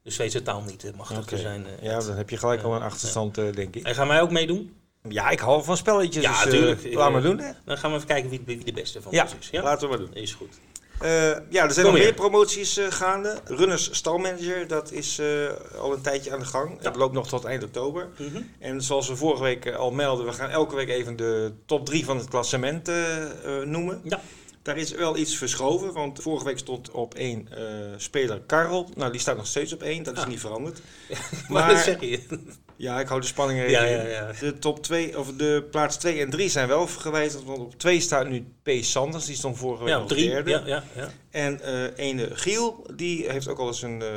de 0.04 0.12
Zweedse 0.12 0.42
taal 0.42 0.62
niet 0.62 0.84
eh, 0.84 0.94
machtig 0.94 1.18
Oké. 1.18 1.28
te 1.28 1.38
zijn. 1.38 1.66
Ja, 1.82 2.00
dan 2.00 2.16
heb 2.16 2.30
je 2.30 2.38
gelijk 2.38 2.62
al 2.64 2.76
een 2.76 2.82
achterstand, 2.82 3.36
denk 3.36 3.76
ik. 3.76 3.84
En 3.84 3.96
gaan 3.96 4.08
wij 4.08 4.22
ook 4.22 4.32
meedoen? 4.32 4.74
Ja, 5.10 5.30
ik 5.30 5.40
hou 5.40 5.64
van 5.64 5.78
spelletjes. 5.78 6.24
Ja, 6.24 6.32
dus, 6.32 6.44
eh, 6.54 6.60
tuurlijk. 6.60 6.82
Ik, 6.84 6.94
laat 6.94 7.12
maar 7.12 7.22
doen, 7.22 7.40
hè? 7.40 7.52
Dan 7.66 7.78
gaan 7.78 7.90
we 7.90 7.96
even 7.96 8.08
kijken 8.08 8.30
wie, 8.30 8.42
wie 8.46 8.64
de 8.64 8.72
beste 8.74 9.02
van 9.02 9.12
Ja, 9.12 9.24
ons 9.24 9.34
is. 9.40 9.50
Ja, 9.52 9.64
laten 9.64 9.90
we 9.90 9.98
maar 9.98 10.06
doen. 10.06 10.14
Is 10.16 10.34
goed. 10.34 10.60
Eh, 11.00 11.10
ja, 11.50 11.64
er 11.64 11.72
zijn 11.72 11.86
nog 11.86 11.96
maar. 11.96 12.04
meer 12.04 12.14
promoties 12.14 12.78
eh, 12.78 12.86
gaande. 12.92 13.38
Runners 13.46 13.90
Stalmanager, 13.92 14.68
dat 14.68 14.92
is 14.92 15.20
eh, 15.20 15.28
al 15.80 15.94
een 15.94 16.02
tijdje 16.02 16.32
aan 16.32 16.40
de 16.40 16.46
gang. 16.46 16.84
Het 16.84 16.96
loopt 16.96 17.14
nog 17.14 17.28
tot 17.28 17.44
eind 17.44 17.64
oktober. 17.64 18.08
Mhm. 18.18 18.42
En 18.60 18.82
zoals 18.82 19.08
we 19.08 19.16
vorige 19.16 19.44
week 19.44 19.72
al 19.76 19.92
melden, 19.92 20.26
we 20.26 20.32
gaan 20.34 20.50
elke 20.50 20.76
week 20.76 20.90
even 20.90 21.16
de 21.16 21.54
top 21.66 21.86
3 21.86 22.06
van 22.06 22.18
het 22.18 22.28
klassement 22.30 22.92
noemen. 23.66 24.02
Ja. 24.04 24.22
Daar 24.62 24.78
is 24.78 24.92
wel 24.92 25.18
iets 25.18 25.36
verschoven, 25.38 25.94
want 25.94 26.22
vorige 26.22 26.46
week 26.46 26.58
stond 26.58 26.92
op 26.92 27.14
1 27.16 27.48
eh, 27.52 27.64
speler 27.98 28.42
Karel. 28.46 28.90
Nou, 28.96 29.12
die 29.12 29.22
staat 29.22 29.38
nog 29.38 29.48
steeds 29.48 29.74
op 29.74 29.82
1, 29.84 30.04
dat 30.04 30.18
is 30.18 30.22
Ah. 30.24 30.28
niet 30.28 30.40
veranderd. 30.40 30.82
Maar 31.50 31.68
dat 31.70 31.78
zeg 31.84 32.00
je. 32.00 32.20
Ja, 32.78 33.00
ik 33.00 33.08
hou 33.08 33.22
de 33.22 33.28
spanning 33.28 33.60
er 33.60 33.70
Ja, 33.70 33.84
ja, 33.84 34.02
in. 34.02 34.10
ja. 34.10 34.32
De 34.40 34.60
top 34.60 34.84
2, 34.84 35.20
of 35.20 35.32
de 35.34 35.68
plaats 35.72 35.98
2 35.98 36.20
en 36.22 36.30
3 36.30 36.50
zijn 36.50 36.68
wel 36.68 36.88
gewijzigd, 36.88 37.44
want 37.44 37.60
op 37.60 37.80
2 37.80 38.00
staat 38.00 38.30
nu 38.30 38.46
P. 38.64 38.70
Sanders, 38.82 39.26
die 39.26 39.36
stond 39.36 39.58
vorige 39.58 39.84
week 39.84 39.94
Ja, 39.94 40.02
op 40.02 40.08
drie. 40.08 40.30
derde. 40.30 40.50
Ja, 40.50 40.62
ja, 40.66 40.84
ja. 40.96 41.10
En 41.32 41.62
eh 41.62 42.06
ene 42.08 42.30
Giel, 42.34 42.86
die 42.96 43.30
heeft 43.32 43.48
ook 43.48 43.60
al 43.60 43.68
eens 43.68 43.82
een 43.82 44.02
eh, 44.02 44.10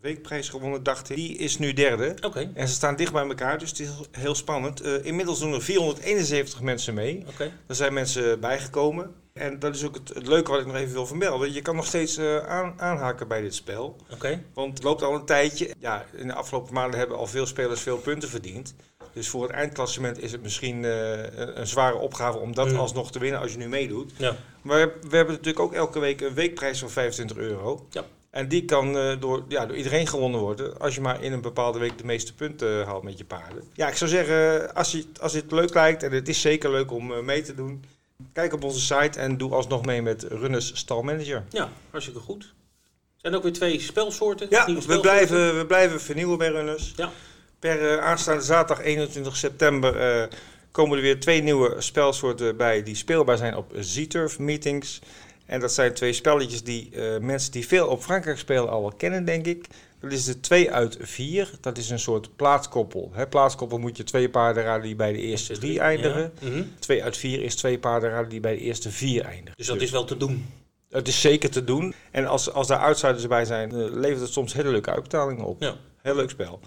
weekprijs 0.00 0.48
gewonnen, 0.48 0.82
dacht 0.82 1.10
ik. 1.10 1.16
Die 1.16 1.36
is 1.36 1.58
nu 1.58 1.72
derde. 1.72 2.14
Oké, 2.20 2.50
En 2.54 2.68
ze 2.68 2.74
staan 2.74 2.96
dicht 2.96 3.12
bij 3.12 3.26
elkaar, 3.26 3.58
dus 3.58 3.68
het 3.70 3.78
is 3.80 3.86
heel- 3.86 4.06
heel 4.10 4.34
spannend. 4.34 4.80
Eh, 4.80 5.04
inmiddels 5.04 5.38
doen 5.40 5.52
er 5.52 5.62
471 5.62 6.60
mensen 6.60 6.94
mee. 6.94 7.24
oké. 7.28 7.52
Er 7.66 7.74
zijn 7.74 7.92
mensen 7.92 8.40
bijgekomen. 8.40 9.14
En 9.40 9.58
dat 9.58 9.74
is 9.74 9.84
ook 9.84 9.94
het, 9.94 10.08
het 10.08 10.26
leuke 10.26 10.50
wat 10.50 10.60
ik 10.60 10.66
nog 10.66 10.76
even 10.76 10.92
wil 10.92 11.06
vermelden. 11.06 11.52
Je 11.52 11.62
kan 11.62 11.76
nog 11.76 11.86
steeds 11.86 12.16
eh, 12.16 12.36
aan, 12.36 12.74
aanhaken 12.76 13.28
bij 13.28 13.40
dit 13.40 13.54
spel. 13.54 13.96
Oké. 14.12 14.42
Want 14.52 14.74
het 14.74 14.82
loopt 14.82 15.02
al 15.02 15.14
een 15.14 15.24
tijdje. 15.24 15.70
Ja, 15.78 16.04
in 16.12 16.26
de 16.26 16.34
afgelopen 16.34 16.74
maanden 16.74 16.98
hebben 16.98 17.16
al 17.16 17.26
veel 17.26 17.46
spelers 17.46 17.80
veel 17.80 17.98
punten 17.98 18.28
verdiend. 18.28 18.74
Dus 19.12 19.28
voor 19.28 19.42
het 19.42 19.50
eindklassement 19.52 20.22
is 20.22 20.32
het 20.32 20.42
misschien 20.42 20.84
eh, 20.84 21.10
een, 21.22 21.60
een 21.60 21.66
zware 21.66 21.96
opgave 21.96 22.38
om 22.38 22.54
dat 22.54 22.68
Mm. 22.68 22.76
alsnog 22.76 23.12
te 23.12 23.18
winnen 23.18 23.40
als 23.40 23.52
je 23.52 23.58
nu 23.58 23.68
meedoet. 23.68 24.12
Ja. 24.16 24.36
Maar 24.62 24.92
we 25.08 25.16
hebben 25.16 25.34
natuurlijk 25.34 25.64
ook 25.64 25.72
elke 25.72 25.98
week 25.98 26.20
een 26.20 26.34
weekprijs 26.34 26.78
van 26.78 26.90
25 26.90 27.36
euro. 27.36 27.86
Ja. 27.90 28.04
En 28.30 28.48
die 28.48 28.64
kan 28.64 28.98
eh, 28.98 29.20
door, 29.20 29.44
ja, 29.48 29.66
door 29.66 29.76
iedereen 29.76 30.06
gewonnen 30.06 30.40
worden 30.40 30.78
als 30.78 30.94
je 30.94 31.00
maar 31.00 31.22
in 31.22 31.32
een 31.32 31.40
bepaalde 31.40 31.78
week 31.78 31.98
de 31.98 32.04
meeste 32.04 32.34
punten 32.34 32.84
haalt 32.84 33.02
met 33.02 33.18
je 33.18 33.24
paarden. 33.24 33.62
Ja, 33.72 33.88
ik 33.88 33.96
zou 33.96 34.10
zeggen, 34.10 34.74
als 34.74 34.92
je, 34.92 35.06
als 35.20 35.32
je 35.32 35.38
het 35.40 35.52
leuk 35.52 35.74
lijkt, 35.74 36.02
en 36.02 36.12
het 36.12 36.28
is 36.28 36.40
zeker 36.40 36.70
leuk 36.70 36.92
om 36.92 37.24
mee 37.24 37.42
te 37.42 37.54
doen, 37.54 37.84
kijk 38.32 38.52
op 38.52 38.64
onze 38.64 38.80
site 38.80 39.18
en 39.18 39.36
doe 39.36 39.52
alsnog 39.52 39.84
mee 39.84 40.02
met 40.02 40.22
Runners 40.22 40.70
Stalmanager. 40.74 41.44
ja, 41.50 41.68
hartstikke 41.90 42.20
goed. 42.20 42.42
Er 42.44 43.30
zijn 43.30 43.34
ook 43.34 43.42
weer 43.42 43.52
twee 43.52 43.80
spelsoorten. 43.80 44.46
Ja, 44.50 44.66
we 44.86 45.00
blijven, 45.00 45.58
we 45.58 45.66
blijven 45.66 46.00
vernieuwen 46.00 46.38
bij 46.38 46.48
Runners. 46.48 46.92
Ja. 46.96 47.10
Per 47.58 47.92
eh, 47.92 48.04
aanstaande 48.04 48.42
zaterdag 48.42 48.84
21 48.84 49.36
september 49.36 49.96
eh, 49.96 50.28
komen 50.70 50.96
er 50.96 51.02
weer 51.02 51.20
twee 51.20 51.42
nieuwe 51.42 51.80
spelsoorten 51.80 52.56
bij 52.56 52.82
die 52.82 52.94
speelbaar 52.94 53.36
zijn 53.36 53.56
op 53.56 53.72
Z-Turf 53.78 54.38
meetings. 54.38 55.00
En 55.46 55.60
dat 55.60 55.72
zijn 55.72 55.94
twee 55.94 56.12
spelletjes 56.12 56.62
die 56.62 56.90
eh, 56.92 57.20
mensen 57.20 57.52
die 57.52 57.66
veel 57.66 57.88
op 57.88 58.02
Frankrijk 58.02 58.38
spelen 58.38 58.68
al 58.70 58.80
wel 58.80 58.94
kennen, 58.96 59.24
denk 59.24 59.46
ik. 59.46 59.66
Dat 60.04 60.12
is 60.12 60.24
de 60.24 60.40
2 60.40 60.70
uit 60.70 60.96
4. 61.00 61.50
Dat 61.60 61.78
is 61.78 61.90
een 61.90 61.98
soort 61.98 62.36
plaatskoppel. 62.36 63.10
Hè, 63.12 63.26
plaatskoppel 63.26 63.78
moet 63.78 63.96
je 63.96 64.04
twee 64.04 64.30
paarden 64.30 64.62
raden 64.64 64.82
die 64.82 64.96
bij 64.96 65.12
de 65.12 65.18
eerste 65.20 65.58
drie 65.58 65.80
eindigen. 65.80 66.32
Ja. 66.40 66.48
Mhm. 66.48 66.62
2 66.78 67.02
uit 67.02 67.16
4 67.16 67.42
is 67.42 67.54
twee 67.54 67.78
paarden 67.78 68.10
raden 68.10 68.28
die 68.28 68.40
bij 68.40 68.54
de 68.54 68.60
eerste 68.60 68.90
vier 68.90 69.24
eindigen. 69.24 69.56
Dus 69.56 69.66
dat 69.66 69.80
is 69.80 69.90
wel 69.90 70.04
te 70.04 70.16
doen. 70.16 70.46
Het 70.94 71.08
is 71.08 71.20
zeker 71.20 71.50
te 71.50 71.64
doen. 71.64 71.94
En 72.10 72.26
als, 72.26 72.52
als 72.52 72.66
daar 72.66 72.78
outsiders 72.78 73.26
bij 73.26 73.44
zijn, 73.44 73.70
eh, 73.70 73.76
levert 73.92 74.20
het 74.20 74.32
soms 74.32 74.52
hele 74.52 74.68
leuke 74.68 74.90
uitbetalingen 74.90 75.44
op. 75.44 75.62
Ja. 75.62 75.74
Heel 76.02 76.14
leuk 76.14 76.30
spel. 76.30 76.60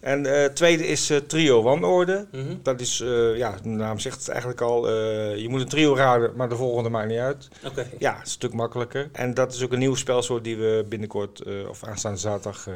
En 0.00 0.26
eh 0.26 0.48
tweede 0.48 0.86
is 0.86 1.10
eh, 1.10 1.18
trio 1.18 1.62
wanorde. 1.62 2.26
Mhm. 2.32 2.54
Dat 2.62 2.80
is, 2.80 2.98
ja, 3.36 3.54
de 3.62 3.68
naam 3.68 3.98
zegt 3.98 4.18
het 4.18 4.28
eigenlijk 4.28 4.60
al. 4.60 4.90
je 5.34 5.46
moet 5.48 5.60
een 5.60 5.68
trio 5.68 5.94
raden, 5.96 6.32
maar 6.36 6.48
de 6.48 6.56
volgende 6.56 6.88
maakt 6.88 7.08
niet 7.08 7.18
uit. 7.18 7.48
Oké. 7.66 7.86
Ja, 7.98 8.10
het 8.10 8.18
is 8.18 8.24
een 8.24 8.30
stuk 8.30 8.52
makkelijker. 8.52 9.08
En 9.12 9.34
dat 9.34 9.52
is 9.54 9.62
ook 9.62 9.72
een 9.72 9.78
nieuw 9.78 9.94
spelsoort 9.94 10.44
die 10.44 10.56
we 10.56 10.84
binnenkort, 10.88 11.42
of 11.68 11.84
aanstaande 11.84 12.18
zaterdag, 12.18 12.68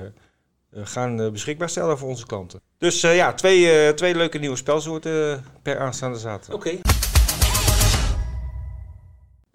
gaan 0.74 1.32
beschikbaar 1.32 1.68
stellen 1.68 1.98
voor 1.98 2.08
onze 2.08 2.26
klanten. 2.26 2.60
Dus 2.78 3.00
ja, 3.00 3.32
twee, 3.34 3.94
twee 3.94 4.14
leuke 4.14 4.38
nieuwe 4.38 4.56
spelsoorten 4.56 5.44
per 5.62 5.78
aanstaande 5.78 6.18
zaterdag. 6.18 6.54
Oké. 6.54 6.95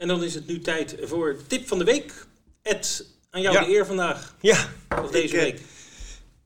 En 0.02 0.08
dan 0.08 0.24
is 0.24 0.34
het 0.34 0.48
nu 0.48 0.60
tijd 0.60 0.96
voor 1.02 1.36
tip 1.48 1.68
van 1.68 1.78
de 1.78 1.84
week. 1.84 2.14
Ed, 2.62 3.06
aan 3.30 3.42
jou 3.42 3.56
Ja. 3.56 3.64
de 3.64 3.72
eer 3.74 3.86
vandaag. 3.86 4.36
Ja, 4.40 4.58
Of 5.04 5.12
deze 5.12 5.26
Ik, 5.26 5.34
eh, 5.34 5.40
week. 5.42 5.60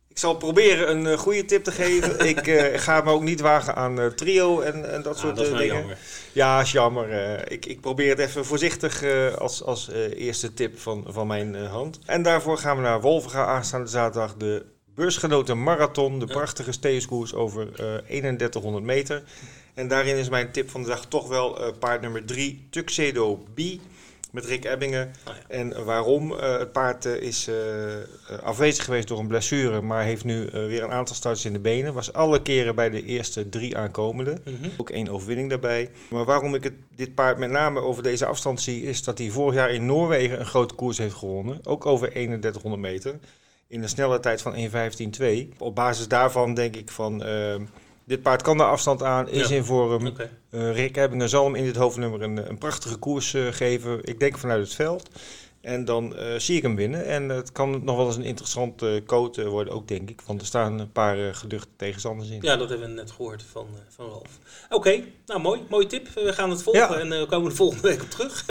ik 0.07 0.17
zal 0.17 0.35
proberen 0.35 0.89
een 0.91 1.07
eh, 1.07 1.17
goede 1.17 1.45
tip 1.45 1.63
te 1.63 1.71
geven. 1.71 2.19
ik 2.35 2.47
eh, 2.47 2.79
ga 2.79 3.01
me 3.01 3.11
ook 3.11 3.21
niet 3.21 3.39
wagen 3.41 3.75
aan 3.75 4.13
trio 4.15 4.61
en, 4.61 4.91
en 4.93 5.01
dat 5.01 5.15
Ah, 5.15 5.21
soort 5.21 5.35
dat 5.35 5.45
is 5.45 5.51
dingen. 5.51 5.75
jammer. 5.75 5.97
Ja, 6.31 6.61
is 6.61 6.71
jammer. 6.71 7.51
Ik, 7.51 7.65
ik 7.65 7.81
probeer 7.81 8.09
het 8.09 8.19
even 8.19 8.45
voorzichtig 8.45 9.03
als, 9.37 9.63
als 9.63 9.89
eerste 10.15 10.53
tip 10.53 10.79
van, 10.79 11.05
van 11.07 11.27
mijn 11.27 11.55
hand. 11.55 11.99
En 12.05 12.21
daarvoor 12.21 12.57
gaan 12.57 12.75
we 12.75 12.81
naar 12.81 13.01
Wolvenga 13.01 13.45
aanstaande 13.45 13.87
zaterdag. 13.89 14.35
De 14.35 14.65
beursgenoten 14.95 15.63
marathon. 15.63 16.19
De 16.19 16.25
prachtige 16.25 16.71
steeskoers 16.71 17.33
over 17.33 17.67
eh 17.73 18.19
3100 18.21 18.83
meter. 18.85 19.23
En 19.75 19.87
daarin 19.87 20.15
is 20.15 20.29
mijn 20.29 20.51
tip 20.51 20.69
van 20.69 20.81
de 20.81 20.87
dag 20.87 21.05
toch 21.05 21.27
wel 21.27 21.59
eh, 21.59 21.71
paard 21.79 22.01
nummer 22.01 22.25
3, 22.25 22.67
Tuxedo 22.69 23.35
B. 23.35 23.59
Met 24.31 24.45
Rick 24.45 24.65
Ebbingen. 24.65 25.13
Oh 25.27 25.33
ja. 25.35 25.41
En 25.47 25.85
waarom? 25.85 26.39
Eh, 26.39 26.57
het 26.57 26.71
paard 26.71 27.05
eh, 27.05 27.15
is 27.15 27.49
afwezig 28.43 28.83
geweest 28.83 29.07
door 29.07 29.19
een 29.19 29.27
blessure, 29.27 29.81
maar 29.81 30.03
heeft 30.03 30.23
nu 30.23 30.49
weer 30.51 30.83
een 30.83 30.91
aantal 30.91 31.15
starts 31.15 31.45
in 31.45 31.53
de 31.53 31.59
benen. 31.59 31.93
Was 31.93 32.13
alle 32.13 32.41
keren 32.41 32.75
bij 32.75 32.89
de 32.89 33.05
eerste 33.05 33.49
drie 33.49 33.77
aankomende. 33.77 34.37
Mhm. 34.43 34.69
Ook 34.77 34.89
één 34.89 35.09
overwinning 35.09 35.49
daarbij. 35.49 35.89
Maar 36.09 36.25
waarom 36.25 36.55
ik 36.55 36.63
het, 36.63 36.73
dit 36.95 37.15
paard 37.15 37.37
met 37.37 37.49
name 37.49 37.79
over 37.79 38.03
deze 38.03 38.25
afstand 38.25 38.61
zie, 38.61 38.83
is 38.83 39.03
dat 39.03 39.17
hij 39.17 39.29
vorig 39.29 39.55
jaar 39.55 39.71
in 39.71 39.85
Noorwegen 39.85 40.39
een 40.39 40.45
grote 40.45 40.73
koers 40.73 40.97
heeft 40.97 41.15
gewonnen. 41.15 41.59
Ook 41.63 41.85
over 41.85 42.09
3100 42.09 42.81
meter. 42.81 43.19
In 43.67 43.83
een 43.83 43.89
snelle 43.89 44.19
tijd 44.19 44.41
van 44.41 44.55
1.15.2. 44.55 45.57
Op 45.57 45.75
basis 45.75 46.07
daarvan 46.07 46.53
denk 46.53 46.75
ik 46.75 46.91
van. 46.91 47.23
Dit 48.05 48.21
paard 48.21 48.41
kan 48.41 48.57
de 48.57 48.63
afstand 48.63 49.03
aan, 49.03 49.29
is 49.29 49.47
Ja. 49.49 49.55
in 49.55 49.63
vorm. 49.63 50.07
Oké. 50.07 50.29
Eh, 50.49 50.73
Rick 50.75 50.97
Ebbingen 50.97 51.29
zal 51.29 51.45
hem 51.45 51.55
in 51.55 51.63
dit 51.63 51.75
hoofdnummer 51.75 52.21
een, 52.21 52.49
een 52.49 52.57
prachtige 52.57 52.95
koers 52.95 53.33
eh, 53.33 53.47
geven. 53.51 53.99
Ik 54.03 54.19
denk 54.19 54.37
vanuit 54.37 54.61
het 54.63 54.73
veld. 54.75 55.09
En 55.61 55.85
dan 55.85 56.15
eh, 56.15 56.39
zie 56.39 56.55
ik 56.57 56.61
hem 56.61 56.75
winnen. 56.75 57.05
En 57.05 57.29
het 57.29 57.51
kan 57.51 57.83
nog 57.83 57.97
wel 57.97 58.05
eens 58.05 58.15
een 58.15 58.23
interessante 58.23 58.85
uh, 58.85 59.05
coat 59.05 59.43
worden 59.43 59.73
ook, 59.73 59.87
denk 59.87 60.09
ik. 60.09 60.21
Want 60.25 60.41
er 60.41 60.47
staan 60.47 60.79
een 60.79 60.91
paar 60.91 61.35
geduchte 61.35 61.67
tegenstanders 61.75 62.29
in. 62.29 62.39
Ja, 62.41 62.55
dat 62.55 62.69
hebben 62.69 62.87
we 62.87 62.93
net 62.93 63.11
gehoord 63.11 63.43
van, 63.51 63.67
van 63.89 64.05
Ralf. 64.09 64.39
Oké, 64.69 65.03
nou 65.25 65.39
mooi. 65.41 65.61
Mooie 65.69 65.87
tip. 65.87 66.07
We 66.13 66.33
gaan 66.33 66.49
het 66.49 66.63
volgen 66.63 66.81
Ja. 66.81 66.99
en 66.99 67.09
we 67.09 67.25
komen 67.25 67.49
er 67.49 67.55
volgende 67.55 67.87
week 67.87 68.01
op 68.01 68.09
terug. 68.09 68.45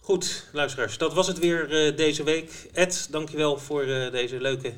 Goed, 0.00 0.48
luisteraars. 0.52 0.98
Dat 0.98 1.14
was 1.14 1.26
het 1.26 1.38
weer 1.38 1.68
deze 1.96 2.22
week. 2.22 2.68
Ed, 2.72 3.08
dankjewel 3.10 3.58
voor 3.58 3.84
deze 4.10 4.40
leuke 4.40 4.72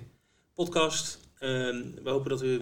podcast. 0.54 1.18
Ehm, 1.38 1.82
we 2.02 2.10
hopen 2.10 2.30
dat 2.30 2.40
we 2.40 2.60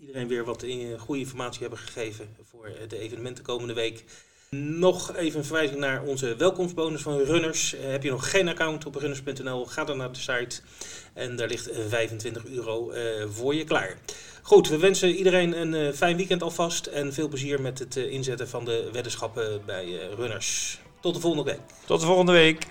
iedereen 0.00 0.28
weer 0.28 0.44
wat 0.44 0.62
in, 0.62 0.98
goede 0.98 1.20
informatie 1.20 1.60
hebben 1.60 1.78
gegeven 1.78 2.36
voor 2.50 2.66
eh, 2.66 2.88
de 2.88 2.98
evenementen 2.98 3.44
komende 3.44 3.74
week. 3.74 4.04
Nog 4.50 5.16
even 5.16 5.38
een 5.38 5.44
verwijzing 5.44 5.80
naar 5.80 6.02
onze 6.02 6.36
welkomstbonus 6.36 7.02
van 7.02 7.18
Runners. 7.18 7.74
Eh, 7.74 7.90
heb 7.90 8.02
je 8.02 8.10
nog 8.10 8.30
geen 8.30 8.48
account 8.48 8.86
op 8.86 8.94
runners.nl, 8.94 9.66
ga 9.66 9.84
dan 9.84 9.96
naar 9.96 10.12
de 10.12 10.18
site. 10.18 10.60
En 11.14 11.36
daar 11.36 11.48
ligt 11.48 11.70
eh, 11.70 11.84
25 11.88 12.46
euro 12.46 12.90
eh, 12.90 13.26
voor 13.28 13.54
je 13.54 13.64
klaar. 13.64 13.98
Goed, 14.42 14.68
we 14.68 14.78
wensen 14.78 15.14
iedereen 15.14 15.60
een 15.60 15.74
eh, 15.74 15.92
fijn 15.92 16.16
weekend 16.16 16.42
alvast. 16.42 16.86
En 16.86 17.12
veel 17.12 17.28
plezier 17.28 17.60
met 17.60 17.78
het 17.78 17.96
eh, 17.96 18.12
inzetten 18.12 18.48
van 18.48 18.64
de 18.64 18.88
weddenschappen 18.92 19.62
bij 19.66 19.84
eh, 19.84 20.14
Runners. 20.16 20.80
Tot 21.00 21.14
de 21.14 21.20
volgende 21.20 21.50
week. 21.50 21.60
Tot 21.86 22.00
de 22.00 22.06
volgende 22.06 22.32
week. 22.32 22.66